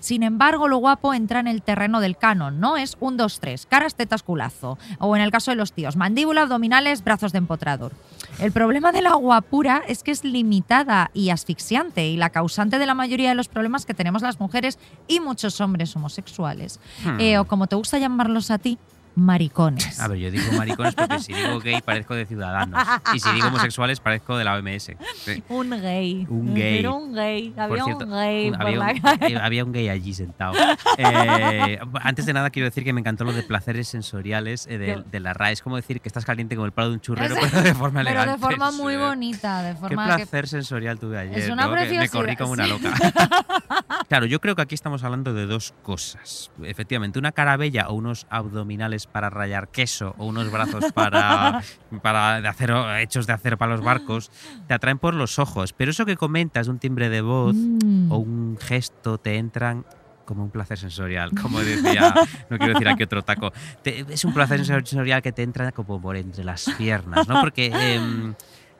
Sin 0.00 0.22
embargo, 0.22 0.68
lo 0.68 0.78
guapo 0.78 1.14
entra 1.14 1.40
en 1.40 1.46
el 1.46 1.62
terreno 1.62 2.00
del 2.00 2.16
canon, 2.16 2.60
¿no? 2.60 2.76
Es 2.76 2.96
un, 3.00 3.16
dos, 3.16 3.40
tres, 3.40 3.66
caras, 3.66 3.94
tetas, 3.94 4.22
culazo. 4.22 4.78
O 4.98 5.16
en 5.16 5.22
el 5.22 5.30
caso 5.30 5.50
de 5.50 5.56
los 5.56 5.72
tíos, 5.72 5.96
mandíbula, 5.96 6.42
abdominales, 6.42 7.04
brazos 7.04 7.32
de 7.32 7.38
empotrador. 7.38 7.92
El 8.38 8.52
problema 8.52 8.92
de 8.92 9.02
la 9.02 9.14
guapura 9.14 9.82
es 9.86 10.02
que 10.02 10.10
es 10.10 10.24
limitada 10.24 11.10
y 11.14 11.30
asfixiante 11.30 12.08
y 12.08 12.16
la 12.16 12.30
causante 12.30 12.78
de 12.78 12.86
la 12.86 12.94
mayoría 12.94 13.28
de 13.28 13.34
los 13.34 13.48
problemas 13.48 13.86
que 13.86 13.94
tenemos 13.94 14.22
las 14.22 14.40
mujeres 14.40 14.78
y 15.06 15.20
muchos 15.20 15.60
hombres 15.60 15.94
homosexuales. 15.94 16.80
Hmm. 17.04 17.20
Eh, 17.20 17.38
o 17.38 17.44
como 17.44 17.66
te 17.66 17.76
gusta 17.76 17.98
llamarlos 17.98 18.50
a 18.50 18.58
ti, 18.58 18.78
maricones. 19.16 20.00
A 20.00 20.08
ver, 20.08 20.18
yo 20.18 20.30
digo 20.30 20.52
maricones 20.52 20.94
porque 20.94 21.20
si 21.20 21.32
digo 21.32 21.60
gay 21.60 21.80
parezco 21.80 22.14
de 22.14 22.26
Ciudadanos. 22.26 22.80
Y 23.14 23.20
si 23.20 23.30
digo 23.32 23.48
homosexuales 23.48 24.00
parezco 24.00 24.36
de 24.36 24.44
la 24.44 24.56
OMS. 24.56 24.92
Sí. 25.24 25.42
Un 25.48 25.70
gay. 25.70 26.26
Un 26.28 26.54
gay. 26.54 26.78
Era 26.78 26.90
un 26.90 27.14
gay. 27.14 27.54
Había 27.56 27.84
cierto, 27.84 28.04
un 28.04 28.10
gay 28.10 28.48
un- 28.48 28.56
por 28.56 28.66
había, 28.66 28.78
la 28.78 28.86
un, 28.86 29.22
eh, 29.22 29.38
había 29.40 29.64
un 29.64 29.72
gay 29.72 29.88
allí 29.88 30.14
sentado. 30.14 30.54
Eh, 30.96 31.78
antes 32.02 32.24
de 32.24 32.32
nada 32.32 32.50
quiero 32.50 32.66
decir 32.66 32.84
que 32.84 32.92
me 32.92 33.00
encantó 33.00 33.24
lo 33.24 33.32
de 33.32 33.42
placeres 33.42 33.88
sensoriales 33.88 34.66
eh, 34.70 35.02
de, 35.04 35.20
la 35.20 35.32
RAE. 35.32 35.52
Es 35.52 35.62
como 35.62 35.76
decir 35.76 36.00
que 36.00 36.08
estás 36.08 36.24
caliente 36.24 36.54
como 36.54 36.66
el 36.66 36.72
palo 36.72 36.88
de 36.88 36.94
un 36.94 37.00
churrero, 37.00 37.34
pero 37.40 37.62
de 37.62 37.74
forma 37.74 38.00
Pero 38.00 38.10
elegante. 38.10 38.32
de 38.32 38.38
forma 38.38 38.70
muy 38.70 38.96
bonita, 38.96 39.62
de 39.62 39.72
Qué 39.72 39.78
forma 39.78 40.16
que 40.16 40.26
placer 40.26 40.48
sensorial 40.48 40.98
tuve 40.98 41.18
ayer. 41.18 41.38
Es 41.38 41.50
una 41.50 41.66
¿no? 41.66 41.70
Que 41.70 41.74
me 41.74 41.86
preciosidad, 41.86 42.12
corrí 42.12 42.36
como 42.36 42.52
una 42.52 42.66
loca. 42.66 42.92
claro, 44.08 44.26
yo 44.26 44.40
creo 44.40 44.54
que 44.54 44.62
aquí 44.62 44.74
estamos 44.74 45.02
hablando 45.02 45.34
de 45.34 45.46
dos 45.46 45.74
cosas. 45.82 46.50
Efectivamente, 46.62 47.18
una 47.18 47.32
cara 47.32 47.56
bella 47.56 47.88
o 47.88 47.94
unos 47.94 48.26
abdominales 48.30 49.03
para 49.06 49.30
rayar 49.30 49.68
queso 49.68 50.14
o 50.18 50.26
unos 50.26 50.50
brazos 50.50 50.92
para, 50.92 51.62
para 52.02 52.40
de 52.40 52.48
acero, 52.48 52.94
hechos 52.96 53.26
de 53.26 53.32
acero 53.32 53.56
para 53.58 53.72
los 53.72 53.82
barcos 53.84 54.30
te 54.66 54.74
atraen 54.74 54.98
por 54.98 55.14
los 55.14 55.38
ojos. 55.38 55.72
Pero 55.72 55.90
eso 55.90 56.04
que 56.06 56.16
comentas, 56.16 56.68
un 56.68 56.78
timbre 56.78 57.08
de 57.08 57.20
voz 57.20 57.54
Mm. 57.54 58.10
o 58.12 58.18
un 58.18 58.58
gesto, 58.60 59.18
te 59.18 59.36
entran 59.36 59.84
como 60.24 60.42
un 60.42 60.50
placer 60.50 60.78
sensorial, 60.78 61.30
como 61.40 61.60
decía, 61.60 62.14
no 62.50 62.56
quiero 62.58 62.72
decir 62.72 62.88
aquí 62.88 63.02
otro 63.02 63.22
taco. 63.22 63.52
Te- 63.82 64.06
es 64.08 64.24
un 64.24 64.32
placer 64.32 64.64
sensorial 64.64 65.20
que 65.20 65.32
te 65.32 65.42
entra 65.42 65.70
como 65.72 66.00
por 66.00 66.16
entre 66.16 66.44
las 66.44 66.64
piernas, 66.78 67.28
¿no? 67.28 67.40
Porque 67.40 67.66
em, 67.66 68.34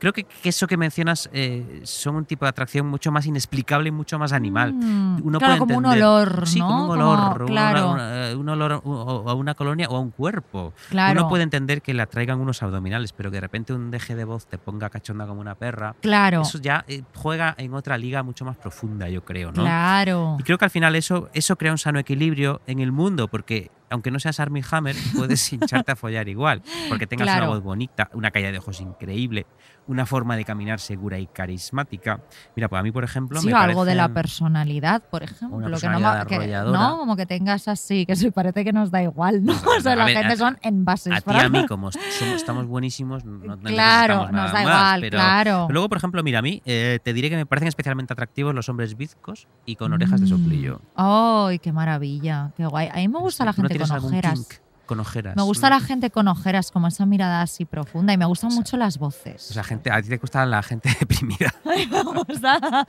creo 0.05 0.13
que, 0.13 0.25
que 0.25 0.49
eso 0.51 0.67
que 0.67 0.77
mencionas 0.77 1.31
eh, 1.33 1.81
son 1.85 2.17
un 2.17 2.25
tipo 2.27 2.45
de 2.45 2.51
atracción 2.51 2.87
mucho 2.87 3.11
más 3.11 3.25
inexplicable 3.27 3.89
y 3.89 3.93
mucho 3.93 4.19
más 4.19 4.33
animal. 4.33 4.75
Mm, 4.75 5.21
Uno 5.25 5.39
claro, 5.39 5.55
puede 5.57 5.59
como 5.59 5.79
un 5.79 5.87
olor, 5.87 6.47
Sí, 6.47 6.59
¿no? 6.59 6.67
como 6.69 6.85
un 6.93 7.01
olor, 7.01 7.43
un 7.43 7.49
claro, 7.49 7.91
olor, 7.93 8.01
eh, 8.03 8.35
un 8.37 8.49
olor 8.49 8.73
a 8.73 9.35
una 9.35 9.55
colonia 9.55 9.89
o 9.89 9.97
a 9.97 10.01
un 10.01 10.11
cuerpo. 10.11 10.73
claro, 10.91 11.21
Uno 11.21 11.29
puede 11.31 11.43
entender 11.45 11.81
que 11.83 11.95
le 11.95 12.03
atraigan 12.03 12.41
unos 12.41 12.63
abdominales, 12.63 13.13
pero 13.13 13.31
que 13.31 13.37
de 13.37 13.41
repente 13.41 13.73
un 13.73 13.91
deje 13.91 14.15
de 14.15 14.25
voz 14.25 14.47
te 14.47 14.59
ponga 14.59 14.91
cachonda 14.91 15.27
como 15.27 15.41
una 15.41 15.55
perra. 15.55 15.95
claro, 16.01 16.43
Eso 16.43 16.59
ya 16.59 16.85
eh, 16.89 17.03
juega 17.15 17.55
en 17.59 17.73
otra 17.75 17.97
liga 17.97 18.23
mucho 18.23 18.45
más 18.45 18.57
profunda, 18.57 19.09
yo 19.09 19.25
creo, 19.25 19.53
¿no? 19.53 19.63
claro. 19.63 20.37
Y 20.39 20.43
creo 20.43 20.59
que 20.59 20.65
al 20.67 20.71
final 20.71 20.95
eso, 20.97 21.29
eso 21.33 21.57
crea 21.57 21.73
un 21.73 21.79
sano 21.79 21.99
equilibrio 21.99 22.61
en 22.67 22.81
el 22.81 22.93
mundo, 22.93 23.29
porque 23.29 23.71
aunque 23.91 24.11
no 24.11 24.19
seas 24.19 24.41
Armie 24.41 24.65
Hammer, 24.71 24.97
puedes 25.17 25.53
hincharte 25.53 25.93
a 25.93 25.97
follar 25.97 26.29
igual, 26.29 26.63
porque 26.89 27.07
tengas 27.07 27.27
Claro. 27.27 27.47
una 27.47 27.55
voz 27.55 27.63
bonita, 27.63 28.11
una 28.13 28.31
caída 28.31 28.51
de 28.53 28.59
ojos 28.59 28.81
increíble, 28.81 29.47
una 29.87 30.07
forma 30.07 30.37
de 30.37 30.45
caminar 30.45 30.81
segura 30.81 31.19
y 31.19 31.27
carismática. 31.27 32.21
Mira, 32.57 32.69
pues 32.69 32.81
a 32.81 32.83
mí, 32.83 32.91
por 32.93 33.05
ejemplo, 33.05 33.41
Sí, 33.41 33.49
me 33.49 33.53
algo 33.53 33.85
de 33.85 33.95
la 33.95 34.09
personalidad, 34.09 35.03
por 35.11 35.23
ejemplo. 35.23 35.57
Una 35.59 35.67
que 35.77 35.89
no, 35.89 36.27
que- 36.27 36.97
como 36.99 37.17
que 37.17 37.27
tengas 37.27 37.69
así, 37.69 38.07
que 38.07 38.17
se 38.17 38.33
parece 38.33 38.65
que 38.65 38.73
nos 38.73 38.91
da 38.91 39.03
igual, 39.03 39.45
¿no? 39.45 39.53
O 39.79 39.81
sea, 39.81 39.93
a 39.93 39.97
la 39.97 40.05
ver, 40.07 40.17
gente 40.17 40.33
a- 40.35 40.37
son 40.37 40.59
envases. 40.63 41.13
A 41.13 41.21
ti 41.21 41.31
a 41.37 41.49
mí, 41.49 41.67
como 41.67 41.91
somos, 41.93 42.35
estamos 42.37 42.67
buenísimos, 42.67 43.25
no, 43.25 43.57
no 43.57 43.59
claro, 43.59 44.23
nos 44.23 44.33
nada 44.33 44.47
da 44.47 44.53
más, 44.53 44.63
igual, 44.63 45.01
pero, 45.03 45.17
claro. 45.19 45.65
pero 45.67 45.73
luego, 45.75 45.89
por 45.89 45.99
ejemplo, 45.99 46.23
mira, 46.23 46.39
a 46.39 46.43
mí 46.43 46.63
eh, 46.65 46.99
te 47.03 47.13
diré 47.13 47.29
que 47.31 47.37
me 47.37 47.47
parecen 47.47 47.69
especialmente 47.69 48.13
atractivos 48.13 48.55
los 48.55 48.69
hombres 48.69 48.97
bizcos 48.97 49.49
y 49.67 49.77
con 49.77 49.93
orejas 49.93 50.21
de 50.21 50.27
soplillo. 50.27 50.81
Mm. 50.97 51.01
¡Ay, 51.01 51.59
qué 51.59 51.73
maravilla! 51.73 52.53
¡Qué 52.57 52.67
guay! 52.67 52.89
A 52.93 52.97
mí 52.97 53.09
me 53.09 53.19
gusta 53.19 53.45
la 53.45 53.53
¿Tú 53.53 53.63
no 53.63 53.69
gente 53.79 53.95
con 54.01 54.05
ojeras. 54.07 54.49
Con 54.87 55.01
ojeras. 55.01 55.35
Me 55.35 55.43
gusta 55.43 55.69
Mm. 55.69 55.71
la 55.71 55.81
gente 55.81 56.11
con 56.11 56.29
ojeras, 56.29 56.71
como 56.71 56.89
esa 56.89 57.07
mirada 57.07 57.41
así 57.41 57.65
profunda, 57.65 58.13
y 58.13 58.19
me 58.19 58.27
gustan 58.27 58.53
mucho 58.53 58.77
las 58.77 58.99
voces. 58.99 59.51
O 59.51 59.55
sea, 59.55 59.65
gente, 59.65 59.91
a 59.91 60.03
ti 60.03 60.11
te 60.11 60.19
gusta 60.19 60.45
la 60.45 60.63
gente 60.63 60.95
deprimida. 61.01 61.55
me, 61.65 62.03
gusta, 62.03 62.85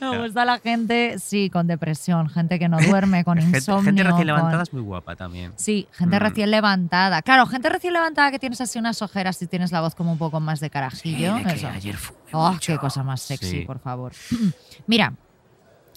me 0.00 0.18
gusta 0.22 0.44
la 0.44 0.58
gente, 0.60 1.18
sí, 1.18 1.50
con 1.50 1.66
depresión, 1.66 2.28
gente 2.28 2.60
que 2.60 2.68
no 2.68 2.78
duerme, 2.78 3.24
con 3.24 3.36
gente, 3.40 3.58
insomnio. 3.58 3.82
gente 3.82 4.02
recién 4.04 4.18
con- 4.18 4.26
levantada 4.28 4.62
es 4.62 4.72
muy 4.72 4.82
guapa 4.82 5.16
también. 5.16 5.52
Sí, 5.56 5.88
gente 5.90 6.16
Mm. 6.18 6.22
recién 6.22 6.50
levantada. 6.52 7.20
Claro, 7.22 7.44
gente 7.46 7.68
recién 7.68 7.94
levantada 7.94 8.30
que 8.30 8.38
tienes 8.38 8.60
así 8.60 8.78
unas 8.78 9.02
ojeras 9.02 9.42
y 9.42 9.48
tienes 9.48 9.72
la 9.72 9.80
voz 9.80 9.96
como 9.96 10.12
un 10.12 10.18
poco 10.18 10.38
más 10.38 10.60
de 10.60 10.70
carajillo. 10.70 11.34
Que 11.44 11.54
eso. 11.54 11.66
ayer 11.66 11.96
fumé 11.96 12.18
Oh, 12.32 12.52
mucho. 12.52 12.72
qué 12.72 12.78
cosa 12.78 13.02
más 13.02 13.22
sexy, 13.22 13.50
Sí. 13.50 13.60
por 13.66 13.80
favor. 13.80 14.12
Mira, 14.86 15.14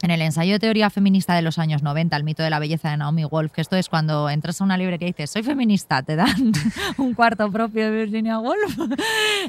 en 0.03 0.11
el 0.11 0.21
ensayo 0.21 0.53
de 0.53 0.59
teoría 0.59 0.89
feminista 0.89 1.33
de 1.33 1.41
los 1.41 1.57
años 1.57 1.81
90, 1.81 2.17
el 2.17 2.25
mito 2.25 2.43
de 2.43 2.49
la 2.49 2.59
belleza 2.59 2.91
de 2.91 2.97
Naomi 2.97 3.23
Wolf, 3.23 3.53
que 3.53 3.61
esto 3.61 3.77
es 3.77 3.87
cuando 3.87 4.29
entras 4.29 4.59
a 4.59 4.65
una 4.65 4.77
librería 4.77 5.07
y 5.07 5.11
dices, 5.11 5.29
soy 5.29 5.43
feminista, 5.43 6.03
te 6.03 6.17
dan 6.17 6.51
un 6.97 7.13
cuarto 7.13 7.49
propio 7.49 7.89
de 7.89 8.05
Virginia 8.05 8.39
Woolf. 8.39 8.77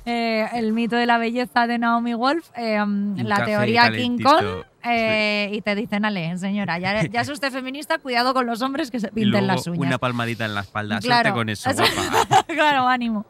Eh, 0.07 0.47
el 0.55 0.73
mito 0.73 0.97
de 0.97 1.07
la 1.07 1.19
belleza 1.19 1.67
de 1.67 1.79
Naomi 1.79 2.15
Wolf, 2.15 2.51
eh, 2.57 2.83
la 3.17 3.45
teoría 3.45 3.91
King. 3.91 4.19
Kong, 4.19 4.65
eh, 4.85 5.51
y 5.53 5.61
te 5.63 5.75
dicen, 5.75 6.05
ale, 6.05 6.37
señora, 6.39 6.79
ya, 6.79 7.07
ya 7.07 7.21
es 7.21 7.29
usted 7.29 7.51
feminista, 7.53 7.99
cuidado 7.99 8.35
con 8.35 8.47
los 8.47 8.63
hombres 8.63 8.91
que 8.91 9.01
se 9.01 9.09
Y 9.09 9.11
pinten 9.11 9.31
luego 9.31 9.47
las 9.47 9.67
uñas. 9.67 9.81
una 9.81 9.99
palmadita 9.99 10.45
en 10.45 10.55
la 10.55 10.61
espalda. 10.61 10.99
Claro. 11.01 11.31
Suerte 11.31 11.39
con 11.39 11.49
eso, 11.49 11.71
guapa. 11.73 12.45
claro, 12.49 12.87
ánimo. 12.89 13.27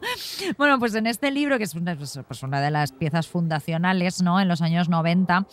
Bueno, 0.57 0.79
pues 0.79 0.95
en 0.95 1.07
este 1.07 1.31
libro, 1.31 1.57
que 1.57 1.63
es 1.63 1.75
una, 1.75 1.95
pues, 1.95 2.19
pues 2.27 2.43
una 2.43 2.61
de 2.61 2.71
las 2.71 2.91
piezas 2.91 3.27
fundacionales 3.27 4.21
¿no? 4.21 4.39
en 4.39 4.47
los 4.47 4.61
años 4.61 4.89
90, 4.89 5.45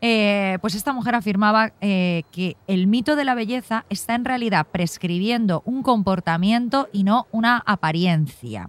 eh, 0.00 0.58
pues 0.60 0.74
esta 0.74 0.92
mujer 0.92 1.14
afirmaba 1.14 1.72
eh, 1.80 2.22
que 2.32 2.56
el 2.66 2.86
mito 2.86 3.16
de 3.16 3.24
la 3.24 3.34
belleza 3.34 3.84
está 3.90 4.14
en 4.14 4.24
realidad 4.24 4.66
prescribiendo 4.70 5.62
un 5.64 5.82
comportamiento 5.82 6.88
y 6.92 7.04
no 7.04 7.26
una 7.32 7.62
apariencia. 7.66 8.68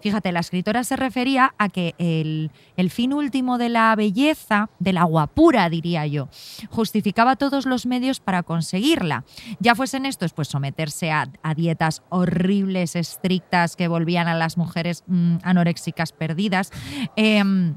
Fíjate, 0.00 0.32
la 0.32 0.40
escritora 0.40 0.84
se 0.84 0.96
refería 0.96 1.54
a 1.58 1.68
que 1.68 1.94
el, 1.98 2.50
el 2.76 2.90
fin 2.90 3.12
último 3.12 3.58
de 3.58 3.68
la 3.68 3.94
belleza, 3.96 4.70
de 4.78 4.92
la 4.92 5.04
guapura, 5.04 5.68
diría 5.68 6.06
yo, 6.06 6.28
justificaba 6.70 7.36
todos 7.36 7.66
los 7.66 7.86
medios 7.86 8.20
para 8.20 8.42
conseguirla. 8.42 9.24
Ya 9.60 9.74
fuesen 9.74 10.06
estos, 10.06 10.32
pues 10.32 10.48
someterse 10.48 11.10
a, 11.10 11.28
a 11.42 11.54
dietas 11.54 12.02
horribles, 12.08 12.96
estrictas, 12.96 13.76
que 13.76 13.88
volvían 13.88 14.28
a 14.28 14.34
las 14.34 14.56
mujeres 14.56 15.04
mm, 15.06 15.38
anoréxicas 15.42 16.12
perdidas. 16.12 16.70
em, 17.16 17.76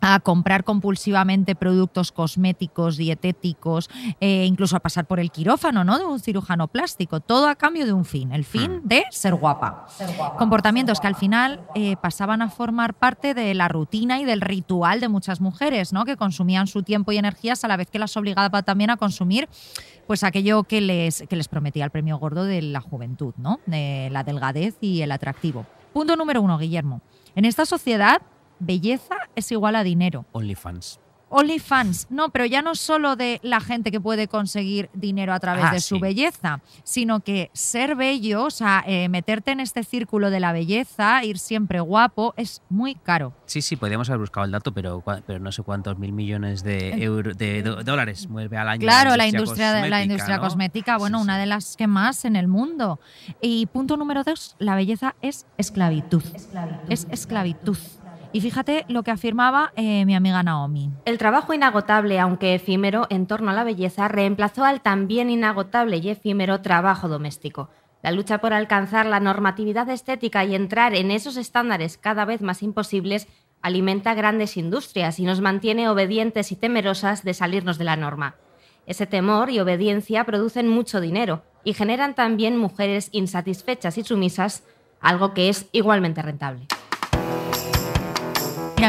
a 0.00 0.20
comprar 0.20 0.64
compulsivamente 0.64 1.54
productos 1.54 2.12
cosméticos, 2.12 2.96
dietéticos, 2.96 3.88
eh, 4.20 4.44
incluso 4.44 4.76
a 4.76 4.80
pasar 4.80 5.06
por 5.06 5.20
el 5.20 5.30
quirófano 5.30 5.84
¿no? 5.84 5.98
de 5.98 6.04
un 6.04 6.20
cirujano 6.20 6.68
plástico, 6.68 7.20
todo 7.20 7.48
a 7.48 7.54
cambio 7.54 7.86
de 7.86 7.92
un 7.92 8.04
fin, 8.04 8.32
el 8.32 8.44
fin 8.44 8.82
de 8.84 9.04
ser 9.10 9.34
guapa. 9.34 9.86
Comportamientos 10.38 11.00
que 11.00 11.06
al 11.06 11.16
final 11.16 11.60
eh, 11.74 11.96
pasaban 11.96 12.42
a 12.42 12.50
formar 12.50 12.94
parte 12.94 13.34
de 13.34 13.54
la 13.54 13.68
rutina 13.68 14.20
y 14.20 14.24
del 14.24 14.40
ritual 14.40 15.00
de 15.00 15.08
muchas 15.08 15.40
mujeres, 15.40 15.92
¿no? 15.92 16.04
que 16.04 16.16
consumían 16.16 16.66
su 16.66 16.82
tiempo 16.82 17.12
y 17.12 17.18
energías 17.18 17.64
a 17.64 17.68
la 17.68 17.76
vez 17.76 17.90
que 17.90 17.98
las 17.98 18.16
obligaba 18.16 18.62
también 18.62 18.90
a 18.90 18.96
consumir 18.96 19.48
pues 20.06 20.22
aquello 20.22 20.62
que 20.62 20.80
les, 20.80 21.24
que 21.28 21.36
les 21.36 21.48
prometía 21.48 21.84
el 21.84 21.90
premio 21.90 22.18
gordo 22.18 22.44
de 22.44 22.62
la 22.62 22.80
juventud, 22.80 23.34
¿no? 23.36 23.60
de 23.66 24.08
la 24.12 24.24
delgadez 24.24 24.76
y 24.80 25.02
el 25.02 25.12
atractivo. 25.12 25.66
Punto 25.92 26.14
número 26.16 26.42
uno, 26.42 26.58
Guillermo. 26.58 27.00
En 27.34 27.44
esta 27.44 27.64
sociedad, 27.64 28.20
belleza 28.58 29.16
es 29.34 29.50
igual 29.52 29.76
a 29.76 29.82
dinero. 29.84 30.24
OnlyFans. 30.32 31.00
OnlyFans, 31.28 32.06
no, 32.08 32.28
pero 32.28 32.44
ya 32.46 32.62
no 32.62 32.76
solo 32.76 33.16
de 33.16 33.40
la 33.42 33.60
gente 33.60 33.90
que 33.90 34.00
puede 34.00 34.28
conseguir 34.28 34.88
dinero 34.94 35.32
a 35.32 35.40
través 35.40 35.64
Ah, 35.64 35.72
de 35.72 35.80
su 35.80 35.96
sí. 35.96 36.00
belleza, 36.00 36.60
sino 36.84 37.18
que 37.18 37.50
ser 37.52 37.96
bello, 37.96 38.44
o 38.44 38.50
sea, 38.50 38.84
eh, 38.86 39.08
meterte 39.08 39.50
en 39.50 39.58
este 39.58 39.82
círculo 39.82 40.30
de 40.30 40.38
la 40.38 40.52
belleza, 40.52 41.24
ir 41.24 41.40
siempre 41.40 41.80
guapo, 41.80 42.32
es 42.36 42.62
muy 42.68 42.94
caro. 42.94 43.32
Sí, 43.46 43.60
sí, 43.60 43.74
podríamos 43.74 44.08
haber 44.08 44.20
buscado 44.20 44.46
el 44.46 44.52
dato, 44.52 44.72
pero, 44.72 45.02
pero 45.26 45.40
no 45.40 45.50
sé 45.50 45.64
cuántos 45.64 45.98
mil 45.98 46.12
millones 46.12 46.62
de, 46.62 46.92
El- 46.92 47.02
euro, 47.02 47.34
de 47.34 47.62
do- 47.64 47.82
dólares 47.82 48.28
mueve 48.28 48.56
al 48.56 48.68
año. 48.68 48.80
Claro, 48.82 49.16
la 49.16 49.26
industria, 49.26 49.72
de, 49.72 49.80
la 49.80 49.96
cosmética, 49.98 50.02
industria 50.04 50.36
¿no? 50.36 50.42
cosmética, 50.42 50.96
bueno, 50.96 51.18
Sí, 51.18 51.24
una 51.24 51.34
sí. 51.34 51.40
de 51.40 51.46
las 51.46 51.76
que 51.76 51.86
más 51.88 52.24
en 52.24 52.36
el 52.36 52.46
mundo. 52.46 53.00
Y 53.40 53.66
punto 53.66 53.96
número 53.96 54.22
dos, 54.22 54.54
la 54.60 54.76
belleza 54.76 55.16
es 55.22 55.44
esclavitud. 55.58 56.22
Es 56.88 57.08
esclavitud. 57.10 57.76
Y 58.32 58.40
fíjate 58.40 58.84
lo 58.88 59.02
que 59.02 59.10
afirmaba 59.10 59.72
eh, 59.76 60.04
mi 60.04 60.14
amiga 60.14 60.42
Naomi. 60.42 60.90
El 61.04 61.18
trabajo 61.18 61.54
inagotable, 61.54 62.18
aunque 62.18 62.54
efímero, 62.54 63.06
en 63.10 63.26
torno 63.26 63.50
a 63.50 63.54
la 63.54 63.64
belleza 63.64 64.08
reemplazó 64.08 64.64
al 64.64 64.80
también 64.80 65.30
inagotable 65.30 65.98
y 65.98 66.10
efímero 66.10 66.60
trabajo 66.60 67.08
doméstico. 67.08 67.70
La 68.02 68.12
lucha 68.12 68.38
por 68.38 68.52
alcanzar 68.52 69.06
la 69.06 69.20
normatividad 69.20 69.88
estética 69.90 70.44
y 70.44 70.54
entrar 70.54 70.94
en 70.94 71.10
esos 71.10 71.36
estándares 71.36 71.98
cada 71.98 72.24
vez 72.24 72.40
más 72.40 72.62
imposibles 72.62 73.26
alimenta 73.62 74.14
grandes 74.14 74.56
industrias 74.56 75.18
y 75.18 75.24
nos 75.24 75.40
mantiene 75.40 75.88
obedientes 75.88 76.52
y 76.52 76.56
temerosas 76.56 77.24
de 77.24 77.34
salirnos 77.34 77.78
de 77.78 77.84
la 77.84 77.96
norma. 77.96 78.36
Ese 78.86 79.06
temor 79.06 79.50
y 79.50 79.58
obediencia 79.58 80.22
producen 80.24 80.68
mucho 80.68 81.00
dinero 81.00 81.42
y 81.64 81.74
generan 81.74 82.14
también 82.14 82.56
mujeres 82.56 83.08
insatisfechas 83.10 83.98
y 83.98 84.04
sumisas, 84.04 84.62
algo 85.00 85.34
que 85.34 85.48
es 85.48 85.66
igualmente 85.72 86.22
rentable. 86.22 86.68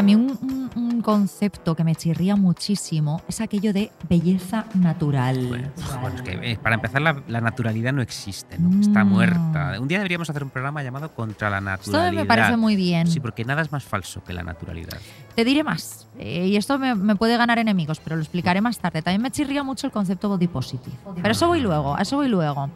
a 0.00 0.02
mí 0.02 0.14
un, 0.14 0.38
un- 0.76 0.94
un 0.94 1.02
concepto 1.02 1.74
que 1.74 1.82
me 1.84 1.94
chirría 1.94 2.36
muchísimo 2.36 3.22
es 3.28 3.40
aquello 3.40 3.72
de 3.72 3.90
belleza 4.08 4.66
natural. 4.74 5.46
Bueno, 5.48 5.68
bueno, 6.00 6.16
es 6.16 6.22
que, 6.22 6.52
eh, 6.52 6.58
para 6.62 6.74
empezar, 6.76 7.00
la, 7.02 7.20
la 7.26 7.40
naturalidad 7.40 7.92
no 7.92 8.02
existe, 8.02 8.58
¿no? 8.58 8.80
Está 8.80 9.04
Mm. 9.04 9.08
muerta. 9.08 9.76
Un 9.80 9.88
día 9.88 9.98
deberíamos 9.98 10.28
hacer 10.30 10.44
un 10.44 10.50
programa 10.50 10.82
llamado 10.82 11.12
Contra 11.14 11.50
la 11.50 11.58
Esto 11.58 11.70
naturalidad. 11.92 12.12
me 12.22 12.26
parece 12.26 12.56
muy 12.56 12.76
bien. 12.76 13.06
Sí, 13.06 13.20
porque 13.20 13.44
nada 13.44 13.62
es 13.62 13.72
más 13.72 13.84
falso 13.84 14.22
que 14.24 14.32
la 14.32 14.42
naturalidad. 14.42 14.98
Te 15.34 15.44
diré 15.44 15.64
más, 15.64 16.06
eh, 16.18 16.46
y 16.48 16.56
esto 16.56 16.78
me, 16.78 16.94
me 16.94 17.16
puede 17.16 17.36
ganar 17.36 17.58
enemigos, 17.58 18.00
pero 18.00 18.16
lo 18.16 18.22
explicaré 18.22 18.60
más 18.60 18.78
tarde. 18.78 19.02
También 19.02 19.22
me 19.22 19.30
chirría 19.30 19.62
mucho 19.62 19.86
el 19.86 19.92
concepto 19.92 20.28
body 20.28 20.48
positive. 20.48 20.94
Pero 21.16 21.30
eso 21.32 21.46
voy 21.48 21.60
luego, 21.60 21.96
a 21.96 22.02
eso 22.02 22.16
voy 22.16 22.28
luego. 22.28 22.70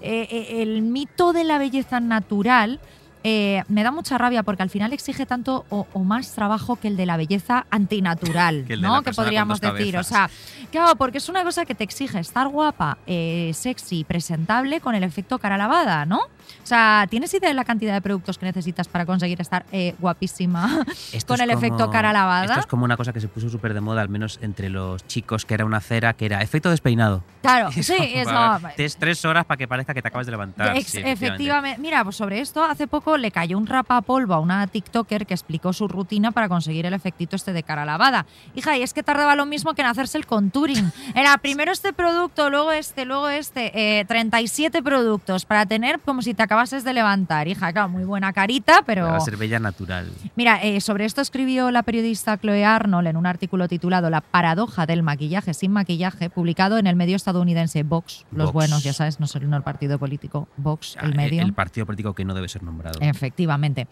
Eh, 0.00 0.26
eh, 0.30 0.62
el 0.62 0.82
mito 0.82 1.32
de 1.32 1.44
la 1.44 1.58
belleza 1.58 2.00
natural 2.00 2.80
eh, 3.24 3.62
me 3.68 3.82
da 3.82 3.90
mucha 3.90 4.18
rabia 4.18 4.42
porque 4.42 4.62
al 4.62 4.70
final 4.70 4.92
exige 4.92 5.26
tanto 5.26 5.64
o, 5.70 5.86
o 5.92 6.00
más 6.00 6.32
trabajo 6.32 6.76
que 6.76 6.88
el 6.88 6.96
de 6.96 7.06
la 7.06 7.16
belleza 7.16 7.66
antinatural, 7.70 8.64
Que 8.66 8.76
¿no? 8.76 9.02
Que 9.02 9.12
podríamos 9.12 9.60
decir. 9.60 9.96
O 9.96 10.02
sea, 10.02 10.30
claro, 10.70 10.96
porque 10.96 11.18
es 11.18 11.28
una 11.28 11.44
cosa 11.44 11.64
que 11.64 11.74
te 11.74 11.84
exige 11.84 12.18
estar 12.18 12.48
guapa, 12.48 12.98
eh, 13.06 13.50
sexy, 13.54 14.04
presentable 14.04 14.80
con 14.80 14.94
el 14.94 15.04
efecto 15.04 15.38
cara 15.38 15.56
lavada, 15.56 16.06
¿no? 16.06 16.18
O 16.18 16.66
sea, 16.66 17.06
¿tienes 17.08 17.32
idea 17.34 17.48
de 17.48 17.54
la 17.54 17.64
cantidad 17.64 17.92
de 17.94 18.00
productos 18.00 18.38
que 18.38 18.46
necesitas 18.46 18.88
para 18.88 19.06
conseguir 19.06 19.40
estar 19.40 19.64
eh, 19.72 19.94
guapísima 19.98 20.84
Esto 21.12 21.34
con 21.34 21.40
el 21.40 21.50
efecto 21.50 21.90
cara 21.90 22.12
lavada? 22.12 22.44
Esto 22.44 22.60
es 22.60 22.66
como 22.66 22.84
una 22.84 22.96
cosa 22.96 23.12
que 23.12 23.20
se 23.20 23.28
puso 23.28 23.48
súper 23.48 23.74
de 23.74 23.80
moda, 23.80 24.02
al 24.02 24.08
menos 24.08 24.38
entre 24.42 24.68
los 24.68 25.06
chicos, 25.06 25.44
que 25.44 25.54
era 25.54 25.64
una 25.64 25.80
cera 25.80 26.12
que 26.14 26.26
era 26.26 26.42
efecto 26.42 26.70
despeinado. 26.70 27.22
Claro, 27.42 27.70
sí, 27.72 27.94
eso, 28.14 28.60
Tienes 28.76 28.96
tres 28.96 29.24
horas 29.24 29.44
para 29.44 29.58
que 29.58 29.68
parezca 29.68 29.94
que 29.94 30.02
te 30.02 30.08
acabas 30.08 30.26
de 30.26 30.32
levantar. 30.32 30.76
Ex- 30.76 30.90
sí, 30.90 31.00
efectivamente. 31.04 31.80
Mira, 31.80 32.04
pues 32.04 32.16
sobre 32.16 32.40
esto 32.40 32.62
hace 32.64 32.86
poco 32.86 33.11
le 33.16 33.30
cayó 33.30 33.58
un 33.58 33.66
rapapolvo 33.66 34.34
a 34.34 34.40
una 34.40 34.66
TikToker 34.66 35.26
que 35.26 35.34
explicó 35.34 35.72
su 35.72 35.88
rutina 35.88 36.30
para 36.32 36.48
conseguir 36.48 36.86
el 36.86 36.94
efectito 36.94 37.36
este 37.36 37.52
de 37.52 37.62
cara 37.62 37.84
lavada. 37.84 38.26
Hija, 38.54 38.76
y 38.76 38.82
es 38.82 38.92
que 38.94 39.02
tardaba 39.02 39.36
lo 39.36 39.46
mismo 39.46 39.74
que 39.74 39.82
en 39.82 39.88
hacerse 39.88 40.18
el 40.18 40.26
contouring. 40.26 40.92
Era 41.14 41.36
primero 41.42 41.72
este 41.72 41.92
producto, 41.92 42.50
luego 42.50 42.72
este, 42.72 43.04
luego 43.04 43.28
este. 43.28 44.00
eh, 44.00 44.04
37 44.04 44.82
productos 44.82 45.44
para 45.44 45.66
tener 45.66 46.00
como 46.00 46.22
si 46.22 46.34
te 46.34 46.42
acabases 46.42 46.84
de 46.84 46.92
levantar. 46.92 47.48
Hija, 47.48 47.72
claro, 47.72 47.88
muy 47.88 48.04
buena 48.04 48.32
carita, 48.32 48.82
pero... 48.86 49.06
Para 49.06 49.20
ser 49.20 49.36
bella 49.36 49.58
natural. 49.58 50.10
Mira, 50.36 50.62
eh, 50.62 50.80
sobre 50.80 51.04
esto 51.04 51.20
escribió 51.20 51.70
la 51.70 51.82
periodista 51.82 52.36
Chloe 52.38 52.64
Arnold 52.64 53.08
en 53.08 53.16
un 53.16 53.26
artículo 53.26 53.68
titulado 53.68 54.10
La 54.10 54.20
paradoja 54.20 54.86
del 54.86 55.02
maquillaje 55.02 55.54
sin 55.54 55.72
maquillaje, 55.72 56.30
publicado 56.30 56.78
en 56.78 56.86
el 56.86 56.96
medio 56.96 57.16
estadounidense 57.16 57.82
Vox. 57.82 58.24
Los 58.30 58.46
Vox. 58.46 58.54
buenos, 58.54 58.82
ya 58.82 58.92
sabes, 58.92 59.20
no, 59.20 59.26
no 59.48 59.56
el 59.56 59.62
partido 59.62 59.98
político, 59.98 60.48
Vox, 60.56 60.96
el 61.02 61.12
Ah, 61.12 61.16
medio. 61.16 61.42
El 61.42 61.52
partido 61.52 61.86
político 61.86 62.14
que 62.14 62.24
no 62.24 62.34
debe 62.34 62.48
ser 62.48 62.62
nombrado. 62.62 62.98
Efectivamente. 63.02 63.88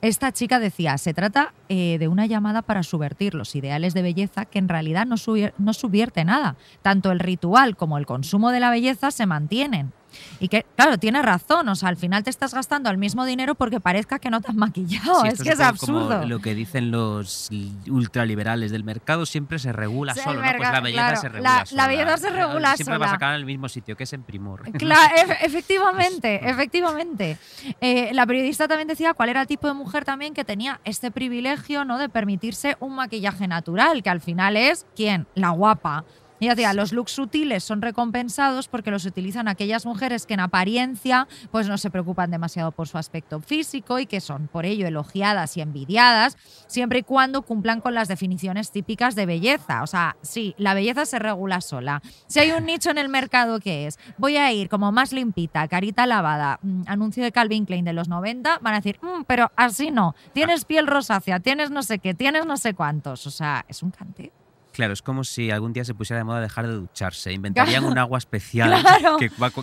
Esta 0.00 0.30
chica 0.30 0.60
decía, 0.60 0.96
se 0.96 1.12
trata 1.12 1.52
eh, 1.68 1.96
de 1.98 2.06
una 2.06 2.26
llamada 2.26 2.62
para 2.62 2.84
subvertir 2.84 3.34
los 3.34 3.56
ideales 3.56 3.94
de 3.94 4.02
belleza 4.02 4.44
que 4.44 4.60
en 4.60 4.68
realidad 4.68 5.06
no, 5.06 5.16
no 5.58 5.72
subvierte 5.74 6.24
nada. 6.24 6.54
Tanto 6.80 7.10
el 7.10 7.18
ritual 7.18 7.76
como 7.76 7.98
el 7.98 8.06
consumo 8.06 8.52
de 8.52 8.60
la 8.60 8.70
belleza 8.70 9.10
se 9.10 9.26
mantienen. 9.26 9.92
Y 10.40 10.48
que, 10.48 10.64
claro, 10.76 10.98
tiene 10.98 11.22
razón, 11.22 11.68
o 11.68 11.74
sea, 11.74 11.88
al 11.88 11.96
final 11.96 12.22
te 12.24 12.30
estás 12.30 12.54
gastando 12.54 12.90
el 12.90 12.98
mismo 12.98 13.24
dinero 13.24 13.54
porque 13.54 13.80
parezca 13.80 14.18
que 14.18 14.30
no 14.30 14.40
te 14.40 14.48
has 14.48 14.54
maquillado, 14.54 15.22
Sí, 15.22 15.28
es 15.28 15.42
que 15.42 15.50
es 15.50 15.56
como 15.56 15.68
absurdo. 15.68 16.26
Lo 16.26 16.40
que 16.40 16.54
dicen 16.54 16.90
los 16.90 17.48
ultraliberales 17.88 18.70
del 18.70 18.84
mercado 18.84 19.26
siempre 19.26 19.58
se 19.58 19.72
regula 19.72 20.14
Sí, 20.14 20.20
solo, 20.22 20.42
¿no? 20.42 20.52
Pues 20.56 20.70
la 20.70 20.80
belleza 20.80 21.02
claro, 21.02 21.16
se 21.20 21.26
la- 21.28 21.32
regula 21.32 21.56
la 21.58 21.66
sola. 21.66 21.86
belleza 21.86 22.16
se 22.18 22.30
regula 22.30 22.76
Siempre 22.76 22.98
vas 22.98 23.06
a 23.06 23.08
sola. 23.10 23.16
acabar 23.16 23.34
en 23.34 23.40
el 23.40 23.46
mismo 23.46 23.68
sitio, 23.68 23.96
que 23.96 24.04
es 24.04 24.12
en 24.12 24.22
Primor. 24.22 24.62
Claro, 24.78 25.14
ef- 25.16 25.36
efectivamente, 25.42 26.48
efectivamente. 26.48 27.38
Eh, 27.80 28.10
la 28.12 28.26
periodista 28.26 28.68
también 28.68 28.88
decía 28.88 29.14
cuál 29.14 29.28
era 29.28 29.42
el 29.42 29.46
tipo 29.46 29.66
de 29.68 29.74
mujer 29.74 30.04
también 30.04 30.34
que 30.34 30.44
tenía 30.44 30.80
este 30.84 31.10
privilegio 31.10 31.84
¿no? 31.84 31.98
de 31.98 32.08
permitirse 32.08 32.76
un 32.80 32.94
maquillaje 32.96 33.46
natural, 33.48 34.02
que 34.02 34.10
al 34.10 34.20
final 34.20 34.56
es, 34.56 34.86
¿quién? 34.96 35.26
La 35.34 35.50
guapa. 35.50 36.04
Y 36.44 36.74
los 36.74 36.92
looks 36.92 37.12
sutiles 37.12 37.64
son 37.64 37.80
recompensados 37.80 38.68
porque 38.68 38.90
los 38.90 39.06
utilizan 39.06 39.48
aquellas 39.48 39.86
mujeres 39.86 40.26
que 40.26 40.34
en 40.34 40.40
apariencia 40.40 41.26
pues 41.50 41.68
no 41.68 41.78
se 41.78 41.90
preocupan 41.90 42.30
demasiado 42.30 42.70
por 42.70 42.86
su 42.86 42.98
aspecto 42.98 43.40
físico 43.40 43.98
y 43.98 44.04
que 44.04 44.20
son 44.20 44.48
por 44.48 44.66
ello 44.66 44.86
elogiadas 44.86 45.56
y 45.56 45.62
envidiadas, 45.62 46.36
siempre 46.66 46.98
y 46.98 47.02
cuando 47.02 47.42
cumplan 47.42 47.80
con 47.80 47.94
las 47.94 48.08
definiciones 48.08 48.70
típicas 48.70 49.14
de 49.14 49.24
belleza. 49.24 49.82
O 49.82 49.86
sea, 49.86 50.16
sí, 50.20 50.54
la 50.58 50.74
belleza 50.74 51.06
se 51.06 51.18
regula 51.18 51.62
sola. 51.62 52.02
Si 52.26 52.40
hay 52.40 52.50
un 52.52 52.66
nicho 52.66 52.90
en 52.90 52.98
el 52.98 53.08
mercado 53.08 53.58
que 53.58 53.86
es, 53.86 53.98
voy 54.18 54.36
a 54.36 54.52
ir 54.52 54.68
como 54.68 54.92
más 54.92 55.12
limpita, 55.12 55.66
carita 55.68 56.06
lavada, 56.06 56.58
mm, 56.62 56.82
anuncio 56.86 57.24
de 57.24 57.32
Calvin 57.32 57.64
Klein 57.64 57.86
de 57.86 57.94
los 57.94 58.08
90, 58.08 58.58
van 58.60 58.74
a 58.74 58.78
decir, 58.78 58.98
"Mm, 59.00 59.22
pero 59.26 59.50
así 59.56 59.90
no, 59.90 60.14
tienes 60.34 60.66
piel 60.66 60.86
rosácea, 60.86 61.40
tienes 61.40 61.70
no 61.70 61.82
sé 61.82 61.98
qué, 61.98 62.12
tienes 62.12 62.44
no 62.44 62.56
sé 62.58 62.74
cuántos. 62.74 63.26
O 63.26 63.30
sea, 63.30 63.64
es 63.68 63.82
un 63.82 63.90
cante. 63.90 64.32
Claro, 64.74 64.92
es 64.92 65.00
como 65.02 65.24
si 65.24 65.50
algún 65.50 65.72
día 65.72 65.84
se 65.84 65.94
pusiera 65.94 66.18
de 66.18 66.24
moda 66.24 66.40
dejar 66.40 66.66
de 66.66 66.74
ducharse. 66.74 67.32
Inventarían 67.32 67.84
un 67.84 67.96
agua 67.96 68.18
especial 68.18 68.70
Claro. 68.82 69.16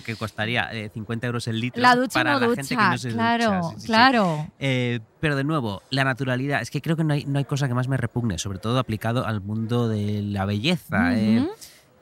que, 0.04 0.16
costaría 0.16 0.70
eh, 0.74 0.90
50 0.94 1.28
euros 1.28 1.48
el 1.48 1.60
litro 1.60 1.82
La 1.82 1.96
ducha 1.96 2.14
para 2.20 2.34
no 2.34 2.40
la 2.40 2.48
ducha, 2.48 2.62
gente 2.64 2.76
que 2.78 2.82
no 2.82 2.98
se 2.98 3.12
claro, 3.12 3.46
ducha. 3.46 3.62
Sí, 3.62 3.76
sí, 3.76 3.82
sí. 3.82 3.88
claro. 3.88 4.48
Eh, 4.58 5.00
pero 5.20 5.36
de 5.36 5.44
nuevo, 5.44 5.84
la 5.90 6.04
naturalidad. 6.06 6.62
Es 6.62 6.72
que 6.72 6.82
creo 6.82 6.96
que 6.96 7.04
no 7.04 7.14
hay, 7.14 7.26
no 7.26 7.38
hay 7.40 7.46
cosa 7.46 7.68
que 7.68 7.74
más 7.74 7.88
me 7.88 7.98
repugne, 7.98 8.40
sobre 8.40 8.58
todo 8.60 8.80
aplicado 8.80 9.28
al 9.28 9.42
mundo 9.42 9.88
de 9.90 10.22
la 10.24 10.46
belleza. 10.46 11.14
eh. 11.18 11.48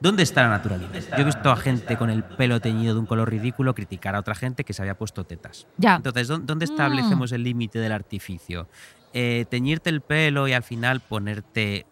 ¿Dónde 0.02 0.24
está 0.24 0.44
la 0.44 0.50
naturalidad? 0.50 0.92
Yo 0.94 1.18
he 1.18 1.24
visto 1.26 1.52
a 1.52 1.58
gente 1.58 1.98
con 1.98 2.10
el 2.10 2.24
pelo 2.24 2.62
teñido 2.62 2.94
de 2.94 3.02
un 3.02 3.06
color 3.06 3.30
ridículo 3.30 3.76
criticar 3.76 4.16
a 4.16 4.20
otra 4.20 4.34
gente 4.34 4.64
que 4.64 4.72
se 4.72 4.82
había 4.82 4.98
puesto 4.98 5.26
tetas. 5.26 5.68
Ya. 5.76 5.96
Entonces, 5.98 6.30
¿dó- 6.30 6.38
¿dónde 6.38 6.68
Mm. 6.68 6.72
establecemos 6.72 7.32
el 7.34 7.44
límite 7.44 7.80
del 7.80 7.92
artificio? 7.92 8.70
Eh, 9.12 9.46
teñirte 9.50 9.90
el 9.90 10.00
pelo 10.00 10.48
y 10.48 10.54
al 10.54 10.64
final 10.64 11.02
ponerte 11.02 11.86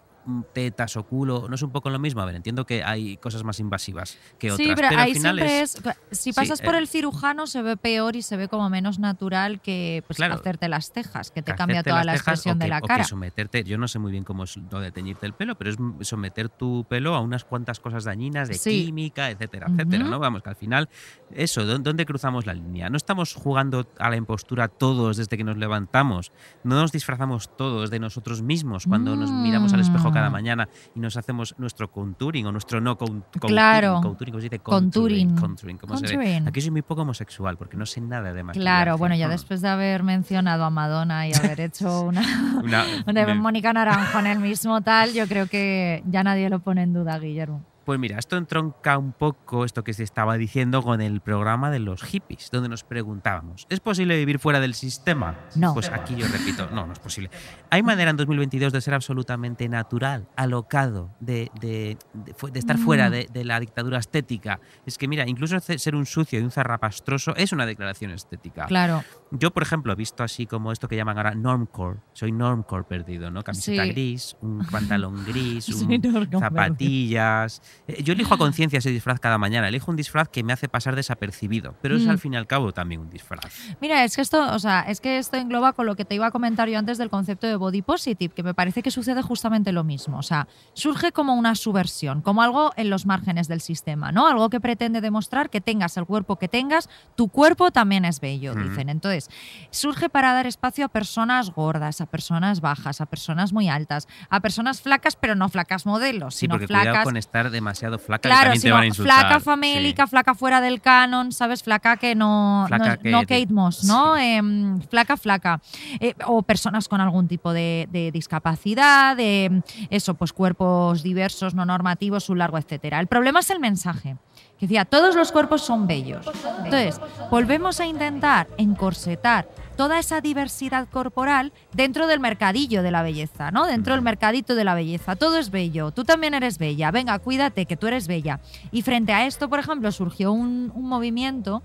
tetas 0.53 0.95
o 0.97 1.03
culo, 1.03 1.47
¿no 1.49 1.55
es 1.55 1.61
un 1.61 1.71
poco 1.71 1.89
lo 1.89 1.99
mismo? 1.99 2.21
A 2.21 2.25
ver, 2.25 2.35
entiendo 2.35 2.65
que 2.65 2.83
hay 2.83 3.17
cosas 3.17 3.43
más 3.43 3.59
invasivas 3.59 4.17
que 4.37 4.51
otras, 4.51 4.67
Sí, 4.67 4.73
pero, 4.75 4.87
al 4.89 4.97
ahí 4.99 5.13
final 5.13 5.35
siempre 5.37 5.61
es... 5.61 5.75
es. 5.75 5.83
Si 6.11 6.31
Sí, 6.31 6.33
pasas 6.33 6.61
por 6.61 6.75
eh, 6.75 6.79
el 6.79 6.87
cirujano, 6.87 7.47
se 7.47 7.61
ve 7.61 7.77
peor 7.77 8.15
y 8.15 8.21
se 8.21 8.37
ve 8.37 8.47
como 8.47 8.69
menos 8.69 8.99
natural 8.99 9.61
que 9.61 10.03
pues, 10.07 10.17
Claro. 10.17 10.35
hacerte 10.35 10.67
las 10.69 10.91
cejas, 10.91 11.31
que 11.31 11.41
te 11.41 11.51
que 11.51 11.57
cambia 11.57 11.83
toda 11.83 12.03
la 12.03 12.13
expresión 12.13 12.57
o 12.57 12.59
de 12.59 12.67
la 12.67 12.77
o 12.79 12.81
que 12.81 12.87
cara. 12.87 13.03
someterte, 13.03 13.63
yo 13.63 13.77
no 13.77 13.87
sé 13.87 13.99
muy 13.99 14.11
bien 14.11 14.23
cómo 14.23 14.43
es 14.43 14.57
lo 14.57 14.79
de 14.79 14.91
teñirte 14.91 15.25
el 15.25 15.33
pelo, 15.33 15.55
pero 15.55 15.69
es 15.69 15.77
someter 16.07 16.49
tu 16.49 16.85
pelo 16.89 17.15
a 17.15 17.21
unas 17.21 17.43
cuantas 17.45 17.79
cosas 17.79 18.03
dañinas 18.03 18.47
de 18.49 18.55
Sí. 18.55 18.85
química, 18.85 19.29
etcétera, 19.29 19.67
etcétera. 19.69 20.03
¿no? 20.05 20.19
Vamos, 20.19 20.43
que 20.43 20.49
al 20.49 20.55
final, 20.55 20.89
eso, 21.31 21.65
¿dó- 21.65 21.79
¿dónde 21.79 22.05
cruzamos 22.05 22.45
la 22.45 22.53
línea? 22.53 22.89
No 22.89 22.97
estamos 22.97 23.33
jugando 23.33 23.87
a 23.99 24.09
la 24.09 24.15
impostura 24.17 24.67
todos 24.67 25.17
desde 25.17 25.37
que 25.37 25.43
nos 25.43 25.57
levantamos, 25.57 26.31
no 26.63 26.75
nos 26.75 26.91
disfrazamos 26.91 27.49
todos 27.55 27.89
de 27.89 27.99
nosotros 27.99 28.41
mismos 28.41 28.85
cuando 28.87 29.15
nos 29.15 29.31
miramos 29.31 29.73
al 29.73 29.79
espejo 29.81 30.11
cada 30.17 30.29
mañana 30.29 30.67
y 30.95 30.99
nos 30.99 31.15
hacemos 31.17 31.55
nuestro 31.57 31.89
contouring 31.91 32.45
o 32.47 32.51
nuestro 32.51 32.81
no 32.81 32.97
con- 32.97 33.21
contouring, 33.21 33.53
Claro. 33.55 33.99
contouring, 34.01 34.31
¿cómo 34.33 34.41
se 34.41 34.49
dice? 34.49 34.59
Contouring. 34.59 35.35
Contouring, 35.35 35.77
¿cómo 35.77 35.97
se 35.97 36.05
ve? 36.07 36.13
Contouring. 36.13 36.47
Aquí 36.47 36.61
soy 36.61 36.71
muy 36.71 36.81
poco 36.81 37.01
homosexual 37.01 37.57
porque 37.57 37.77
no 37.77 37.85
sé 37.85 38.01
nada 38.01 38.33
de 38.33 38.43
maquillaje. 38.43 38.63
Claro, 38.63 38.97
bueno, 38.97 39.15
ya 39.15 39.27
Mm. 39.27 39.31
después 39.31 39.61
de 39.61 39.69
haber 39.69 40.03
mencionado 40.03 40.63
a 40.63 40.69
Madonna 40.69 41.27
y 41.27 41.33
haber 41.33 41.61
hecho 41.61 42.01
una, 42.07 42.21
Una- 42.63 42.85
de 43.05 43.25
me- 43.25 43.35
Mónica 43.35 43.73
Naranjo 43.73 44.19
en 44.19 44.27
el 44.27 44.39
mismo 44.39 44.81
tal, 44.81 45.13
yo 45.13 45.27
creo 45.27 45.47
que 45.47 46.03
ya 46.09 46.23
nadie 46.23 46.49
lo 46.49 46.59
pone 46.59 46.83
en 46.83 46.93
duda, 46.93 47.17
Guillermo. 47.19 47.63
Pues 47.87 47.99
mira, 48.01 48.19
esto 48.19 48.35
entronca 48.35 48.97
un 48.97 49.13
poco 49.13 49.63
esto 49.63 49.81
que 49.81 49.93
se 49.93 50.03
estaba 50.03 50.35
diciendo 50.37 50.83
con 50.83 50.99
el 50.99 51.21
programa 51.21 51.71
de 51.71 51.79
los 51.79 52.03
hippies, 52.03 52.49
donde 52.51 52.67
nos 52.67 52.83
preguntábamos, 52.83 53.65
¿es 53.69 53.79
posible 53.79 54.17
vivir 54.17 54.39
fuera 54.39 54.59
del 54.59 54.73
sistema? 54.73 55.37
No. 55.55 55.73
Pues 55.73 55.89
aquí 55.89 56.13
yo 56.17 56.27
repito, 56.27 56.67
no, 56.73 56.85
no 56.85 56.91
es 56.91 56.99
posible. 56.99 57.29
¿Hay 57.69 57.83
manera 57.83 58.11
en 58.11 58.17
2022 58.17 58.73
de 58.73 58.81
ser 58.81 58.93
absolutamente 58.93 59.69
natural, 59.69 60.27
alocado, 60.35 61.11
de, 61.21 61.49
de- 61.61 61.97
de 62.13 62.33
fu- 62.33 62.49
de 62.51 62.59
estar 62.59 62.77
fuera 62.77 63.07
Mm. 63.09 63.31
de, 63.31 63.45
la 63.45 63.57
dictadura 63.61 63.99
estética? 63.99 64.59
Es 64.85 64.97
que 64.97 65.07
mira, 65.07 65.25
incluso 65.25 65.57
ser 65.61 65.95
un 65.95 66.05
sucio 66.05 66.41
y 66.41 66.43
un 66.43 66.51
zarrapastroso 66.51 67.37
es 67.37 67.53
una 67.53 67.65
declaración 67.65 68.11
estética. 68.11 68.65
Claro. 68.65 69.01
Yo, 69.31 69.51
por 69.51 69.63
ejemplo, 69.63 69.93
he 69.93 69.95
visto 69.95 70.23
así 70.23 70.45
como 70.45 70.73
esto 70.73 70.89
que 70.89 70.97
llaman 70.97 71.15
ahora 71.17 71.35
normcore. 71.35 71.99
Soy 72.11 72.33
normcore 72.33 72.83
perdido, 72.83 73.31
¿no? 73.31 73.43
Camiseta 73.45 73.83
Sí. 73.85 73.89
gris, 73.91 74.35
un 74.41 74.65
pantalón 74.69 75.23
gris, 75.25 75.69
un 75.69 76.29
zapatillas. 76.37 77.61
Eh, 77.87 78.03
Yo 78.03 78.13
elijo 78.13 78.33
a 78.33 78.37
conciencia 78.37 78.79
ese 78.79 78.89
disfraz 78.91 79.19
cada 79.19 79.37
mañana. 79.37 79.67
Elijo 79.67 79.91
un 79.91 79.97
disfraz 79.97 80.27
que 80.29 80.43
me 80.43 80.53
hace 80.53 80.67
pasar 80.69 80.95
desapercibido, 80.95 81.75
pero 81.81 81.95
es 81.95 82.03
Mm. 82.05 82.09
al 82.09 82.19
fin 82.19 82.33
y 82.33 82.37
al 82.37 82.47
cabo 82.47 82.71
también 82.73 83.01
un 83.01 83.09
disfraz. 83.09 83.53
Mira, 83.81 84.03
es 84.03 84.15
que 84.15 84.21
esto, 84.21 84.53
o 84.53 84.59
sea, 84.59 84.81
es 84.81 85.01
que 85.01 85.17
esto 85.17 85.37
engloba 85.37 85.73
con 85.73 85.85
lo 85.85 85.95
que 85.95 86.05
te 86.05 86.15
iba 86.15 86.27
a 86.27 86.31
comentar 86.31 86.69
yo 86.69 86.77
antes 86.79 86.97
del 86.97 87.09
concepto 87.09 87.47
de 87.47 87.55
body 87.55 87.81
positive, 87.81 88.33
que 88.33 88.43
me 88.43 88.53
parece 88.53 88.81
que 88.83 88.91
sucede 88.91 89.21
justamente 89.21 89.71
lo 89.71 89.83
mismo. 89.83 90.17
O 90.17 90.23
sea, 90.23 90.47
surge 90.73 91.11
como 91.11 91.33
una 91.35 91.55
subversión, 91.55 92.21
como 92.21 92.41
algo 92.41 92.71
en 92.77 92.89
los 92.89 93.05
márgenes 93.05 93.47
del 93.47 93.61
sistema, 93.61 94.11
¿no? 94.11 94.27
Algo 94.27 94.49
que 94.49 94.59
pretende 94.59 95.01
demostrar 95.01 95.49
que 95.49 95.61
tengas 95.61 95.97
el 95.97 96.05
cuerpo 96.05 96.37
que 96.37 96.47
tengas, 96.47 96.89
tu 97.15 97.29
cuerpo 97.29 97.71
también 97.71 98.05
es 98.05 98.19
bello, 98.19 98.53
dicen. 98.55 98.89
Entonces, 98.89 99.29
surge 99.71 100.09
para 100.09 100.33
dar 100.33 100.45
espacio 100.47 100.85
a 100.85 100.89
personas 100.89 101.51
gordas, 101.51 102.01
a 102.01 102.05
personas 102.05 102.61
bajas, 102.61 103.01
a 103.01 103.05
personas 103.05 103.53
muy 103.53 103.69
altas, 103.69 104.07
a 104.29 104.39
personas 104.39 104.81
flacas, 104.81 105.15
pero 105.15 105.35
no 105.35 105.49
flacas 105.49 105.85
modelos, 105.85 106.35
Sí, 106.35 106.41
sino 106.41 106.53
porque 106.55 106.67
flacas. 106.67 106.87
cuidado 106.87 107.03
con 107.05 107.17
estar 107.17 107.49
demasiado 107.67 107.99
flaca, 107.99 108.29
Claro, 108.29 108.43
también 108.45 108.61
te 108.61 108.71
van 108.71 108.83
a 108.83 108.85
insultar. 108.87 109.19
flaca 109.19 109.39
Sí. 109.39 109.45
famélica, 109.45 110.07
flaca 110.07 110.33
fuera 110.35 110.61
del 110.61 110.79
canon, 110.81 111.31
¿sabes? 111.31 111.63
Flaca 111.63 111.97
que 111.97 112.15
no, 112.15 112.65
Flaca 112.67 112.95
no, 112.95 112.99
que 112.99 113.11
no 113.11 113.19
te- 113.21 113.25
Kate 113.41 113.53
Moss, 113.53 113.83
¿no? 113.83 114.15
Em, 114.17 114.79
flaca, 114.81 115.17
flaca. 115.17 115.59
Eh, 115.99 116.13
o 116.25 116.41
personas 116.43 116.87
con 116.87 117.01
algún 117.01 117.27
tipo 117.27 117.51
de, 117.53 117.87
de 117.91 118.11
discapacidad, 118.11 119.15
de 119.17 119.61
eso, 119.89 120.13
pues 120.15 120.31
cuerpos 120.33 121.03
diversos, 121.03 121.53
no 121.53 121.65
normativos, 121.65 122.29
un 122.29 122.37
largo, 122.39 122.57
etcétera. 122.57 122.99
El 122.99 123.07
problema 123.07 123.41
es 123.41 123.49
el 123.49 123.59
mensaje. 123.59 124.15
Que 124.59 124.65
decía, 124.65 124.85
todos 124.85 125.15
los 125.15 125.31
cuerpos 125.31 125.61
son 125.61 125.85
bellos. 125.85 126.25
Entonces, 126.63 126.99
volvemos 127.29 127.79
a 127.79 127.85
intentar 127.85 128.47
encorsetar 128.57 129.47
toda 129.77 129.99
esa 129.99 130.19
diversidad 130.19 130.89
corporal 130.89 131.53
dentro 131.73 132.07
del 132.07 132.19
mercadillo 132.19 132.83
de 132.83 132.91
la 132.91 133.03
belleza, 133.03 133.51
¿no? 133.51 133.65
Dentro 133.65 133.93
del 133.93 134.01
mercadito 134.01 134.55
de 134.55 134.63
la 134.63 134.75
belleza. 134.75 135.15
Todo 135.15 135.37
es 135.37 135.51
bello, 135.51 135.91
tú 135.91 136.03
también 136.03 136.33
eres 136.33 136.57
bella, 136.57 136.91
venga, 136.91 137.17
cuídate, 137.19 137.65
que 137.65 137.77
tú 137.77 137.87
eres 137.87 138.07
bella. 138.07 138.41
Y 138.71 138.81
frente 138.81 139.13
a 139.13 139.25
esto, 139.25 139.47
por 139.49 139.59
ejemplo, 139.59 139.91
surgió 139.91 140.33
un, 140.33 140.71
un 140.75 140.89
movimiento 140.89 141.63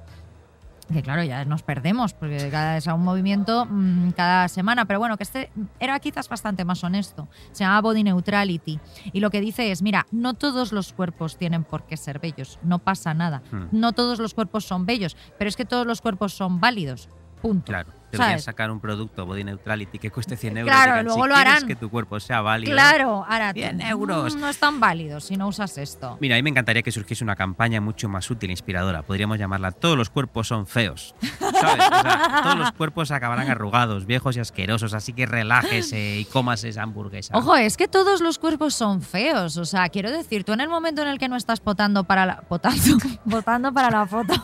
que 0.92 1.02
claro, 1.02 1.22
ya 1.22 1.44
nos 1.44 1.62
perdemos, 1.62 2.12
porque 2.12 2.50
cada 2.50 2.76
es 2.76 2.86
un 2.86 3.02
movimiento 3.02 3.66
mm, 3.68 4.10
cada 4.10 4.48
semana, 4.48 4.84
pero 4.84 4.98
bueno, 4.98 5.16
que 5.16 5.22
este 5.22 5.50
era 5.80 5.98
quizás 6.00 6.28
bastante 6.28 6.64
más 6.64 6.84
honesto. 6.84 7.28
Se 7.52 7.64
llama 7.64 7.80
Body 7.80 8.04
Neutrality. 8.04 8.78
Y 9.12 9.20
lo 9.20 9.30
que 9.30 9.40
dice 9.40 9.70
es, 9.70 9.82
mira, 9.82 10.06
no 10.10 10.34
todos 10.34 10.72
los 10.72 10.92
cuerpos 10.92 11.36
tienen 11.36 11.64
por 11.64 11.86
qué 11.86 11.96
ser 11.96 12.18
bellos, 12.18 12.58
no 12.62 12.78
pasa 12.78 13.14
nada. 13.14 13.42
Hmm. 13.50 13.66
No 13.72 13.92
todos 13.92 14.18
los 14.18 14.34
cuerpos 14.34 14.64
son 14.64 14.84
bellos, 14.84 15.16
pero 15.38 15.48
es 15.48 15.56
que 15.56 15.64
todos 15.64 15.86
los 15.86 16.00
cuerpos 16.00 16.34
son 16.34 16.60
válidos. 16.60 17.08
Punto. 17.40 17.66
Claro, 17.66 17.92
deberían 18.12 18.38
¿Sabes? 18.38 18.44
sacar 18.44 18.70
un 18.70 18.80
producto 18.80 19.26
body 19.26 19.44
neutrality 19.44 19.98
que 19.98 20.10
cueste 20.10 20.36
100 20.36 20.58
euros. 20.58 20.72
Claro, 20.74 20.92
digan, 20.92 21.04
luego 21.06 21.22
si 21.22 21.28
lo 21.28 21.34
quieres 21.34 21.52
harán. 21.54 21.66
que 21.68 21.76
tu 21.76 21.90
cuerpo 21.90 22.20
sea 22.20 22.40
válido. 22.40 22.72
Claro, 22.72 23.24
ahora 23.28 23.52
100 23.52 23.80
euros. 23.82 24.36
mm, 24.36 24.40
no 24.40 24.48
es 24.48 24.58
tan 24.58 24.80
válido 24.80 25.20
si 25.20 25.36
no 25.36 25.48
usas 25.48 25.76
esto. 25.78 26.16
Mira, 26.20 26.36
a 26.36 26.38
mí 26.38 26.42
me 26.42 26.50
encantaría 26.50 26.82
que 26.82 26.92
surgiese 26.92 27.24
una 27.24 27.36
campaña 27.36 27.80
mucho 27.80 28.08
más 28.08 28.30
útil 28.30 28.50
e 28.50 28.52
inspiradora. 28.52 29.02
Podríamos 29.02 29.38
llamarla 29.38 29.72
Todos 29.72 29.96
los 29.96 30.10
cuerpos 30.10 30.48
son 30.48 30.66
feos. 30.66 31.14
¿Sabes? 31.38 31.86
O 31.86 32.02
sea, 32.02 32.40
todos 32.42 32.56
los 32.58 32.72
cuerpos 32.72 33.10
acabarán 33.10 33.50
arrugados, 33.50 34.06
viejos 34.06 34.36
y 34.36 34.40
asquerosos, 34.40 34.94
así 34.94 35.12
que 35.12 35.26
relájese 35.26 36.18
y 36.18 36.24
comas 36.26 36.64
esa 36.64 36.82
hamburguesa. 36.82 37.36
Ojo, 37.36 37.56
es 37.56 37.76
que 37.76 37.88
todos 37.88 38.20
los 38.20 38.38
cuerpos 38.38 38.74
son 38.74 39.02
feos. 39.02 39.56
O 39.56 39.64
sea, 39.64 39.88
quiero 39.88 40.10
decir, 40.10 40.44
tú 40.44 40.52
en 40.52 40.60
el 40.60 40.68
momento 40.68 41.02
en 41.02 41.08
el 41.08 41.18
que 41.18 41.28
no 41.28 41.36
estás 41.36 41.60
potando 41.60 42.04
para 42.04 42.26
la. 42.26 42.36
Potando, 42.42 42.98
potando 43.30 43.72
para 43.72 43.90
la 43.90 44.06
foto. 44.06 44.34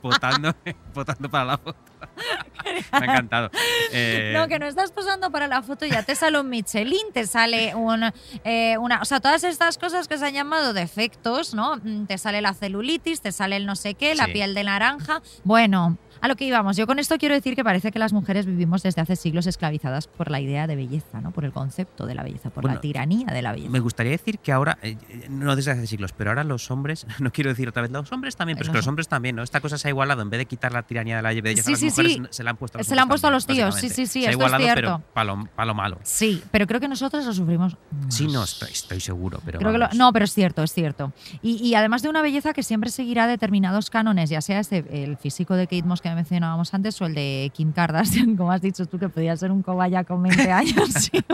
Potando 0.00 0.54
para 1.30 1.44
la 1.44 1.58
foto. 1.58 1.78
me 2.92 2.98
ha 2.98 3.04
encantado. 3.04 3.50
Eh, 3.92 4.32
No, 4.34 4.48
que 4.48 4.58
no 4.58 4.66
estás 4.66 4.92
posando 4.92 5.30
para 5.30 5.46
la 5.46 5.62
foto, 5.62 5.86
ya 5.86 6.02
te 6.02 6.14
sale 6.14 6.40
un 6.40 6.48
Michelin, 6.48 7.12
te 7.12 7.26
sale 7.26 7.74
un, 7.74 8.10
eh, 8.44 8.76
una. 8.78 9.00
O 9.00 9.04
sea, 9.04 9.20
todas 9.20 9.44
estas 9.44 9.78
cosas 9.78 10.08
que 10.08 10.18
se 10.18 10.26
han 10.26 10.34
llamado 10.34 10.72
defectos, 10.72 11.54
¿no? 11.54 11.76
Mm, 11.82 12.06
Te 12.06 12.18
sale 12.18 12.40
la 12.40 12.54
celulitis, 12.54 13.20
te 13.20 13.32
sale 13.32 13.56
el 13.56 13.66
no 13.66 13.76
sé 13.76 13.94
qué, 13.94 14.14
la 14.14 14.26
Sí. 14.26 14.32
piel 14.32 14.54
de 14.54 14.64
naranja. 14.64 15.22
Bueno. 15.44 15.98
A 16.20 16.28
lo 16.28 16.36
que 16.36 16.44
íbamos, 16.44 16.76
yo 16.76 16.86
con 16.86 16.98
esto 16.98 17.16
quiero 17.18 17.34
decir 17.34 17.54
que 17.56 17.64
parece 17.64 17.90
que 17.92 17.98
las 17.98 18.12
mujeres 18.12 18.46
vivimos 18.46 18.82
desde 18.82 19.00
hace 19.00 19.16
siglos 19.16 19.46
esclavizadas 19.46 20.06
por 20.06 20.30
la 20.30 20.40
idea 20.40 20.66
de 20.66 20.76
belleza, 20.76 21.20
¿no? 21.20 21.30
Por 21.30 21.44
el 21.44 21.52
concepto 21.52 22.06
de 22.06 22.14
la 22.14 22.22
belleza, 22.22 22.50
por 22.50 22.62
Bueno, 22.62 22.74
la 22.76 22.80
tiranía 22.80 23.26
de 23.26 23.42
la 23.42 23.52
belleza. 23.52 23.70
Me 23.70 23.80
gustaría 23.80 24.12
decir 24.12 24.38
que 24.38 24.52
ahora, 24.52 24.78
eh, 24.82 24.96
eh, 25.08 25.26
no 25.30 25.56
desde 25.56 25.70
hace 25.70 25.86
siglos, 25.86 26.12
pero 26.12 26.30
ahora 26.30 26.44
los 26.44 26.70
hombres, 26.70 27.06
no 27.20 27.30
quiero 27.32 27.50
decir 27.50 27.68
otra 27.68 27.82
vez 27.82 27.90
los 27.90 28.10
hombres 28.12 28.36
también, 28.36 28.56
pero 28.58 28.66
es 28.68 28.70
que 28.72 28.78
Los- 28.78 28.86
hombres 28.86 29.08
también, 29.08 29.36
¿no? 29.36 29.42
Esta 29.42 29.60
cosa 29.60 29.78
se 29.78 29.88
ha 29.88 29.90
igualado, 29.90 30.22
en 30.22 30.30
vez 30.30 30.38
de 30.38 30.46
quitar 30.46 30.72
la 30.72 30.82
tiranía 30.82 31.16
de 31.16 31.22
la 31.22 31.30
belleza 31.40 31.62
Sí, 31.62 31.70
a 31.70 31.72
las 31.72 31.80
sí, 31.80 31.86
mujeres, 31.86 32.12
sí. 32.12 32.22
se 32.30 32.42
la 32.44 32.50
han 32.50 32.56
puesto 32.56 32.76
a 32.76 32.80
los 32.80 32.86
Se 32.86 32.94
la 32.94 33.02
han 33.02 33.08
puesto 33.08 33.26
a 33.28 33.30
los 33.30 33.46
tíos, 33.46 33.74
sí, 33.76 33.88
sí, 33.88 34.06
sí, 34.06 34.20
Se 34.22 34.26
ha 34.28 34.30
es 34.30 34.36
igualado, 34.36 34.62
cierto. 34.62 34.80
pero 34.80 35.02
para 35.14 35.24
lo, 35.24 35.46
pa' 35.56 35.64
lo 35.64 35.74
malo. 35.74 35.98
Sí, 36.02 36.42
pero 36.50 36.66
creo 36.66 36.80
que 36.80 36.88
nosotros 36.88 37.24
lo 37.24 37.32
sufrimos 37.32 37.76
Sí, 38.08 38.26
no, 38.26 38.44
estoy, 38.44 38.70
estoy 38.72 39.00
seguro, 39.00 39.40
pero 39.44 39.58
Creo 39.58 39.72
que 39.72 39.78
lo- 39.78 39.84
vamos. 39.86 39.96
no, 39.96 40.12
pero 40.12 40.24
es 40.26 40.34
cierto, 40.34 40.62
es 40.62 40.72
cierto. 40.72 41.12
Y, 41.42 41.56
y 41.66 41.74
además 41.74 42.02
de 42.02 42.08
una 42.10 42.20
belleza 42.22 42.52
que 42.52 42.62
siempre 42.62 42.90
seguirá 42.90 43.26
determinados 43.26 43.88
cánones, 43.90 44.28
ya 44.30 44.40
sea 44.42 44.60
este, 44.60 44.84
el 45.04 45.16
físico 45.16 45.54
de 45.54 45.66
Kate 45.66 45.82
Moss 45.84 46.00
que 46.10 46.16
mencionábamos 46.16 46.72
antes 46.74 47.00
o 47.00 47.06
el 47.06 47.14
de 47.14 47.50
Kim 47.54 47.72
Kardashian, 47.72 48.36
como 48.36 48.52
has 48.52 48.60
dicho 48.60 48.86
tú, 48.86 48.98
que 48.98 49.08
podía 49.08 49.36
ser 49.36 49.50
un 49.50 49.62
cobaya 49.62 50.04
con 50.04 50.22
20 50.22 50.52
años. 50.52 50.88
sí. 50.92 51.24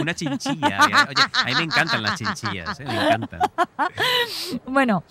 Una 0.00 0.14
chinchilla. 0.14 0.78
Oye, 1.08 1.22
a 1.32 1.44
mí 1.44 1.54
me 1.56 1.62
encantan 1.64 2.02
las 2.02 2.18
chinchillas, 2.18 2.80
¿eh? 2.80 2.84
me 2.84 2.94
encantan. 2.94 3.40
Bueno, 4.66 5.04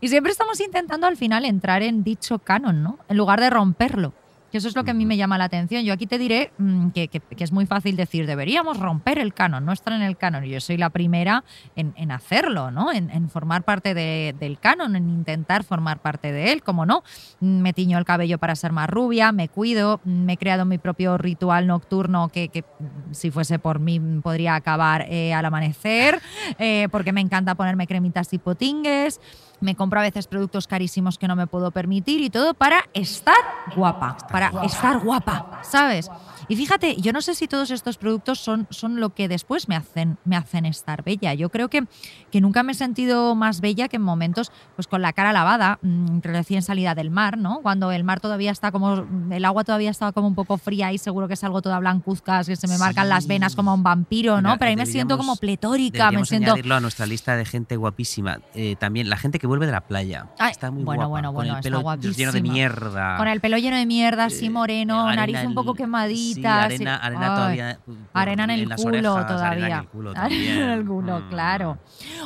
y 0.00 0.08
siempre 0.08 0.32
estamos 0.32 0.60
intentando 0.60 1.06
al 1.06 1.16
final 1.16 1.44
entrar 1.44 1.82
en 1.82 2.04
dicho 2.04 2.38
canon, 2.38 2.82
¿no? 2.82 2.98
En 3.08 3.16
lugar 3.16 3.40
de 3.40 3.50
romperlo. 3.50 4.12
Que 4.50 4.58
eso 4.58 4.68
es 4.68 4.74
lo 4.76 4.82
que 4.84 4.92
a 4.92 4.94
mí 4.94 5.04
me 5.04 5.16
llama 5.18 5.36
la 5.36 5.44
atención. 5.44 5.82
Yo 5.84 5.92
aquí 5.92 6.06
te 6.06 6.16
diré 6.16 6.52
mm, 6.56 6.88
que, 6.90 7.08
que- 7.08 7.20
que 7.20 7.44
es 7.44 7.52
muy 7.52 7.66
fácil 7.66 7.96
decir, 7.96 8.26
deberíamos 8.26 8.78
romper 8.78 9.18
el 9.18 9.34
canon, 9.34 9.64
no 9.66 9.72
estar 9.72 9.92
en 9.92 10.00
el 10.00 10.16
canon. 10.16 10.44
Y 10.44 10.50
yo 10.50 10.60
soy 10.60 10.78
la 10.78 10.88
primera 10.90 11.44
en, 11.76 11.92
en 11.96 12.10
hacerlo, 12.10 12.70
¿no? 12.70 12.90
En, 12.92 13.10
en 13.10 13.28
formar 13.28 13.64
parte 13.64 13.92
de- 13.92 14.34
del 14.38 14.58
canon, 14.58 14.96
en 14.96 15.08
intentar 15.10 15.64
formar 15.64 15.98
parte 16.00 16.32
de 16.32 16.52
él, 16.52 16.62
como 16.62 16.86
no. 16.86 17.02
Mm, 17.40 17.60
Me 17.60 17.72
tiño 17.74 17.98
el 17.98 18.04
cabello 18.06 18.38
para 18.38 18.56
ser 18.56 18.72
más 18.72 18.88
rubia, 18.88 19.32
me 19.32 19.48
cuido, 19.48 20.00
mm, 20.04 20.10
me 20.24 20.32
he 20.32 20.36
creado 20.38 20.64
mi 20.64 20.78
propio 20.78 21.18
ritual 21.18 21.66
nocturno 21.66 22.28
que, 22.30 22.48
que, 22.48 22.64
si 23.12 23.30
fuese 23.30 23.58
por 23.58 23.80
mí 23.80 24.00
podría 24.22 24.54
acabar 24.54 25.04
eh, 25.10 25.34
al 25.34 25.44
amanecer, 25.44 26.20
eh, 26.58 26.88
porque 26.90 27.12
me 27.12 27.20
encanta 27.20 27.54
ponerme 27.54 27.86
cremitas 27.86 28.32
y 28.32 28.38
potingues. 28.38 29.20
Me 29.60 29.74
compro 29.74 30.00
a 30.00 30.02
veces 30.02 30.26
productos 30.26 30.66
carísimos 30.66 31.18
que 31.18 31.28
no 31.28 31.36
me 31.36 31.46
puedo 31.46 31.70
permitir 31.70 32.20
y 32.20 32.30
todo 32.30 32.54
para 32.54 32.84
estar 32.94 33.34
guapa, 33.74 34.16
para 34.30 34.52
estar 34.64 34.98
guapa, 35.00 35.60
¿sabes? 35.62 36.10
Y 36.48 36.56
fíjate, 36.56 36.96
yo 36.96 37.12
no 37.12 37.20
sé 37.20 37.34
si 37.34 37.46
todos 37.46 37.70
estos 37.70 37.98
productos 37.98 38.38
son, 38.38 38.66
son 38.70 39.00
lo 39.00 39.10
que 39.10 39.28
después 39.28 39.68
me 39.68 39.76
hacen, 39.76 40.16
me 40.24 40.34
hacen 40.34 40.64
estar 40.64 41.04
bella. 41.04 41.34
Yo 41.34 41.50
creo 41.50 41.68
que, 41.68 41.86
que 42.30 42.40
nunca 42.40 42.62
me 42.62 42.72
he 42.72 42.74
sentido 42.74 43.34
más 43.34 43.60
bella 43.60 43.88
que 43.88 43.96
en 43.96 44.02
momentos 44.02 44.50
pues 44.74 44.86
con 44.86 45.02
la 45.02 45.12
cara 45.12 45.32
lavada, 45.32 45.78
mm, 45.82 46.20
recién 46.22 46.62
salida 46.62 46.94
del 46.94 47.10
mar, 47.10 47.36
¿no? 47.36 47.60
Cuando 47.62 47.92
el 47.92 48.02
mar 48.02 48.20
todavía 48.20 48.50
está 48.50 48.72
como, 48.72 49.06
el 49.30 49.44
agua 49.44 49.64
todavía 49.64 49.90
está 49.90 50.12
como 50.12 50.26
un 50.26 50.34
poco 50.34 50.56
fría 50.56 50.90
y 50.92 50.98
seguro 50.98 51.28
que 51.28 51.36
salgo 51.36 51.60
toda 51.60 51.78
blancuzca, 51.80 52.42
que 52.44 52.56
se 52.56 52.66
me 52.66 52.78
marcan 52.78 53.08
las 53.08 53.26
venas 53.26 53.54
como 53.54 53.74
un 53.74 53.82
vampiro, 53.82 54.40
¿no? 54.40 54.58
Pero 54.58 54.70
ahí 54.70 54.76
me 54.76 54.86
siento 54.86 55.18
como 55.18 55.36
pletórica, 55.36 56.10
me 56.10 56.24
siento... 56.24 56.52
añadirlo 56.52 56.76
a 56.76 56.80
nuestra 56.80 57.04
lista 57.04 57.36
de 57.36 57.44
gente 57.44 57.76
guapísima. 57.76 58.40
Eh, 58.54 58.76
también 58.76 59.10
la 59.10 59.16
gente 59.18 59.38
que 59.38 59.46
vuelve 59.48 59.66
de 59.66 59.72
la 59.72 59.80
playa. 59.80 60.26
Ay, 60.38 60.52
está 60.52 60.70
muy 60.70 60.84
bueno, 60.84 61.08
guapa. 61.08 61.08
bueno, 61.10 61.28
con 61.30 61.34
bueno, 61.36 61.52
el 61.54 61.58
está 61.58 61.98
pelo 62.02 62.12
lleno 62.16 62.32
de 62.32 62.42
mierda. 62.42 63.16
Con 63.16 63.26
el 63.28 63.40
pelo 63.40 63.58
lleno 63.58 63.76
de 63.76 63.86
mierda, 63.86 64.26
así 64.26 64.46
Eh, 64.46 64.50
moreno, 64.50 65.06
arena 65.06 65.16
nariz 65.26 65.44
un 65.44 65.54
poco 65.54 65.70
en- 65.72 65.76
quemadita. 65.78 66.68
sí, 66.68 66.74
arena, 66.74 66.96
así. 66.96 67.06
arena 67.06 67.34
todavía. 67.34 67.78
Arena 68.12 68.44
en 68.44 68.50
el 68.50 68.68
las 68.68 68.80
culo 68.82 69.12
orejas, 69.14 69.26
todavía. 69.26 69.64
Arena 69.64 69.76
en 69.76 69.82
el 69.82 69.88
culo 69.88 70.12
en 70.30 70.70
el 70.70 70.86
culo, 70.86 71.20
Mm. 71.20 71.28
claro. 71.30 71.78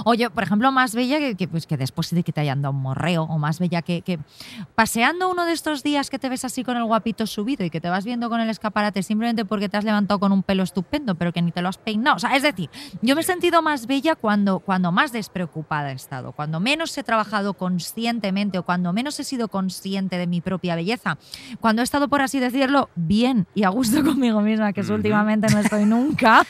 Oye, 0.05 0.29
por 0.31 0.43
ejemplo, 0.43 0.70
más 0.73 0.95
bella 0.95 1.18
que, 1.18 1.35
que, 1.37 1.49
pues, 1.49 1.66
que 1.66 1.77
después 1.77 2.11
de 2.11 2.23
que 2.23 2.33
te 2.33 2.41
hayan 2.43 2.61
dado 2.61 2.75
un 2.75 2.83
morreo, 2.83 3.23
o 3.25 3.39
más 3.39 3.59
bella 3.59 3.81
que, 3.83 4.03
que 4.03 4.18
paseando 4.75 5.31
uno 5.31 5.45
de 5.45 5.53
estos 5.53 5.83
días 5.83 6.11
que 6.11 6.18
te 6.18 6.29
ves 6.29 6.45
así 6.45 6.64
con 6.64 6.77
el 6.77 6.85
guapito 6.85 7.27
subido 7.27 7.64
y 7.64 7.70
que 7.70 7.81
te 7.81 7.89
vas 7.89 8.05
viendo 8.05 8.29
con 8.29 8.41
el 8.41 8.49
escaparate 8.51 9.03
simplemente 9.03 9.45
porque 9.45 9.68
te 9.68 9.77
has 9.77 9.85
levantado 9.85 10.18
con 10.20 10.33
un 10.33 10.43
pelo 10.43 10.62
estupendo, 10.62 11.14
pero 11.14 11.33
que 11.33 11.43
ni 11.43 11.53
te 11.53 11.62
lo 11.62 11.68
has 11.68 11.79
peinado. 11.79 12.16
O 12.16 12.18
sea, 12.18 12.35
es 12.37 12.43
decir, 12.43 12.70
yo 13.01 13.14
me 13.14 13.20
he 13.20 13.25
sentido 13.25 13.62
más 13.62 13.87
bella 13.87 14.14
cuando, 14.16 14.59
cuando 14.61 14.93
más 14.93 15.12
despreocupada 15.12 15.91
he 15.93 15.95
estado, 15.95 16.33
cuando 16.33 16.61
menos 16.61 16.97
he 16.99 17.03
trabajado 17.13 17.53
conscientemente 17.53 18.57
o 18.59 18.63
cuando 18.63 18.91
menos 18.95 19.21
he 19.21 19.25
sido 19.25 19.49
consciente 19.49 20.17
de 20.17 20.27
mi 20.27 20.41
propia 20.41 20.75
belleza, 20.77 21.19
cuando 21.61 21.83
he 21.83 21.85
estado, 21.85 22.09
por 22.09 22.23
así 22.23 22.41
decirlo, 22.41 22.89
bien 22.95 23.47
y 23.55 23.65
a 23.65 23.69
gusto 23.69 24.03
conmigo 24.05 24.41
misma, 24.41 24.73
que 24.73 24.81
Ujú. 24.81 24.95
últimamente 24.95 25.49
no 25.53 25.59
estoy 25.59 25.85
nunca. 25.85 26.47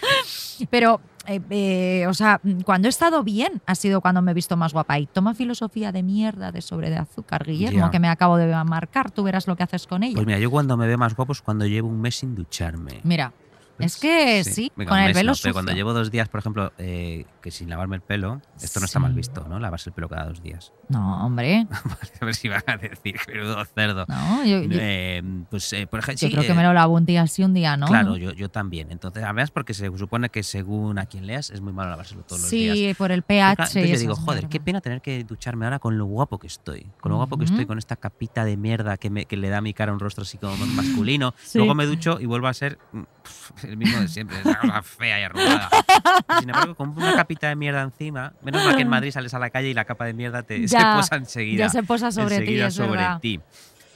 Pero, 0.71 1.01
eh, 1.27 1.41
eh, 1.51 2.07
o 2.07 2.15
sea, 2.15 2.41
cuando 2.65 2.87
he 2.87 2.91
estado 2.91 3.25
bien 3.25 3.61
ha 3.67 3.75
sido 3.75 4.01
cuando 4.01 4.23
me 4.23 4.31
he 4.31 4.35
visto 4.35 4.57
más 4.57 4.73
guapa. 4.73 5.01
Y 5.01 5.07
toma 5.07 5.35
filosofía 5.35 5.91
de 5.91 6.05
mierda 6.05 6.53
de 6.53 6.63
sobre 6.63 6.91
de 6.91 6.97
azúcar, 6.99 7.45
Guillermo, 7.45 7.87
Ya. 7.87 7.91
que 7.91 7.99
me 7.99 8.09
acabo 8.09 8.37
de 8.37 8.47
marcar. 8.65 9.11
Tú 9.11 9.25
verás 9.25 9.49
lo 9.49 9.57
que 9.57 9.65
haces 9.65 9.89
con 9.89 10.05
ella. 10.05 10.15
Pues 10.15 10.27
mira, 10.27 10.39
yo 10.39 10.49
cuando 10.49 10.77
me 10.77 10.87
veo 10.87 10.97
más 10.97 11.17
guapo 11.17 11.33
es 11.33 11.43
cuando 11.43 11.67
llevo 11.67 11.89
un 11.89 12.01
mes 12.01 12.15
sin 12.15 12.37
ducharme. 12.37 13.01
Mira, 13.03 13.33
es 13.81 13.97
que 13.97 14.45
sí, 14.45 14.71
Venga, 14.77 14.91
con 14.91 14.99
el 15.01 15.27
no, 15.27 15.35
sucio. 15.35 15.49
Pero 15.49 15.55
cuando 15.55 15.73
llevo 15.73 15.93
dos 15.93 16.13
días, 16.13 16.29
por 16.29 16.39
ejemplo, 16.39 16.73
eh, 16.79 17.25
que 17.43 17.51
sin 17.51 17.69
lavarme 17.69 17.97
el 17.97 18.03
pelo, 18.03 18.41
esto 18.63 18.81
no 18.81 18.87
está 18.87 18.99
Sí. 18.99 19.03
mal 19.03 19.13
visto, 19.13 19.45
¿no? 19.49 19.59
Lavarse 19.59 19.91
el 19.91 19.95
pelo 19.95 20.09
cada 20.09 20.25
dos 20.27 20.43
días. 20.43 20.73
No, 20.93 21.25
hombre. 21.25 21.67
A 22.21 22.25
ver 22.27 22.35
si 22.35 22.49
van 22.49 22.63
a 22.67 22.77
decir, 22.77 23.17
menudo 23.27 23.65
cerdo. 23.65 24.05
No, 24.09 24.45
yo, 24.45 24.63
yo- 24.63 24.69
Eh, 24.79 25.23
pues, 25.51 25.73
eh, 25.73 25.87
por 25.87 26.01
ejemplo, 26.01 26.21
yo 26.21 26.29
sí, 26.29 26.33
creo 26.33 26.45
que 26.47 26.53
eh, 26.53 26.55
me 26.55 26.63
lo 26.63 26.75
lavo 26.75 26.95
un 26.95 27.07
día 27.07 27.27
sí, 27.27 27.43
un 27.43 27.55
día 27.55 27.79
no. 27.79 27.87
Claro, 27.87 28.17
yo, 28.19 28.33
yo 28.33 28.51
también. 28.51 28.93
Entonces, 28.93 29.25
además, 29.25 29.51
porque 29.51 29.73
se 29.73 29.91
supone 29.97 30.29
que 30.29 30.43
según 30.43 30.99
a 30.99 31.07
quien 31.07 31.27
leas 31.27 31.49
es 31.51 31.63
muy 31.63 31.73
malo 31.73 31.89
lavárselo 31.91 32.23
todos 32.25 32.43
los 32.43 32.51
días. 32.51 32.77
Sí, 32.77 32.95
por 32.99 33.11
el 33.11 33.23
pH. 33.23 33.51
Entonces 33.53 33.89
yo 33.91 33.99
digo, 33.99 34.17
joder, 34.17 34.49
qué 34.49 34.61
pena 34.61 34.81
tener 34.83 35.01
que 35.01 35.25
ducharme 35.25 35.65
ahora 35.65 35.79
con 35.79 35.97
lo 35.97 36.05
guapo 36.05 36.39
que 36.39 36.47
estoy. 36.47 36.87
Con 37.01 37.11
lo 37.11 37.17
guapo 37.17 37.39
que 37.39 37.47
estoy, 37.47 37.65
con 37.65 37.79
esta 37.79 37.97
capita 37.97 38.45
de 38.45 38.57
mierda 38.59 38.99
que, 38.99 39.09
me, 39.09 39.25
que 39.25 39.39
le 39.39 39.49
da 39.49 39.59
a 39.59 39.63
mi 39.63 39.73
cara 39.73 39.93
un 39.95 39.99
rostro 40.01 40.23
así 40.23 40.37
como 40.39 40.55
masculino. 40.59 41.35
Sí. 41.43 41.59
Luego 41.59 41.75
me 41.75 41.87
ducho 41.87 42.19
y 42.21 42.27
vuelvo 42.27 42.49
a 42.49 42.55
ser 42.55 42.79
mm, 42.93 43.01
pf, 43.23 43.53
el 43.69 43.77
mismo 43.79 43.99
de 44.01 44.09
siempre, 44.09 44.39
esa 44.41 44.59
cosa 44.59 44.83
fea 44.83 45.21
y 45.21 45.23
arrugada. 45.23 45.69
Sin 46.39 46.51
embargo, 46.51 46.75
con 46.75 46.91
una 46.91 47.15
capita 47.17 47.32
de 47.49 47.57
mierda 47.57 47.83
encima, 47.83 48.33
menos 48.43 48.65
mal 48.65 48.77
que 48.77 48.83
en 48.83 48.89
Madrid 48.97 49.11
sales 49.11 49.33
a 49.35 49.39
la 49.39 49.51
calle 49.51 49.69
y 49.71 49.75
la 49.75 49.85
capa 49.85 50.05
de 50.05 50.13
mierda 50.15 50.43
te, 50.43 50.67
se 50.69 50.77
posa 50.77 51.17
enseguida. 51.17 51.65
ya 51.65 51.69
se 51.71 51.83
posa 51.83 52.11
sobre 52.13 52.37
ti, 52.37 52.43
enseguida 52.43 52.67
es 52.69 52.75
sobre 52.75 52.91
verdad. 52.91 53.21
ti. 53.21 53.41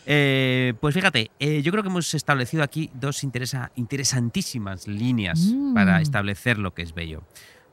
Eh, 0.09 0.75
pues 0.81 0.95
fíjate, 0.95 1.31
eh, 1.41 1.63
yo 1.63 1.73
creo 1.73 1.83
que 1.83 1.89
hemos 1.89 2.15
establecido 2.15 2.63
aquí 2.63 2.91
dos 2.95 3.25
interesa- 3.25 3.73
interesantísimas 3.75 4.87
líneas 4.87 5.41
Mm. 5.53 5.75
para 5.75 6.01
establecer 6.01 6.59
lo 6.59 6.75
que 6.75 6.83
es 6.83 6.95
bello. 6.95 7.23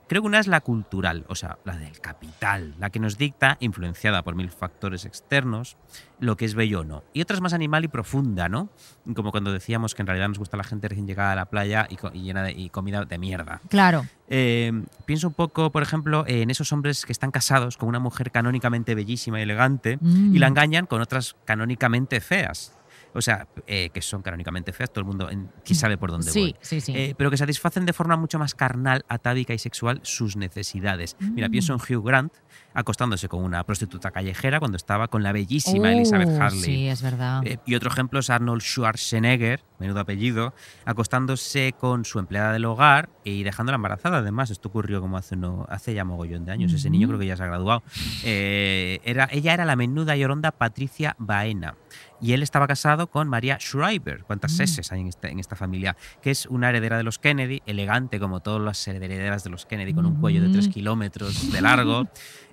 Creo 0.08 0.22
que 0.22 0.28
una 0.28 0.39
es 0.39 0.47
la 0.47 0.62
cultural, 0.62 1.26
o 1.30 1.36
sea, 1.36 1.58
la 1.64 1.78
del 1.78 1.99
capital, 1.99 2.76
la 2.80 2.89
que 2.89 2.99
nos 2.99 3.18
dicta, 3.18 3.58
influenciada 3.62 4.22
por 4.22 4.36
mil 4.36 4.49
factores 4.51 5.06
externos, 5.06 5.78
lo 6.20 6.36
que 6.38 6.45
es 6.45 6.56
bello 6.56 6.82
o 6.82 6.84
no. 6.84 7.04
Y 7.14 7.22
otra 7.22 7.36
es 7.36 7.41
más 7.41 7.54
animal 7.54 7.84
y 7.86 7.88
profunda, 7.88 8.49
¿no? 8.49 8.70
Como 9.16 9.32
cuando 9.32 9.51
decíamos 9.51 9.95
que 9.95 10.01
en 10.01 10.08
realidad 10.08 10.28
nos 10.28 10.39
gusta 10.39 10.58
la 10.58 10.64
gente 10.64 10.88
recién 10.88 11.08
llegada 11.08 11.32
a 11.32 11.36
la 11.36 11.45
playa 11.45 11.88
y, 11.89 11.97
y 12.18 12.22
llena 12.24 12.43
de 12.43 12.51
y 12.51 12.70
comida 12.70 13.06
de 13.06 13.18
mierda. 13.18 13.62
Claro. 13.70 14.06
Eh, 14.28 14.72
pienso 15.06 15.28
un 15.28 15.34
poco, 15.34 15.72
por 15.72 15.84
ejemplo, 15.84 16.24
en 16.28 16.49
esos 16.49 16.72
hombres 16.72 17.06
que 17.06 17.12
están 17.12 17.32
casados 17.32 17.78
con 17.78 17.89
una 17.89 17.99
mujer 17.99 18.32
canónicamente 18.32 18.95
bellísima 18.95 19.39
y 19.39 19.43
elegante 19.43 19.97
Mm. 20.01 20.36
y 20.36 20.39
la 20.39 20.47
engañan 20.47 20.86
con 20.86 21.01
otras 21.01 21.36
canónicamente 21.45 22.20
feas. 22.20 22.74
O 23.14 23.22
sea, 23.22 23.47
eh, 23.68 23.89
que 23.93 24.01
son 24.01 24.22
canónicamente 24.22 24.74
feas, 24.74 24.89
todo 24.91 25.01
el 25.01 25.05
mundo 25.07 25.30
en- 25.30 25.49
sabe 25.66 25.97
por 25.97 26.11
dónde 26.11 26.32
Sí, 26.32 26.39
voy. 26.39 26.55
sí, 26.61 26.82
sí. 26.82 26.93
Eh, 26.95 27.16
pero 27.18 27.30
que 27.32 27.38
satisfacen 27.38 27.86
de 27.86 27.93
forma 27.93 28.16
mucho 28.18 28.39
más 28.39 28.55
carnal, 28.55 29.05
atávica 29.07 29.53
y 29.53 29.59
sexual 29.59 29.99
sus 30.03 30.36
necesidades. 30.36 31.16
Mira, 31.20 31.47
Mm. 31.47 31.51
pienso 31.51 31.74
en 31.74 31.80
Hugh 31.80 32.03
Grant 32.05 32.34
acostándose 32.74 33.28
con 33.30 33.43
una 33.43 33.64
prostituta 33.64 34.09
callejera 34.11 34.59
cuando 34.59 34.78
estaba 34.78 35.07
con 35.07 35.22
la 35.24 35.32
bellísima 35.32 35.89
Uh, 35.89 35.91
Elizabeth 35.91 36.30
Harley. 36.41 36.61
Sí, 36.61 36.88
es 36.88 37.01
verdad. 37.01 37.41
Eh, 37.45 37.57
y 37.66 37.76
otro 37.76 37.89
ejemplo 37.91 38.20
es 38.20 38.30
Arnold 38.32 38.61
Schwarzenegger, 38.61 39.64
menudo 39.80 39.99
apellido, 39.99 40.53
acostándose 40.86 41.74
con 41.80 42.05
su 42.05 42.18
empleada 42.20 42.53
del 42.53 42.66
hogar 42.66 43.09
y 43.24 43.43
dejándola 43.43 43.76
embarazada. 43.76 44.18
Además, 44.20 44.49
esto 44.49 44.70
ocurrió 44.70 45.01
como 45.01 45.18
hace, 45.18 45.36
no, 45.36 45.66
hace 45.70 45.93
ya 45.93 46.03
mogollón 46.05 46.45
de 46.45 46.51
años. 46.51 46.74
Ese 46.74 46.89
niño 46.89 47.07
creo 47.07 47.20
que 47.20 47.28
ya 47.28 47.38
se 47.38 47.43
ha 47.43 47.47
graduado. 47.47 47.84
Eh, 48.24 48.99
era, 49.03 49.28
ella 49.32 49.53
era 49.53 49.66
la 49.66 49.76
menuda 49.76 50.16
y 50.16 50.24
oronda 50.24 50.51
Patricia 50.51 51.16
Baena. 51.20 51.76
Y 52.24 52.32
él 52.34 52.41
estaba 52.41 52.65
casado 52.67 53.07
con 53.07 53.28
María 53.28 53.57
Schreiber. 53.59 54.24
¿Cuántas 54.24 54.57
Mm. 54.57 54.61
S 54.61 54.82
hay 54.91 55.01
en 55.01 55.07
esta, 55.07 55.28
en 55.28 55.39
esta 55.39 55.55
familia? 55.55 55.95
Que 56.21 56.32
es 56.32 56.45
una 56.45 56.69
heredera 56.69 56.95
de 56.97 57.03
los 57.03 57.19
Kennedy, 57.19 57.61
elegante 57.65 58.19
como 58.19 58.39
todas 58.39 58.61
las 58.61 58.88
herederas 58.88 59.43
de 59.43 59.49
los 59.49 59.65
Kennedy, 59.65 59.93
con 59.93 60.05
un 60.05 60.15
cuello 60.21 60.41
de 60.41 60.49
tres 60.49 60.69
Mm. 60.69 60.71
kilómetros 60.71 61.51
de 61.51 61.61
largo. 61.61 62.07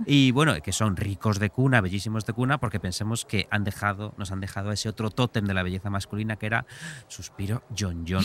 Y 0.07 0.33
bueno, 0.33 0.55
que 0.63 0.73
son 0.73 0.97
ricos 0.97 1.39
de 1.39 1.51
cuna, 1.51 1.81
bellísimos 1.81 2.27
de 2.27 2.33
cuna, 2.33 2.59
porque 2.59 2.81
pensemos 2.81 3.25
que 3.25 3.47
han 3.51 3.63
dejado, 3.65 4.13
nos 4.19 4.33
han 4.33 4.41
dejado 4.41 4.73
ese 4.73 4.89
otro 4.89 5.11
tótem 5.11 5.45
de 5.47 5.55
la 5.55 5.63
belleza 5.63 5.89
masculina 5.89 6.35
que 6.37 6.47
era, 6.47 6.67
suspiro, 7.09 7.63
John 7.79 8.05
John. 8.09 8.25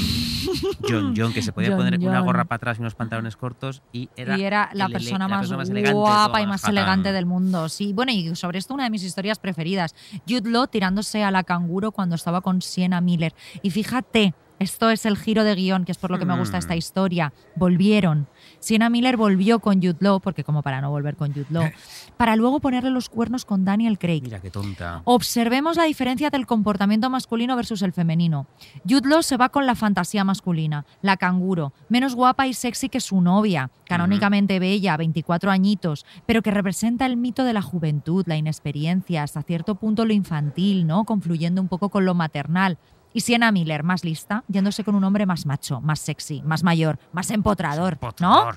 John 0.89 1.13
John, 1.15 1.31
que 1.33 1.41
se 1.41 1.51
podía 1.51 1.69
John 1.69 1.77
poner 1.77 1.99
una 1.99 2.17
John. 2.17 2.25
gorra 2.25 2.45
para 2.45 2.57
atrás 2.57 2.77
y 2.77 2.81
unos 2.81 2.95
pantalones 2.95 3.35
cortos 3.37 3.81
y 3.91 4.09
era, 4.15 4.37
y 4.37 4.43
era 4.43 4.69
la 4.73 4.89
persona, 4.89 5.27
la 5.27 5.27
más, 5.27 5.39
persona 5.41 5.63
elegante 5.63 5.87
de 5.89 5.93
guapa 5.93 6.41
y 6.41 6.47
más 6.47 6.63
elegante 6.67 7.11
del 7.11 7.25
mundo. 7.25 7.69
Sí, 7.69 7.93
bueno, 7.93 8.11
y 8.11 8.35
sobre 8.35 8.59
esto 8.59 8.73
una 8.73 8.85
de 8.85 8.89
mis 8.89 9.03
historias 9.03 9.39
preferidas. 9.39 9.93
Jude 10.27 10.49
Law 10.49 10.67
tirándose 10.67 11.23
a 11.23 11.31
la 11.31 11.34
canguro 11.43 11.91
cuando 11.91 12.15
estaba 12.15 12.41
con 12.41 12.61
Sienna 12.61 13.01
Miller. 13.01 13.33
Y 13.61 13.71
fíjate, 13.71 14.33
esto 14.59 14.89
es 14.89 15.05
el 15.05 15.17
giro 15.17 15.43
de 15.43 15.53
guion, 15.55 15.83
que 15.85 15.91
es 15.91 15.97
por 15.97 16.11
lo 16.11 16.17
que 16.19 16.25
me 16.25 16.37
gusta 16.37 16.57
esta 16.57 16.75
Hmm. 16.75 16.77
historia. 16.77 17.33
Volvieron. 17.55 18.27
Sienna 18.59 18.89
Miller 18.89 19.17
volvió 19.17 19.59
con 19.59 19.75
Jude 19.75 19.97
Law, 19.99 20.19
porque 20.19 20.43
como 20.43 20.61
para 20.61 20.81
no 20.81 20.89
volver 20.89 21.15
con 21.15 21.33
Jude 21.33 21.47
Law, 21.49 21.69
para 22.17 22.35
luego 22.35 22.59
ponerle 22.59 22.89
los 22.91 23.09
cuernos 23.09 23.45
con 23.45 23.65
Daniel 23.65 23.97
Craig. 23.97 24.21
Mira 24.21 24.39
qué 24.39 24.51
tonta. 24.51 25.01
Observemos 25.05 25.77
la 25.77 25.83
diferencia 25.83 26.29
del 26.29 26.45
comportamiento 26.45 27.09
masculino 27.09 27.55
versus 27.55 27.81
el 27.81 27.93
femenino. 27.93 28.47
Jude 28.87 29.09
Law 29.09 29.23
se 29.23 29.37
va 29.37 29.49
con 29.49 29.65
la 29.65 29.75
fantasía 29.75 30.23
masculina, 30.23 30.85
la 31.01 31.17
canguro, 31.17 31.73
menos 31.89 32.15
guapa 32.15 32.47
y 32.47 32.53
sexy 32.53 32.89
que 32.89 32.99
su 32.99 33.21
novia, 33.21 33.71
canónicamente 33.85 34.59
bella, 34.59 34.97
24 34.97 35.51
añitos, 35.51 36.05
pero 36.25 36.41
que 36.41 36.51
representa 36.51 37.05
el 37.05 37.17
mito 37.17 37.43
de 37.43 37.53
la 37.53 37.61
juventud, 37.61 38.23
la 38.27 38.37
inexperiencia, 38.37 39.23
hasta 39.23 39.43
cierto 39.43 39.75
punto 39.75 40.05
lo 40.05 40.13
infantil, 40.13 40.87
¿no? 40.87 41.05
Confluyendo 41.05 41.61
un 41.61 41.67
poco 41.67 41.89
con 41.89 42.05
lo 42.05 42.13
maternal. 42.13 42.77
Y 43.15 43.21
Sienna 43.21 43.51
Miller, 43.53 43.81
más 43.83 44.03
lista, 44.03 44.43
yéndose 44.49 44.83
con 44.83 44.93
un 44.93 45.03
hombre 45.05 45.25
más 45.25 45.45
macho, 45.45 45.79
más 45.79 45.99
sexy, 46.01 46.41
más 46.43 46.63
mayor, 46.63 46.99
más 47.13 47.31
empotrador, 47.31 47.97
¿no? 48.19 48.49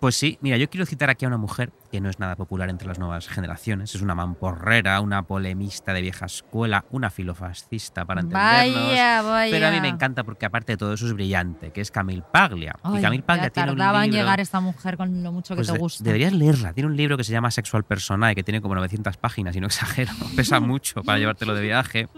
Pues 0.00 0.14
sí, 0.14 0.36
mira, 0.42 0.58
yo 0.58 0.68
quiero 0.68 0.84
citar 0.84 1.08
aquí 1.08 1.24
a 1.24 1.28
una 1.28 1.38
mujer 1.38 1.72
que 1.90 2.02
no 2.02 2.10
es 2.10 2.18
nada 2.18 2.36
popular 2.36 2.68
entre 2.68 2.86
las 2.86 2.98
nuevas 2.98 3.26
generaciones. 3.28 3.94
Es 3.94 4.02
una 4.02 4.14
mamporrera, 4.14 5.00
una 5.00 5.22
polemista 5.22 5.94
de 5.94 6.02
vieja 6.02 6.26
escuela, 6.26 6.84
una 6.90 7.08
filofascista 7.08 8.04
para 8.04 8.20
entendernos. 8.20 8.88
Vaya, 8.90 9.22
vaya. 9.22 9.50
Pero 9.50 9.66
a 9.68 9.70
mí 9.70 9.80
me 9.80 9.88
encanta 9.88 10.22
porque 10.22 10.44
aparte 10.44 10.72
de 10.72 10.76
todo 10.76 10.92
eso 10.92 11.06
es 11.06 11.14
brillante, 11.14 11.70
que 11.72 11.80
es 11.80 11.90
Camille 11.90 12.22
Paglia. 12.30 12.74
Ay, 12.82 12.98
y 12.98 13.00
Camille 13.00 13.22
Paglia 13.22 13.44
ya 13.46 13.50
tiene 13.50 13.70
un 13.72 13.78
tardaba 13.78 14.04
en 14.04 14.10
libro- 14.10 14.18
llegar 14.24 14.40
esta 14.40 14.60
mujer 14.60 14.98
con 14.98 15.22
lo 15.22 15.32
mucho 15.32 15.54
que 15.54 15.60
pues 15.60 15.68
te 15.68 15.72
de- 15.72 15.78
gusta. 15.78 16.04
Deberías 16.04 16.34
leerla. 16.34 16.74
Tiene 16.74 16.90
un 16.90 16.96
libro 16.98 17.16
que 17.16 17.24
se 17.24 17.32
llama 17.32 17.50
Sexual 17.50 17.84
Personae, 17.84 18.34
que 18.34 18.42
tiene 18.44 18.60
como 18.60 18.74
900 18.74 19.16
páginas, 19.16 19.56
y 19.56 19.60
no 19.60 19.66
exagero. 19.68 20.12
Pesa 20.36 20.60
mucho 20.60 21.02
para 21.04 21.18
llevártelo 21.18 21.54
de 21.54 21.62
viaje. 21.62 22.08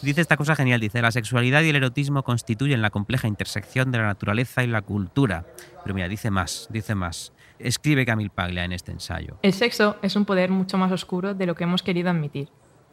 Dice 0.00 0.20
esta 0.20 0.36
cosa 0.36 0.54
genial, 0.54 0.80
dice, 0.80 1.02
la 1.02 1.10
sexualidad 1.10 1.62
y 1.62 1.70
el 1.70 1.76
erotismo 1.76 2.22
constituyen 2.22 2.82
la 2.82 2.90
compleja 2.90 3.26
intersección 3.26 3.90
de 3.90 3.98
la 3.98 4.04
naturaleza 4.04 4.62
y 4.62 4.68
la 4.68 4.82
cultura. 4.82 5.44
Pero 5.82 5.94
mira, 5.94 6.06
dice 6.08 6.30
más, 6.30 6.68
dice 6.70 6.94
más. 6.94 7.32
Escribe 7.58 8.06
Camille 8.06 8.30
Paglia 8.30 8.64
en 8.64 8.72
este 8.72 8.92
ensayo. 8.92 9.38
El 9.42 9.52
sexo 9.52 9.96
es 10.00 10.14
un 10.14 10.24
poder 10.24 10.50
mucho 10.50 10.78
más 10.78 10.92
oscuro 10.92 11.34
de 11.34 11.46
lo 11.46 11.56
que 11.56 11.64
hemos 11.64 11.82
querido 11.82 12.10
admitir. 12.10 12.48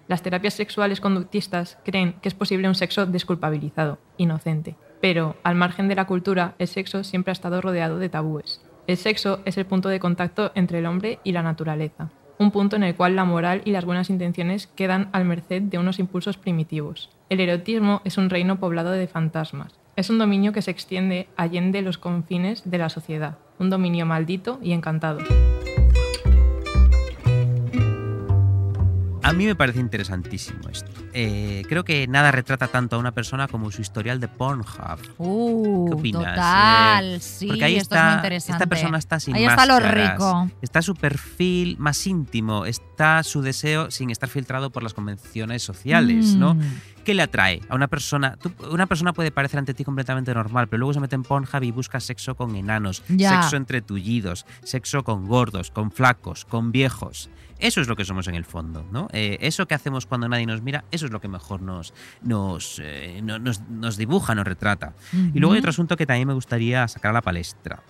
Las 0.07 0.23
terapias 0.23 0.55
sexuales 0.55 0.99
conductistas 0.99 1.77
creen 1.85 2.13
que 2.21 2.29
es 2.29 2.33
posible 2.33 2.67
un 2.67 2.75
sexo 2.75 3.05
desculpabilizado, 3.05 3.99
inocente. 4.17 4.75
Pero, 4.99 5.35
al 5.43 5.53
margen 5.53 5.87
de 5.87 5.95
la 5.95 6.07
cultura, 6.07 6.55
el 6.57 6.67
sexo 6.67 7.03
siempre 7.03 7.29
ha 7.29 7.33
estado 7.33 7.61
rodeado 7.61 7.99
de 7.99 8.09
tabúes. 8.09 8.61
El 8.87 8.97
sexo 8.97 9.41
es 9.45 9.57
el 9.57 9.65
punto 9.67 9.89
de 9.89 9.99
contacto 9.99 10.51
entre 10.55 10.79
el 10.79 10.87
hombre 10.87 11.19
y 11.23 11.33
la 11.33 11.43
naturaleza. 11.43 12.09
Un 12.37 12.51
punto 12.51 12.75
en 12.75 12.83
el 12.83 12.95
cual 12.95 13.15
la 13.15 13.23
moral 13.23 13.61
y 13.63 13.71
las 13.71 13.85
buenas 13.85 14.09
intenciones 14.09 14.67
quedan 14.67 15.07
al 15.13 15.23
merced 15.23 15.61
de 15.61 15.77
unos 15.77 15.99
impulsos 15.99 16.37
primitivos. 16.37 17.09
El 17.29 17.39
erotismo 17.39 18.01
es 18.03 18.17
un 18.17 18.29
reino 18.29 18.59
poblado 18.59 18.91
de 18.91 19.07
fantasmas. 19.07 19.73
Es 19.95 20.09
un 20.09 20.17
dominio 20.17 20.51
que 20.51 20.61
se 20.61 20.71
extiende 20.71 21.29
allende 21.37 21.81
los 21.81 21.97
confines 21.97 22.69
de 22.69 22.77
la 22.77 22.89
sociedad. 22.89 23.37
Un 23.57 23.69
dominio 23.69 24.05
maldito 24.05 24.59
y 24.61 24.73
encantado. 24.73 25.19
A 29.27 29.33
mí 29.33 29.45
me 29.47 29.55
parece 29.55 29.79
interesantísimo 29.79 30.69
esto. 30.71 30.91
Eh, 31.11 31.63
creo 31.67 31.83
que 31.83 32.07
nada 32.07 32.31
retrata 32.31 32.67
tanto 32.67 32.95
a 32.95 32.99
una 32.99 33.11
persona 33.11 33.47
como 33.47 33.71
su 33.71 33.81
historial 33.81 34.19
de 34.19 34.27
Pornhub. 34.27 34.99
Uh, 35.17 35.87
¿Qué 35.89 35.93
opinas? 35.95 36.35
Total, 36.35 37.05
Eh, 37.15 37.19
sí, 37.19 37.47
Porque 37.47 37.63
ahí 37.65 37.75
esto 37.77 37.95
está, 37.95 38.01
es 38.01 38.05
muy 38.05 38.15
interesante. 38.17 38.53
esta 38.53 38.65
persona 38.67 38.97
está 38.99 39.19
sin 39.19 39.35
Ahí 39.35 39.45
está 39.45 39.65
lo 39.65 39.73
máscaras. 39.73 40.11
rico. 40.13 40.49
Está 40.61 40.81
su 40.83 40.93
perfil 40.95 41.75
más 41.79 42.05
íntimo, 42.05 42.65
está 42.67 43.23
su 43.23 43.41
deseo 43.41 43.89
sin 43.89 44.11
estar 44.11 44.29
filtrado 44.29 44.69
por 44.69 44.83
las 44.83 44.93
convenciones 44.93 45.63
sociales, 45.63 46.35
¿no? 46.35 46.55
¿Qué 47.05 47.13
le 47.13 47.21
atrae 47.21 47.61
a 47.69 47.75
una 47.75 47.87
persona? 47.87 48.35
Tú- 48.35 48.51
una 48.71 48.87
persona 48.87 49.13
puede 49.13 49.31
parecer 49.31 49.59
ante 49.59 49.73
ti 49.73 49.83
completamente 49.85 50.33
normal, 50.33 50.67
pero 50.67 50.79
luego 50.79 50.93
se 50.93 50.99
mete 50.99 51.15
en 51.15 51.23
Pornhub 51.23 51.63
y 51.63 51.71
busca 51.71 51.99
sexo 51.99 52.35
con 52.35 52.55
enanos, 52.55 53.03
Ya. 53.07 53.41
sexo 53.43 53.55
entre 53.57 53.81
tullidos, 53.81 54.45
sexo 54.63 55.03
con 55.03 55.27
gordos, 55.27 55.69
con 55.71 55.91
flacos, 55.91 56.45
con 56.45 56.71
viejos. 56.71 57.29
Eso 57.59 57.79
es 57.79 57.87
lo 57.87 57.95
que 57.95 58.03
somos 58.03 58.27
en 58.27 58.35
el 58.35 58.43
fondo, 58.43 58.85
¿no? 58.91 59.07
Eh, 59.13 59.37
eso 59.39 59.65
que 59.65 59.75
hacemos 59.75 60.05
cuando 60.05 60.27
nadie 60.27 60.45
nos 60.45 60.61
mira, 60.61 60.83
eso 60.91 61.05
es 61.05 61.11
lo 61.11 61.21
que 61.21 61.29
mejor 61.29 61.61
nos, 61.61 61.93
nos, 62.21 62.81
eh, 62.83 63.21
no- 63.23 63.39
nos, 63.39 63.61
nos 63.69 63.95
dibuja, 63.95 64.35
nos 64.35 64.45
retrata. 64.45 64.93
Y 65.33 65.39
luego 65.39 65.53
hay 65.53 65.59
otro 65.59 65.69
asunto 65.69 65.95
que 65.95 66.05
también 66.05 66.27
me 66.27 66.33
gustaría 66.33 66.85
sacar 66.89 67.11
a 67.11 67.13
la 67.13 67.21
palestra. 67.21 67.81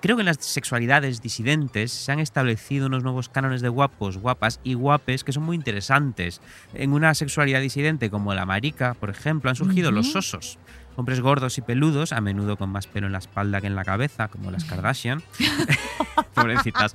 Creo 0.00 0.16
que 0.16 0.22
en 0.22 0.26
las 0.26 0.38
sexualidades 0.40 1.20
disidentes 1.20 1.92
se 1.92 2.10
han 2.10 2.20
establecido 2.20 2.86
unos 2.86 3.02
nuevos 3.02 3.28
cánones 3.28 3.60
de 3.60 3.68
guapos, 3.68 4.16
guapas 4.16 4.58
y 4.64 4.72
guapes 4.74 5.24
que 5.24 5.32
son 5.32 5.42
muy 5.42 5.56
interesantes. 5.56 6.40
En 6.72 6.94
una 6.94 7.14
sexualidad 7.14 7.60
disidente 7.60 8.08
como 8.08 8.32
la 8.32 8.46
marica, 8.46 8.94
por 8.94 9.10
ejemplo, 9.10 9.50
han 9.50 9.56
surgido 9.56 9.90
Ujú. 9.90 9.96
los 9.96 10.16
osos. 10.16 10.58
Hombres 10.96 11.20
gordos 11.20 11.58
y 11.58 11.60
peludos, 11.60 12.12
a 12.12 12.20
menudo 12.20 12.56
con 12.56 12.70
más 12.70 12.86
pelo 12.86 13.06
en 13.06 13.12
la 13.12 13.18
espalda 13.18 13.60
que 13.60 13.66
en 13.66 13.74
la 13.76 13.84
cabeza, 13.84 14.28
como 14.28 14.50
las 14.50 14.64
Kardashian. 14.64 15.22
Pobrecitas. 16.34 16.94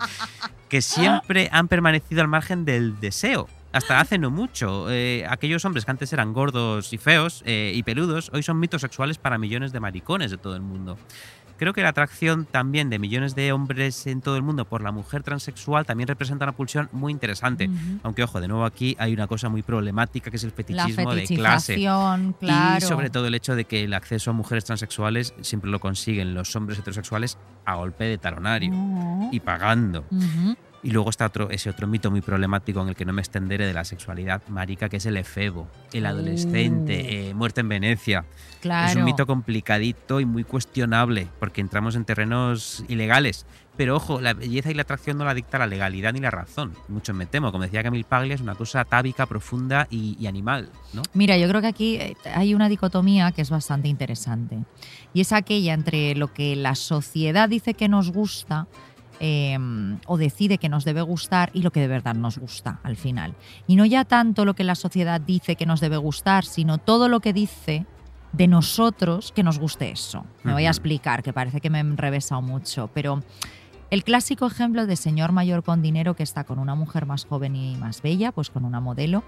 Que 0.68 0.82
siempre 0.82 1.50
han 1.52 1.68
permanecido 1.68 2.22
al 2.22 2.28
margen 2.28 2.66
del 2.66 3.00
deseo. 3.00 3.48
Hasta 3.72 4.00
hace 4.00 4.18
no 4.18 4.32
mucho. 4.32 4.90
Eh, 4.90 5.26
aquellos 5.30 5.64
hombres 5.66 5.86
que 5.86 5.92
antes 5.92 6.12
eran 6.14 6.34
gordos 6.34 6.94
y 6.94 6.98
feos 6.98 7.44
eh, 7.46 7.72
y 7.76 7.84
peludos, 7.84 8.32
hoy 8.34 8.42
son 8.42 8.60
mitos 8.60 8.82
sexuales 8.82 9.18
para 9.18 9.38
millones 9.38 9.74
de 9.74 9.80
maricones 9.80 10.32
de 10.32 10.38
todo 10.38 10.56
el 10.56 10.62
mundo. 10.62 10.98
Creo 11.58 11.74
que 11.74 11.82
la 11.82 11.90
atracción 11.90 12.46
también 12.46 12.90
de 12.90 13.00
millones 13.00 13.34
de 13.36 13.52
hombres 13.54 14.08
en 14.08 14.22
todo 14.22 14.36
el 14.36 14.42
mundo 14.44 14.66
por 14.66 14.82
la 14.82 14.92
mujer 14.92 15.24
transexual 15.24 15.86
también 15.86 16.08
representa 16.08 16.46
una 16.46 16.52
pulsión 16.52 16.90
muy 16.92 17.14
interesante. 17.14 17.70
Aunque, 18.04 18.24
ojo, 18.24 18.42
de 18.42 18.48
nuevo 18.48 18.66
aquí 18.66 18.96
hay 19.00 19.14
una 19.14 19.28
cosa 19.28 19.48
muy 19.50 19.62
problemática 19.62 20.30
que 20.30 20.38
es 20.38 20.44
el 20.44 20.50
La 20.50 20.56
fetichismo 20.56 21.14
de 21.16 21.24
clase. 21.26 21.76
claro. 22.40 22.78
Y 22.78 22.82
sobre 22.82 23.10
todo 23.10 23.28
el 23.28 23.36
hecho 23.36 23.56
de 23.56 23.66
que 23.66 23.84
el 23.86 23.94
acceso 23.94 24.32
a 24.32 24.34
mujeres 24.34 24.66
transexuales 24.66 25.34
siempre 25.42 25.70
lo 25.72 25.80
consiguen 25.80 26.34
los 26.34 26.56
hombres 26.56 26.80
heterosexuales 26.80 27.38
a 27.66 27.76
golpe 27.76 28.04
de 28.04 28.18
talonario 28.18 28.72
Ujú. 28.72 29.30
y 29.32 29.40
pagando. 29.40 30.06
Ujú. 30.12 30.56
Y 30.86 30.92
luego 30.92 31.10
está 31.10 31.26
otro, 31.26 31.50
ese 31.50 31.72
otro 31.72 31.88
mito 31.88 32.12
muy 32.12 32.22
problemático 32.22 32.80
en 32.80 32.90
el 32.90 32.96
que 32.96 33.06
no 33.06 33.12
me 33.12 33.20
extenderé 33.20 33.66
de 33.66 33.74
la 33.74 33.84
sexualidad 33.84 34.44
marica, 34.50 34.88
que 34.88 34.98
es 34.98 35.06
el 35.08 35.18
efebo, 35.18 35.68
el 35.92 36.06
adolescente, 36.06 37.30
eh, 37.30 37.34
muerte 37.34 37.62
en 37.62 37.70
Venecia. 37.70 38.24
Claro. 38.62 38.92
Es 38.92 38.96
un 38.96 39.04
mito 39.04 39.26
complicadito 39.26 40.20
y 40.20 40.26
muy 40.26 40.44
cuestionable, 40.44 41.28
porque 41.40 41.62
entramos 41.62 41.96
en 41.96 42.06
terrenos 42.06 42.86
ilegales. 42.88 43.48
Pero 43.76 43.96
ojo, 43.96 44.22
la 44.22 44.36
belleza 44.36 44.70
y 44.70 44.76
la 44.76 44.84
atracción 44.84 45.18
no 45.18 45.26
la 45.26 45.34
dicta 45.34 45.58
la 45.58 45.66
legalidad 45.66 46.14
ni 46.14 46.20
la 46.20 46.30
razón. 46.30 46.74
Mucho 46.88 47.16
me 47.16 47.26
temo. 47.26 47.52
Como 47.52 47.64
decía 47.64 47.82
Camille 47.82 48.06
Paglia, 48.06 48.36
es 48.36 48.42
una 48.42 48.54
cosa 48.54 48.82
atávica, 48.82 49.26
profunda 49.26 49.88
y, 49.90 50.16
y 50.20 50.28
animal, 50.28 50.70
¿no? 50.94 51.02
Mira, 51.16 51.36
yo 51.36 51.48
creo 51.50 51.62
que 51.62 51.68
aquí 51.68 51.96
eh, 51.96 52.16
hay 52.32 52.54
una 52.54 52.70
dicotomía 52.70 53.32
que 53.32 53.42
es 53.42 53.50
bastante 53.50 53.88
interesante. 53.88 54.60
Y 55.16 55.22
es 55.22 55.34
aquella 55.34 55.74
entre 55.74 56.14
lo 56.14 56.32
que 56.32 56.56
la 56.56 56.76
sociedad 56.76 57.50
dice 57.50 57.74
que 57.74 57.90
nos 57.90 58.12
gusta 58.12 58.68
eh, 59.20 59.58
o 60.08 60.18
decide 60.18 60.58
que 60.58 60.70
nos 60.70 60.86
debe 60.86 61.02
gustar 61.02 61.50
y 61.54 61.62
lo 61.62 61.72
que 61.72 61.82
de 61.82 61.88
verdad 61.88 62.16
nos 62.16 62.38
gusta 62.38 62.80
al 62.84 62.98
final. 62.98 63.36
Y 63.68 63.76
no 63.76 63.86
ya 63.86 64.06
tanto 64.06 64.46
lo 64.46 64.54
que 64.54 64.64
la 64.64 64.76
sociedad 64.76 65.22
dice 65.22 65.56
que 65.56 65.66
nos 65.66 65.80
debe 65.80 65.98
gustar, 65.98 66.46
sino 66.46 66.78
todo 66.78 67.10
lo 67.10 67.20
que 67.20 67.34
dice 67.34 67.86
de 68.34 68.48
nosotros 68.48 69.32
que 69.32 69.44
nos 69.44 69.60
guste 69.60 69.92
eso. 69.92 70.26
Me 70.44 70.54
voy 70.54 70.66
a 70.66 70.70
explicar, 70.70 71.24
que 71.24 71.34
parece 71.34 71.62
que 71.62 71.70
me 71.70 71.78
he 71.78 71.82
enrevesado 71.82 72.42
mucho, 72.42 72.90
pero 72.94 73.24
el 73.92 74.04
clásico 74.04 74.48
ejemplo 74.48 74.88
de 74.88 74.96
señor 74.96 75.32
mayor 75.32 75.64
con 75.64 75.82
dinero 75.82 76.16
que 76.16 76.24
está 76.24 76.44
con 76.44 76.60
una 76.60 76.76
mujer 76.76 77.06
más 77.06 77.26
joven 77.26 77.56
y 77.56 77.76
más 77.78 78.02
bella, 78.02 78.32
pues 78.32 78.50
con 78.50 78.66
una 78.66 78.80
modelo. 78.82 79.24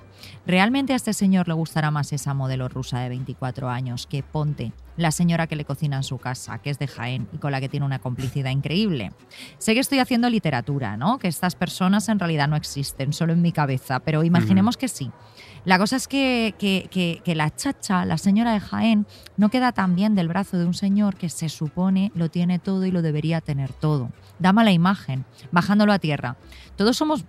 ¿Realmente 0.45 0.93
a 0.93 0.95
este 0.95 1.13
señor 1.13 1.47
le 1.47 1.53
gustará 1.53 1.91
más 1.91 2.11
esa 2.11 2.33
modelo 2.33 2.67
rusa 2.67 2.99
de 2.99 3.09
24 3.09 3.69
años 3.69 4.07
que 4.07 4.23
Ponte, 4.23 4.73
la 4.97 5.11
señora 5.11 5.45
que 5.47 5.55
le 5.55 5.63
cocina 5.63 5.97
en 5.97 6.03
su 6.03 6.17
casa, 6.17 6.57
que 6.57 6.71
es 6.71 6.79
de 6.79 6.87
Jaén 6.87 7.27
y 7.31 7.37
con 7.37 7.51
la 7.51 7.59
que 7.61 7.69
tiene 7.69 7.85
una 7.85 7.99
complicidad 7.99 8.49
increíble? 8.49 9.11
Sé 9.59 9.73
que 9.75 9.79
estoy 9.79 9.99
haciendo 9.99 10.29
literatura, 10.29 10.97
¿no? 10.97 11.19
Que 11.19 11.27
estas 11.27 11.55
personas 11.55 12.09
en 12.09 12.17
realidad 12.19 12.47
no 12.47 12.55
existen, 12.55 13.13
solo 13.13 13.33
en 13.33 13.41
mi 13.43 13.51
cabeza, 13.51 13.99
pero 13.99 14.23
imaginemos 14.23 14.75
que 14.75 14.87
sí. 14.87 15.11
La 15.65 15.77
cosa 15.77 15.97
es 15.97 16.07
que, 16.07 16.55
que- 16.57 16.87
que- 16.89 17.21
que 17.23 17.35
la 17.35 17.53
chacha, 17.55 18.05
la 18.05 18.17
señora 18.17 18.53
de 18.53 18.59
Jaén, 18.59 19.05
no 19.37 19.49
queda 19.49 19.71
tan 19.71 19.95
bien 19.95 20.15
del 20.15 20.27
brazo 20.29 20.57
de 20.57 20.65
un 20.65 20.73
señor 20.73 21.15
que 21.15 21.29
se 21.29 21.49
supone 21.49 22.11
lo 22.15 22.29
tiene 22.29 22.57
todo 22.57 22.85
y 22.85 22.91
lo 22.91 23.01
debería 23.01 23.39
tener 23.41 23.73
todo. 23.73 24.09
Da 24.39 24.53
mala 24.53 24.71
imagen, 24.71 25.25
bajándolo 25.51 25.93
a 25.93 25.99
tierra. 25.99 26.37
Todos 26.75 26.97
somos, 26.97 27.25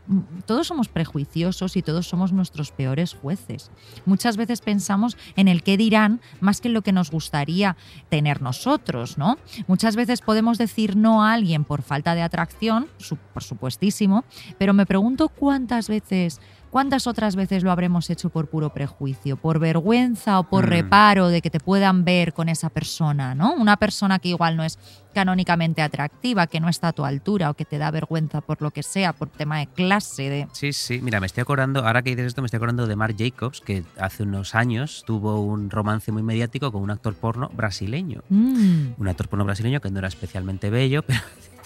todos 0.47 0.67
somos 0.67 0.89
prejuiciosos 0.89 1.77
y 1.77 1.83
todos 1.83 2.07
somos 2.07 2.33
nuestros 2.33 2.71
peores 2.71 3.15
jueces. 3.15 3.71
Muchas 4.05 4.37
veces 4.37 4.61
pensamos 4.61 5.17
en 5.37 5.49
el 5.49 5.63
qué 5.63 5.77
dirán 5.77 6.21
más 6.41 6.61
que 6.61 6.69
en 6.69 6.75
lo 6.75 6.83
que 6.83 6.93
nos 6.93 7.11
gustaría 7.11 7.77
tener 8.09 8.43
nosotros, 8.43 9.17
¿no? 9.17 9.39
Muchas 9.67 9.97
veces 9.97 10.21
podemos 10.21 10.59
decir 10.59 10.97
no 10.97 11.25
a 11.25 11.33
alguien 11.33 11.65
por 11.65 11.83
falta 11.83 12.15
de 12.15 12.23
atracción, 12.23 12.89
por 13.33 13.43
supuestísimo, 13.43 14.25
pero 14.59 14.75
me 14.75 14.87
pregunto 14.87 15.29
cuántas 15.29 15.89
veces 15.89 16.41
¿Cuántas 16.71 17.07
otras 17.07 17.35
veces 17.37 17.63
lo 17.63 17.71
habremos 17.73 18.11
hecho 18.11 18.29
por 18.31 18.49
puro 18.49 18.71
prejuicio, 18.75 19.37
por 19.37 19.59
vergüenza 19.59 20.39
o 20.39 20.45
por 20.45 20.67
Mm. 20.67 20.69
reparo 20.69 21.29
de 21.29 21.41
que 21.41 21.51
te 21.51 21.61
puedan 21.61 22.05
ver 22.05 22.33
con 22.35 22.49
esa 22.49 22.69
persona, 22.69 23.35
¿no? 23.35 23.55
Una 23.55 23.77
persona 23.79 24.19
que 24.19 24.29
igual 24.29 24.57
no 24.57 24.65
es 24.65 24.79
canónicamente 25.15 25.83
atractiva, 25.83 26.47
que 26.47 26.61
no 26.61 26.69
está 26.69 26.89
a 26.89 26.93
tu 26.93 27.05
altura 27.05 27.51
o 27.51 27.55
que 27.55 27.65
te 27.65 27.79
da 27.79 27.91
vergüenza 27.91 28.41
por 28.43 28.61
lo 28.63 28.71
que 28.71 28.83
sea, 28.83 29.13
por 29.13 29.29
tema 29.31 29.59
de 29.59 29.67
clase, 29.67 30.29
de... 30.31 30.49
Sí, 30.53 30.73
sí, 30.73 31.01
mira, 31.03 31.19
me 31.21 31.27
estoy 31.27 31.41
acordando, 31.41 31.87
ahora 31.87 32.03
que 32.03 32.11
dices 32.11 32.27
esto, 32.27 32.43
me 32.43 32.47
estoy 32.47 32.59
acordando 32.59 32.87
de 32.87 32.95
Marc 32.97 33.17
Jacobs, 33.19 33.61
que 33.61 33.83
hace 33.99 34.23
unos 34.23 34.55
años 34.55 35.03
tuvo 35.07 35.41
un 35.43 35.71
romance 35.71 36.13
muy 36.13 36.23
mediático 36.23 36.71
con 36.71 36.83
un 36.83 36.91
actor 36.91 37.15
porno 37.15 37.51
brasileño. 37.55 38.23
Mm. 38.29 38.89
Un 38.99 39.09
actor 39.09 39.29
porno 39.29 39.45
brasileño 39.45 39.81
que 39.81 39.91
no 39.91 39.99
era 39.99 40.09
especialmente 40.09 40.71
bello, 40.71 41.03
pero 41.07 41.21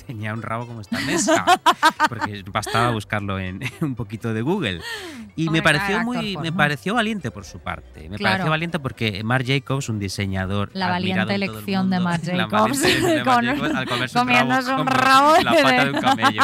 tenía 0.05 0.33
un 0.35 0.43
rabo 0.43 0.67
como 0.67 0.81
esta 0.81 0.99
mesa. 1.01 1.45
Porque 2.09 2.43
bastaba 2.51 2.91
buscarlo 2.91 3.39
en 3.41 3.61
un 3.81 3.95
poquito 3.95 4.33
de 4.35 4.43
Google. 4.43 4.81
Y 5.37 5.49
me 5.49 5.63
pareció 5.63 6.01
muy, 6.03 6.37
me 6.37 6.53
pareció 6.53 6.95
valiente 6.95 7.31
por 7.31 7.45
su 7.45 7.59
parte. 7.61 8.09
Me 8.09 8.17
Claro. 8.19 8.35
pareció 8.35 8.51
valiente 8.51 8.79
porque 8.79 9.25
Marc 9.25 9.47
Jacobs, 9.47 9.89
un 9.89 9.99
diseñador. 9.99 10.71
La 10.75 10.89
valiente 10.91 11.35
elección 11.35 11.89
de 11.91 12.01
Marc 12.01 12.25
Jacobs, 12.25 12.83
de 12.83 13.25
Marc 13.25 13.25
con- 13.25 13.47
Jacobs 13.47 13.75
al 13.75 13.89
comerse 13.89 14.19
un 14.21 14.29
rabo 14.87 15.35
un 15.39 15.45
la 15.45 15.53
pata 15.53 15.85
de 15.85 15.91
un 15.91 16.01
camello. 16.01 16.43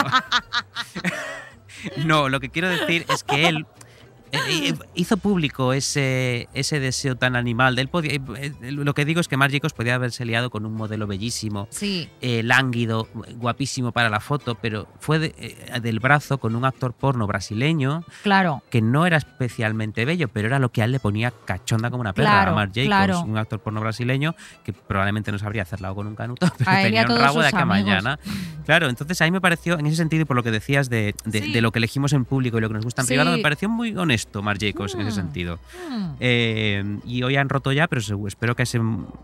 No, 2.04 2.28
lo 2.28 2.40
que 2.40 2.48
quiero 2.50 2.68
decir 2.68 3.04
es 3.08 3.22
que 3.22 3.46
él 3.48 3.66
hizo 4.94 5.16
público 5.16 5.72
ese, 5.72 6.48
ese 6.54 6.80
deseo 6.80 7.16
tan 7.16 7.36
animal. 7.36 7.74
De 7.76 7.82
él 7.82 7.88
podía, 7.88 8.12
eh, 8.12 8.52
lo 8.60 8.94
que 8.94 9.04
digo 9.04 9.20
es 9.20 9.28
que 9.28 9.36
Marc 9.36 9.52
Jacobs 9.52 9.72
podía 9.72 9.94
haberse 9.94 10.24
liado 10.24 10.50
con 10.50 10.66
un 10.66 10.74
modelo 10.74 11.06
bellísimo, 11.06 11.68
Sí. 11.70 12.08
eh, 12.20 12.42
lánguido, 12.42 13.08
guapísimo 13.36 13.92
para 13.92 14.10
la 14.10 14.20
foto, 14.20 14.54
pero 14.56 14.86
fue 15.00 15.18
de- 15.18 15.34
eh, 15.38 15.80
del 15.80 16.00
brazo 16.00 16.38
con 16.38 16.54
un 16.56 16.64
actor 16.64 16.92
porno 16.92 17.26
brasileño 17.26 18.04
Claro. 18.22 18.62
que 18.70 18.82
no 18.82 19.06
era 19.06 19.16
especialmente 19.16 20.04
bello, 20.04 20.28
pero 20.28 20.48
era 20.48 20.58
lo 20.58 20.70
que 20.70 20.82
a 20.82 20.84
él 20.84 20.92
le 20.92 21.00
ponía 21.00 21.32
cachonda 21.44 21.90
como 21.90 22.00
una 22.00 22.12
perra 22.12 22.30
Claro, 22.30 22.52
a 22.52 22.54
Marc 22.54 22.70
Jacobs, 22.74 22.86
claro. 22.88 23.20
un 23.22 23.38
actor 23.38 23.60
porno 23.60 23.80
brasileño 23.80 24.34
que 24.64 24.72
probablemente 24.72 25.32
no 25.32 25.38
sabría 25.38 25.62
hacerlo 25.62 25.94
con 25.94 26.06
un 26.06 26.14
canuto, 26.16 26.46
pero 26.58 26.70
A 26.70 26.82
tenía 26.82 27.04
a 27.04 27.12
un 27.12 27.18
rabo 27.18 27.40
de 27.40 27.48
acá 27.48 27.64
mañana. 27.64 28.18
Claro, 28.66 28.88
entonces 28.88 29.20
a 29.22 29.24
mí 29.24 29.30
me 29.30 29.40
pareció, 29.40 29.78
en 29.78 29.86
ese 29.86 29.96
sentido, 29.96 30.22
y 30.22 30.24
por 30.26 30.36
lo 30.36 30.42
que 30.42 30.50
decías 30.50 30.90
de, 30.90 31.14
de- 31.24 31.38
Sí. 31.42 31.52
de 31.52 31.60
lo 31.62 31.72
que 31.72 31.78
elegimos 31.78 32.12
en 32.12 32.24
público 32.24 32.58
y 32.58 32.60
lo 32.60 32.68
que 32.68 32.74
nos 32.74 32.84
gusta 32.84 33.02
en 33.02 33.06
Sí. 33.06 33.14
privado, 33.14 33.34
me 33.34 33.42
pareció 33.42 33.68
muy 33.68 33.96
honesto 33.96 34.17
Marc 34.42 34.60
Jacobs 34.60 34.94
en 34.94 35.00
ese 35.02 35.10
Mm. 35.10 35.14
sentido. 35.14 35.58
Mm. 35.90 36.04
Eh, 36.20 36.98
y 37.04 37.22
hoy 37.22 37.36
han 37.36 37.48
roto 37.48 37.72
ya, 37.72 37.86
pero 37.88 38.00
espero 38.26 38.54
que 38.56 38.62
a 38.62 38.64
ese 38.64 38.80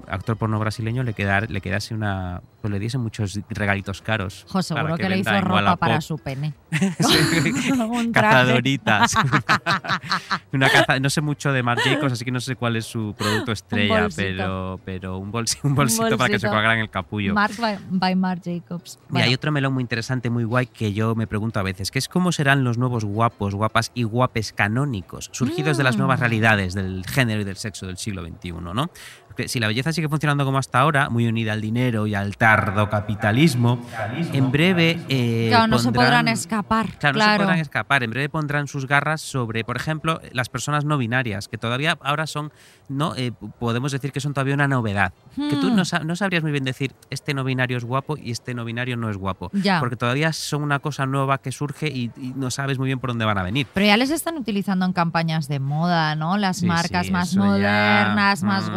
actor 0.08 0.36
porno 0.36 0.58
brasileño 0.58 1.02
le, 1.02 1.14
quedar, 1.14 1.50
le 1.50 1.60
quedase 1.60 1.94
una. 1.94 2.42
Pues 2.60 2.72
le 2.72 2.78
diese 2.78 2.96
muchos 2.96 3.38
regalitos 3.50 4.00
caros. 4.00 4.46
Jo, 4.48 4.62
seguro 4.62 4.96
que, 4.96 5.08
le 5.08 5.18
hizo 5.18 5.40
ropa 5.42 5.76
para 5.76 6.00
su 6.00 6.16
pene. 6.18 6.54
Un. 7.90 8.12
Cazadoritas. 8.12 9.14
una 10.52 10.70
caza, 10.70 10.98
no 11.00 11.10
sé 11.10 11.20
mucho 11.20 11.52
de 11.52 11.62
Marc 11.62 11.80
Jacobs, 11.84 12.12
así 12.12 12.24
que 12.24 12.30
no 12.30 12.40
sé 12.40 12.56
cuál 12.56 12.76
es 12.76 12.86
su 12.86 13.14
producto 13.18 13.52
estrella, 13.52 14.08
pero, 14.14 14.80
pero 14.84 15.18
un, 15.18 15.32
bolsi- 15.32 15.58
un 15.62 15.74
bolsito 15.74 16.16
para 16.16 16.30
que 16.30 16.38
se 16.38 16.46
en 16.46 16.78
el 16.80 16.90
capullo. 16.90 17.34
Mark 17.34 17.54
by, 17.58 17.78
by 17.90 18.14
Marc 18.16 18.42
Jacobs. 18.44 18.98
Bueno, 19.08 19.26
hay 19.26 19.34
otro 19.34 19.52
melón 19.52 19.74
muy 19.74 19.82
interesante, 19.82 20.30
muy 20.30 20.44
guay, 20.44 20.66
que 20.66 20.92
yo 20.92 21.14
me 21.14 21.26
pregunto 21.26 21.60
a 21.60 21.62
veces, 21.62 21.90
que 21.90 21.98
es 21.98 22.08
cómo 22.08 22.32
serán 22.32 22.64
los 22.64 22.78
nuevos 22.78 23.04
guapos, 23.04 23.54
guapas 23.54 23.90
y 23.94 24.04
guapes 24.04 24.52
canónicos, 24.52 24.83
surgidos 25.32 25.76
de 25.76 25.84
las 25.84 25.96
nuevas 25.96 26.18
Mm. 26.18 26.22
realidades 26.22 26.74
del 26.74 27.04
género 27.06 27.40
y 27.40 27.44
del 27.44 27.56
sexo 27.56 27.86
del 27.86 27.96
siglo 27.96 28.22
XXI, 28.24 28.52
¿no? 28.52 28.90
Porque 29.34 29.48
si 29.48 29.58
la 29.58 29.66
belleza 29.66 29.92
sigue 29.92 30.08
funcionando 30.08 30.44
como 30.44 30.58
hasta 30.58 30.78
ahora, 30.78 31.10
muy 31.10 31.26
unida 31.26 31.54
al 31.54 31.60
dinero 31.60 32.06
y 32.06 32.14
al 32.14 32.36
tardo 32.36 32.88
capitalismo, 32.88 33.84
en 34.32 34.52
breve... 34.52 35.00
eh, 35.08 35.46
claro, 35.48 35.66
no 35.66 35.80
se 35.80 35.90
podrán 35.90 36.28
escapar. 36.28 36.86
Claro, 37.00 37.14
Claro, 37.16 37.30
no 37.32 37.38
se 37.38 37.38
podrán 37.46 37.58
escapar. 37.58 38.02
En 38.04 38.10
breve 38.10 38.28
pondrán 38.28 38.68
sus 38.68 38.86
garras 38.86 39.20
sobre, 39.22 39.64
por 39.64 39.76
ejemplo, 39.76 40.20
las 40.32 40.48
personas 40.48 40.84
no 40.84 40.98
binarias, 40.98 41.48
que 41.48 41.58
todavía 41.58 41.98
ahora 42.00 42.28
son, 42.28 42.52
no 42.88 43.16
Eh, 43.16 43.32
podemos 43.58 43.90
decir 43.90 44.12
que 44.12 44.20
son 44.20 44.34
todavía 44.34 44.54
una 44.54 44.68
novedad. 44.68 45.12
Que 45.34 45.56
tú 45.56 45.70
Hmm. 45.70 45.76
no, 45.76 45.82
no 46.04 46.14
sabrías 46.16 46.44
muy 46.44 46.52
bien 46.52 46.62
decir, 46.62 46.92
este 47.10 47.34
no 47.34 47.42
binario 47.42 47.76
es 47.76 47.84
guapo 47.84 48.16
y 48.16 48.30
este 48.30 48.54
no 48.54 48.64
binario 48.64 48.96
no 48.96 49.10
es 49.10 49.16
guapo. 49.16 49.50
Ya. 49.52 49.80
Porque 49.80 49.96
todavía 49.96 50.32
son 50.32 50.62
una 50.62 50.78
cosa 50.78 51.06
nueva 51.06 51.38
que 51.38 51.50
surge 51.50 51.88
y, 51.88 52.12
y 52.16 52.34
no 52.36 52.52
sabes 52.52 52.78
muy 52.78 52.86
bien 52.86 53.00
por 53.00 53.10
dónde 53.10 53.24
van 53.24 53.38
a 53.38 53.42
venir. 53.42 53.66
Pero 53.74 53.86
ya 53.86 53.96
les 53.96 54.10
están 54.10 54.36
utilizando 54.36 54.84
en 54.86 54.92
campañas 54.92 55.48
de 55.48 55.58
moda, 55.58 56.14
¿no? 56.14 56.36
Las 56.36 56.58
Sí, 56.58 56.66
marcas 56.66 57.06
sí, 57.06 57.12
más 57.12 57.32
ya, 57.32 57.40
modernas, 57.40 58.42
más 58.44 58.70
mm. 58.70 58.74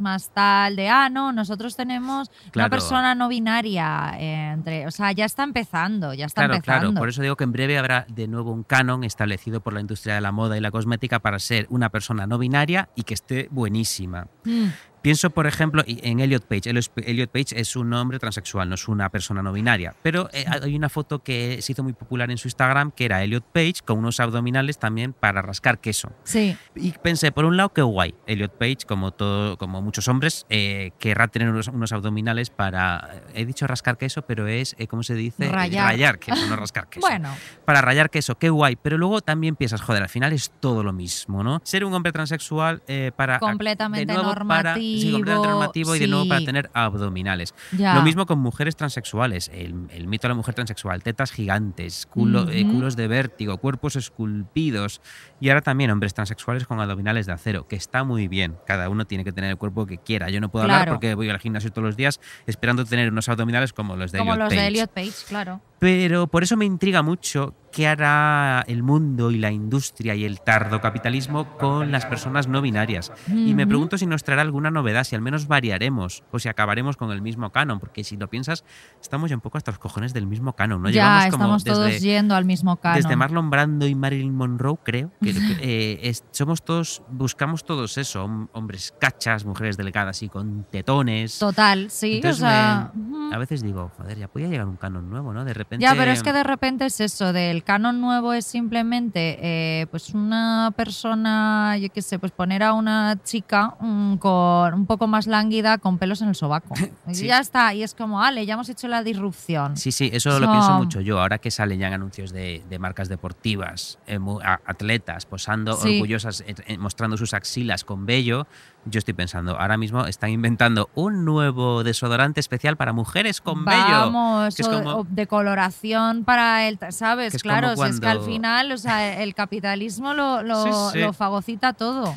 Más 0.00 0.30
tal, 0.30 0.76
de, 0.76 0.88
ah, 0.88 1.08
no, 1.08 1.32
nosotros 1.32 1.76
tenemos 1.76 2.30
una 2.54 2.68
persona 2.68 3.14
no 3.14 3.28
binaria 3.28 4.14
eh, 4.18 4.50
entre, 4.52 4.86
o 4.86 4.90
sea, 4.90 5.12
ya 5.12 5.24
está 5.24 5.42
empezando, 5.44 6.12
ya 6.14 6.26
está 6.26 6.42
Claro, 6.42 6.54
empezando. 6.54 6.80
claro. 6.90 6.98
Por 7.00 7.08
eso 7.08 7.22
digo 7.22 7.36
que 7.36 7.44
en 7.44 7.52
breve 7.52 7.78
habrá 7.78 8.06
de 8.08 8.28
nuevo 8.28 8.52
un 8.52 8.62
canon 8.62 9.04
establecido 9.04 9.60
por 9.60 9.72
la 9.72 9.80
industria 9.80 10.14
de 10.14 10.20
la 10.20 10.32
moda 10.32 10.56
y 10.56 10.60
la 10.60 10.70
cosmética 10.70 11.18
para 11.20 11.38
ser 11.38 11.66
una 11.70 11.88
persona 11.90 12.26
no 12.26 12.38
binaria 12.38 12.88
y 12.94 13.02
que 13.04 13.14
esté 13.14 13.48
buenísima. 13.50 14.26
Mm. 14.44 14.66
Pienso, 15.06 15.30
por 15.30 15.46
ejemplo, 15.46 15.84
en 15.86 16.18
Elliot 16.18 16.46
Page. 16.46 16.68
Elliot 16.68 17.30
Page 17.30 17.60
es 17.60 17.76
un 17.76 17.92
hombre 17.92 18.18
transexual, 18.18 18.68
no 18.68 18.74
es 18.74 18.88
una 18.88 19.08
persona 19.08 19.40
no 19.40 19.52
binaria. 19.52 19.94
Pero 20.02 20.28
eh, 20.32 20.44
hay 20.48 20.74
una 20.74 20.88
foto 20.88 21.22
que 21.22 21.62
se 21.62 21.70
hizo 21.70 21.84
muy 21.84 21.92
popular 21.92 22.28
en 22.32 22.38
su 22.38 22.48
Instagram, 22.48 22.90
que 22.90 23.04
era 23.04 23.22
Elliot 23.22 23.44
Page 23.52 23.74
con 23.84 23.98
unos 23.98 24.18
abdominales 24.18 24.80
también 24.80 25.12
para 25.12 25.42
rascar 25.42 25.78
queso. 25.78 26.10
Sí, 26.24 26.56
Y 26.74 26.90
pensé, 26.90 27.30
por 27.30 27.44
un 27.44 27.56
lado, 27.56 27.68
qué 27.72 27.82
guay. 27.82 28.16
Elliot 28.26 28.58
Page, 28.58 28.78
como, 28.84 29.12
todo, 29.12 29.56
como 29.58 29.80
muchos 29.80 30.08
hombres, 30.08 30.44
eh, 30.48 30.90
querrá 30.98 31.28
tener 31.28 31.50
unos, 31.50 31.68
unos 31.68 31.92
abdominales 31.92 32.50
para. 32.50 33.22
He 33.32 33.46
dicho 33.46 33.68
rascar 33.68 33.98
queso, 33.98 34.22
pero 34.22 34.48
es, 34.48 34.74
eh, 34.76 34.88
¿cómo 34.88 35.04
se 35.04 35.14
dice? 35.14 35.48
Rayar. 35.48 35.86
Rayar 35.86 36.18
queso, 36.18 36.44
no 36.48 36.56
rascar 36.56 36.88
queso. 36.88 37.06
bueno, 37.06 37.28
Para 37.64 37.80
rayar 37.80 38.10
queso, 38.10 38.38
qué 38.38 38.50
guay. 38.50 38.74
Pero 38.74 38.98
luego 38.98 39.20
también 39.20 39.54
piensas, 39.54 39.82
joder, 39.82 40.02
al 40.02 40.08
final 40.08 40.32
es 40.32 40.50
todo 40.58 40.82
lo 40.82 40.92
mismo, 40.92 41.44
¿no? 41.44 41.60
Ser 41.62 41.84
un 41.84 41.94
hombre 41.94 42.10
transexual 42.10 42.82
eh, 42.88 43.12
para. 43.14 43.38
completamente 43.38 44.12
nuevo 44.12 44.30
para- 44.34 44.34
normativo. 44.44 44.95
Sí, 45.00 45.12
completamente 45.12 45.48
normativo 45.48 45.96
y 45.96 45.98
de 45.98 46.06
nuevo 46.08 46.26
para 46.28 46.40
sí, 46.40 46.46
tener 46.46 46.70
abdominales. 46.74 47.54
ya. 47.76 47.94
Lo 47.94 48.02
mismo 48.02 48.26
con 48.26 48.38
mujeres 48.38 48.76
transexuales. 48.76 49.50
El, 49.54 49.74
el 49.90 50.06
mito 50.06 50.22
de 50.22 50.30
la 50.30 50.34
mujer 50.34 50.54
transexual. 50.54 51.02
Tetas 51.02 51.32
gigantes, 51.32 52.08
culo- 52.08 52.48
eh, 52.52 52.64
culos 52.66 52.96
de 52.96 53.08
vértigo, 53.08 53.58
cuerpos 53.58 53.96
esculpidos. 53.96 55.00
Y 55.40 55.48
ahora 55.50 55.60
también 55.60 55.90
hombres 55.90 56.14
transexuales 56.14 56.66
con 56.66 56.80
abdominales 56.80 57.26
de 57.26 57.32
acero, 57.32 57.66
que 57.68 57.76
está 57.76 58.04
muy 58.04 58.28
bien. 58.28 58.56
Cada 58.66 58.88
uno 58.88 59.04
tiene 59.06 59.24
que 59.24 59.32
tener 59.32 59.50
el 59.50 59.56
cuerpo 59.56 59.86
que 59.86 59.98
quiera. 59.98 60.30
Yo 60.30 60.40
no 60.40 60.50
puedo 60.50 60.64
hablar 60.64 60.88
porque 60.88 61.14
voy 61.14 61.28
al 61.30 61.38
gimnasio 61.38 61.70
todos 61.70 61.84
los 61.86 61.96
días 61.96 62.20
esperando 62.46 62.84
tener 62.84 63.10
unos 63.10 63.28
abdominales 63.28 63.72
como 63.72 63.96
los 63.96 64.12
de 64.12 64.18
Como 64.18 64.32
Elliot 64.32 64.44
los 64.44 64.48
Page. 64.50 64.60
de 64.62 64.66
Elliot 64.68 64.90
Page, 64.90 65.12
claro. 65.28 65.60
Pero 65.78 66.26
por 66.26 66.42
eso 66.42 66.56
me 66.56 66.64
intriga 66.64 67.02
mucho 67.02 67.54
qué 67.70 67.86
hará 67.86 68.64
el 68.68 68.82
mundo 68.82 69.30
y 69.30 69.36
la 69.36 69.50
industria 69.50 70.14
y 70.14 70.24
el 70.24 70.40
tardo 70.40 70.80
capitalismo 70.80 71.44
con 71.58 71.90
las 71.92 72.06
personas 72.06 72.48
no 72.48 72.62
binarias. 72.62 73.12
Y 73.28 73.52
me 73.52 73.66
pregunto 73.66 73.98
si 73.98 74.06
nos 74.06 74.22
traerá 74.24 74.40
alguna 74.40 74.70
novedad, 74.70 75.04
si 75.04 75.14
al 75.14 75.20
menos 75.20 75.46
variaremos 75.46 76.22
o 76.30 76.38
si 76.38 76.48
acabaremos 76.48 76.96
con 76.96 77.10
el 77.10 77.20
mismo 77.20 77.50
canon, 77.50 77.78
porque 77.78 78.02
si 78.02 78.16
lo 78.16 78.28
piensas, 78.28 78.64
estamos 79.02 79.28
ya 79.28 79.36
un 79.36 79.42
poco 79.42 79.58
hasta 79.58 79.72
los 79.72 79.78
cojones 79.78 80.14
del 80.14 80.26
mismo 80.26 80.54
canon, 80.54 80.80
¿no? 80.80 80.88
ya, 80.88 80.94
Llevamos 81.02 81.24
como 81.24 81.56
estamos 81.56 81.64
todos 81.64 81.84
desde, 81.92 82.06
yendo 82.08 82.34
al 82.34 82.46
mismo 82.46 82.78
canon. 82.78 82.96
desde 83.02 83.14
Marlon 83.14 83.50
Brando 83.50 83.86
y 83.86 83.94
Marilyn 83.94 84.34
Monroe, 84.34 84.78
creo, 84.82 85.12
que 85.22 85.32
eh, 85.60 85.98
es- 86.08 86.24
somos 86.32 86.62
todos, 86.62 87.02
buscamos 87.10 87.64
todos 87.64 87.98
eso, 87.98 88.24
hom- 88.26 88.48
hombres 88.52 88.94
cachas, 88.98 89.44
mujeres 89.44 89.76
delgadas 89.76 90.22
y 90.22 90.30
con 90.30 90.64
tetones. 90.70 91.38
Total, 91.38 91.90
sí, 91.90 92.14
Entonces 92.16 92.42
o 92.42 92.46
sea... 92.46 92.90
me- 92.94 93.02
ujú. 93.02 93.34
a 93.34 93.38
veces 93.38 93.60
digo, 93.62 93.90
joder, 93.98 94.16
ya 94.16 94.28
podía 94.28 94.48
llegar 94.48 94.66
un 94.66 94.76
canon 94.78 95.10
nuevo, 95.10 95.34
¿no? 95.34 95.44
De 95.44 95.52
repente... 95.66 95.82
Ya, 95.84 95.94
pero 95.94 96.10
es 96.12 96.22
que 96.22 96.32
de 96.32 96.42
repente 96.42 96.86
es 96.86 97.00
eso, 97.00 97.32
del 97.32 97.62
canon 97.64 98.00
nuevo 98.00 98.32
es 98.32 98.46
simplemente 98.46 99.38
eh, 99.40 99.86
pues 99.90 100.14
una 100.14 100.72
persona, 100.76 101.76
yo 101.78 101.88
qué 101.92 102.02
sé, 102.02 102.18
pues 102.18 102.32
poner 102.32 102.62
a 102.62 102.72
una 102.72 103.18
chica 103.22 103.74
mm, 103.80 104.16
con 104.16 104.74
un 104.74 104.86
poco 104.86 105.06
más 105.06 105.26
lánguida 105.26 105.78
con 105.78 105.98
pelos 105.98 106.22
en 106.22 106.28
el 106.28 106.34
sobaco. 106.34 106.74
Y 107.08 107.26
ya 107.26 107.38
está, 107.40 107.72
y 107.74 107.82
es 107.82 107.94
como, 107.94 108.20
ale, 108.22 108.44
ya 108.46 108.54
hemos 108.54 108.68
hecho 108.68 108.88
la 108.88 109.02
disrupción. 109.02 109.76
Sí, 109.76 109.92
sí, 109.92 110.10
eso 110.12 110.38
lo 110.40 110.46
So- 110.46 110.52
pienso 110.52 110.72
mucho 110.72 111.00
yo. 111.00 111.20
Ahora 111.20 111.38
que 111.38 111.50
salen 111.50 111.78
ya 111.80 111.88
anuncios 111.88 112.32
de, 112.32 112.62
de 112.68 112.78
marcas 112.78 113.08
deportivas, 113.08 113.98
eh, 114.06 114.18
atletas 114.66 115.26
posando 115.26 115.74
Sí. 115.76 115.94
orgullosas, 115.96 116.42
eh, 116.46 116.78
mostrando 116.78 117.16
sus 117.16 117.34
axilas 117.34 117.84
con 117.84 118.06
vello, 118.06 118.46
yo 118.88 118.98
estoy 118.98 119.14
pensando, 119.14 119.58
ahora 119.58 119.76
mismo 119.76 120.06
están 120.06 120.30
inventando 120.30 120.88
un 120.94 121.24
nuevo 121.24 121.82
desodorante 121.84 122.40
especial 122.40 122.76
para 122.76 122.92
mujeres 122.92 123.40
con 123.40 123.64
vello. 123.64 123.76
Vamos, 123.88 124.54
que 124.54 124.62
es 124.62 124.68
o- 124.68 124.82
como- 124.82 125.04
de 125.10 125.26
coloración 125.26 126.24
para 126.24 126.66
el, 126.68 126.78
¿sabes? 126.90 127.32
Que 127.32 127.38
claro, 127.40 127.72
es 127.72 128.00
que 128.00 128.06
al 128.06 128.20
final, 128.22 128.70
o 128.72 128.78
sea, 128.78 129.22
el 129.22 129.34
capitalismo 129.34 130.14
lo, 130.14 130.42
lo, 130.44 130.62
Sí, 130.62 130.70
sí. 130.92 130.98
lo 131.00 131.12
fagocita 131.12 131.72
todo. 131.72 132.16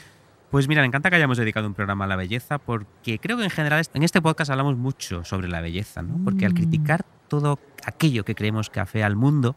Pues 0.51 0.67
mira, 0.67 0.82
me 0.82 0.88
encanta 0.88 1.09
que 1.09 1.15
hayamos 1.15 1.38
dedicado 1.38 1.67
un 1.67 1.74
programa 1.76 2.05
a 2.05 2.07
la 2.07 2.15
belleza 2.15 2.57
porque 2.57 3.20
creo 3.20 3.38
que 3.38 3.43
en 3.43 3.49
general 3.51 3.86
en 3.93 4.03
este 4.03 4.20
podcast 4.22 4.49
hablamos 4.49 4.78
mucho 4.78 5.24
sobre 5.24 5.47
la 5.47 5.61
belleza, 5.61 6.01
¿no? 6.01 6.24
Porque 6.24 6.45
al 6.45 6.53
Mm. 6.53 6.55
criticar 6.55 7.05
todo 7.28 7.59
aquello 7.86 8.26
que 8.26 8.34
creemos 8.34 8.70
que 8.72 8.80
afea 8.80 9.05
al 9.05 9.15
mundo, 9.15 9.55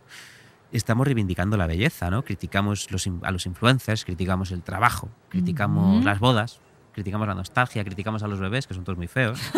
estamos 0.70 1.06
reivindicando 1.06 1.56
la 1.56 1.66
belleza, 1.66 2.10
¿no? 2.10 2.22
Criticamos 2.24 2.90
los 2.90 3.08
a 3.22 3.30
los 3.30 3.46
influencers, 3.46 4.04
criticamos 4.04 4.50
el 4.52 4.62
trabajo, 4.62 5.08
criticamos 5.30 6.04
las 6.04 6.18
bodas, 6.18 6.60
criticamos 6.92 7.26
la 7.26 7.34
nostalgia, 7.34 7.82
criticamos 7.84 8.22
a 8.22 8.28
los 8.28 8.38
bebés, 8.40 8.66
que 8.66 8.74
son 8.74 8.84
todos 8.84 8.96
muy 8.98 9.08
feos. 9.08 9.40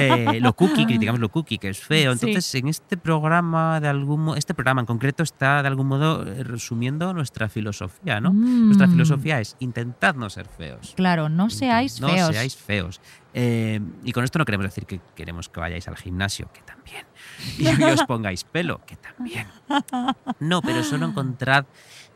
Eh, 0.00 0.38
lo 0.40 0.54
cookie, 0.54 0.86
criticamos 0.86 1.20
lo 1.20 1.28
cookie, 1.30 1.58
que 1.58 1.68
es 1.68 1.78
feo. 1.80 2.14
Sí. 2.14 2.26
Entonces, 2.26 2.54
en 2.56 2.68
este 2.68 2.96
programa, 2.96 3.80
de 3.80 3.88
algún 3.88 4.36
este 4.36 4.54
programa 4.54 4.80
en 4.80 4.86
concreto 4.86 5.22
está 5.22 5.62
de 5.62 5.68
algún 5.68 5.86
modo 5.88 6.22
eh, 6.26 6.42
resumiendo 6.44 7.12
nuestra 7.12 7.48
filosofía, 7.48 8.20
¿no? 8.20 8.32
Nuestra 8.32 8.86
Mm. 8.86 8.90
filosofía 8.92 9.40
es 9.40 9.56
intentad 9.60 10.14
no 10.14 10.28
ser 10.30 10.46
feos. 10.48 10.94
Claro, 10.96 11.28
no 11.28 11.50
seáis 11.50 12.00
no 12.00 12.08
feos. 12.08 12.30
seáis 12.30 12.56
feos. 12.56 13.00
Eh, 13.34 13.80
y 14.04 14.12
con 14.12 14.22
esto 14.24 14.38
no 14.38 14.44
queremos 14.44 14.64
decir 14.66 14.86
que 14.86 15.00
queremos 15.16 15.48
que 15.48 15.60
vayáis 15.60 15.86
al 15.88 15.96
gimnasio, 15.96 16.48
que 16.52 16.62
también. 16.62 17.04
Y, 17.58 17.64
y 17.68 17.82
os 17.84 18.04
pongáis 18.04 18.44
pelo, 18.44 18.80
que 18.86 18.96
también. 18.96 19.46
No, 20.40 20.60
pero 20.62 20.82
solo 20.84 21.06
encontrad 21.06 21.64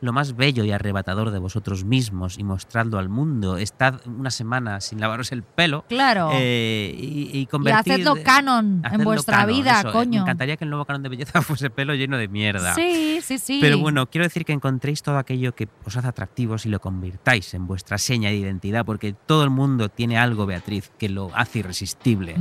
lo 0.01 0.13
más 0.13 0.35
bello 0.35 0.63
y 0.63 0.71
arrebatador 0.71 1.31
de 1.31 1.39
vosotros 1.39 1.83
mismos 1.83 2.37
y 2.39 2.43
mostradlo 2.43 2.99
al 2.99 3.09
mundo. 3.09 3.57
Estad 3.57 4.01
una 4.07 4.31
semana 4.31 4.79
sin 4.81 4.99
lavaros 5.01 5.31
el 5.31 5.43
pelo. 5.43 5.83
Claro. 5.89 6.29
eh, 6.33 6.95
y, 6.97 7.37
y 7.37 7.39
y 7.41 7.45
convertid- 7.47 7.79
hacedlo 7.79 8.15
canon 8.23 8.81
en 8.89 9.03
vuestra 9.03 9.37
canon, 9.39 9.55
vida, 9.55 9.79
eso. 9.79 9.89
Eh, 9.89 9.91
coño. 9.91 10.11
Me 10.11 10.17
encantaría 10.21 10.55
que 10.57 10.63
el 10.63 10.69
nuevo 10.69 10.85
canon 10.85 11.03
de 11.03 11.09
belleza 11.09 11.41
fuese 11.41 11.69
pelo 11.69 11.93
lleno 11.95 12.17
de 12.17 12.27
mierda. 12.27 12.73
Sí, 12.75 13.19
sí, 13.21 13.37
sí. 13.37 13.59
Pero 13.61 13.77
bueno, 13.79 14.07
quiero 14.07 14.23
decir 14.25 14.45
que 14.45 14.53
encontréis 14.53 15.03
todo 15.03 15.17
aquello 15.17 15.53
que 15.53 15.67
os 15.85 15.97
hace 15.97 16.07
atractivos 16.07 16.65
y 16.65 16.69
lo 16.69 16.79
convirtáis 16.79 17.53
en 17.53 17.67
vuestra 17.67 17.97
seña 17.97 18.29
de 18.29 18.35
identidad, 18.37 18.85
porque 18.85 19.13
todo 19.13 19.43
el 19.43 19.49
mundo 19.49 19.89
tiene 19.89 20.17
algo, 20.17 20.45
Beatriz, 20.45 20.91
que 20.97 21.09
lo 21.09 21.29
hace 21.35 21.59
irresistible. 21.59 22.35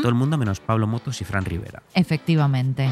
Todo 0.00 0.08
el 0.08 0.14
mundo 0.14 0.36
menos 0.38 0.60
Pablo 0.60 0.86
Motos 0.86 1.20
y 1.20 1.24
Fran 1.24 1.44
Rivera. 1.44 1.82
Efectivamente. 1.94 2.88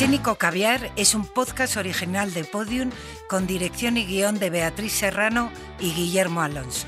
Arsénico 0.00 0.36
Caviar 0.36 0.90
es 0.96 1.14
un 1.14 1.26
podcast 1.26 1.76
original 1.76 2.32
de 2.32 2.44
Podium 2.44 2.88
con 3.28 3.46
dirección 3.46 3.98
y 3.98 4.06
guion 4.06 4.38
de 4.38 4.48
Beatriz 4.48 4.94
Serrano 4.94 5.52
y 5.78 5.92
Guillermo 5.92 6.40
Alonso. 6.40 6.86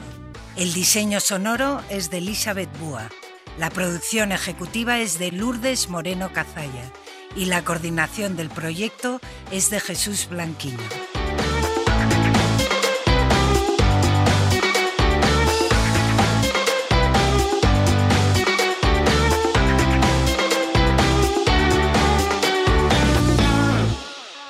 El 0.57 0.73
diseño 0.73 1.21
sonoro 1.21 1.83
es 1.91 2.09
de 2.09 2.19
Elizabeth 2.19 2.71
Búa. 2.79 3.11
La 3.59 3.69
producción 3.69 4.33
ejecutiva 4.33 4.99
es 4.99 5.19
de 5.19 5.31
Lourdes 5.31 5.91
Moreno 5.91 6.33
Cazalla 6.33 6.91
y 7.37 7.45
la 7.45 7.63
coordinación 7.63 8.35
del 8.35 8.49
proyecto 8.49 9.21
es 9.51 9.69
de 9.69 9.81
Jesús 9.81 10.29
Blanquiño. 10.31 10.79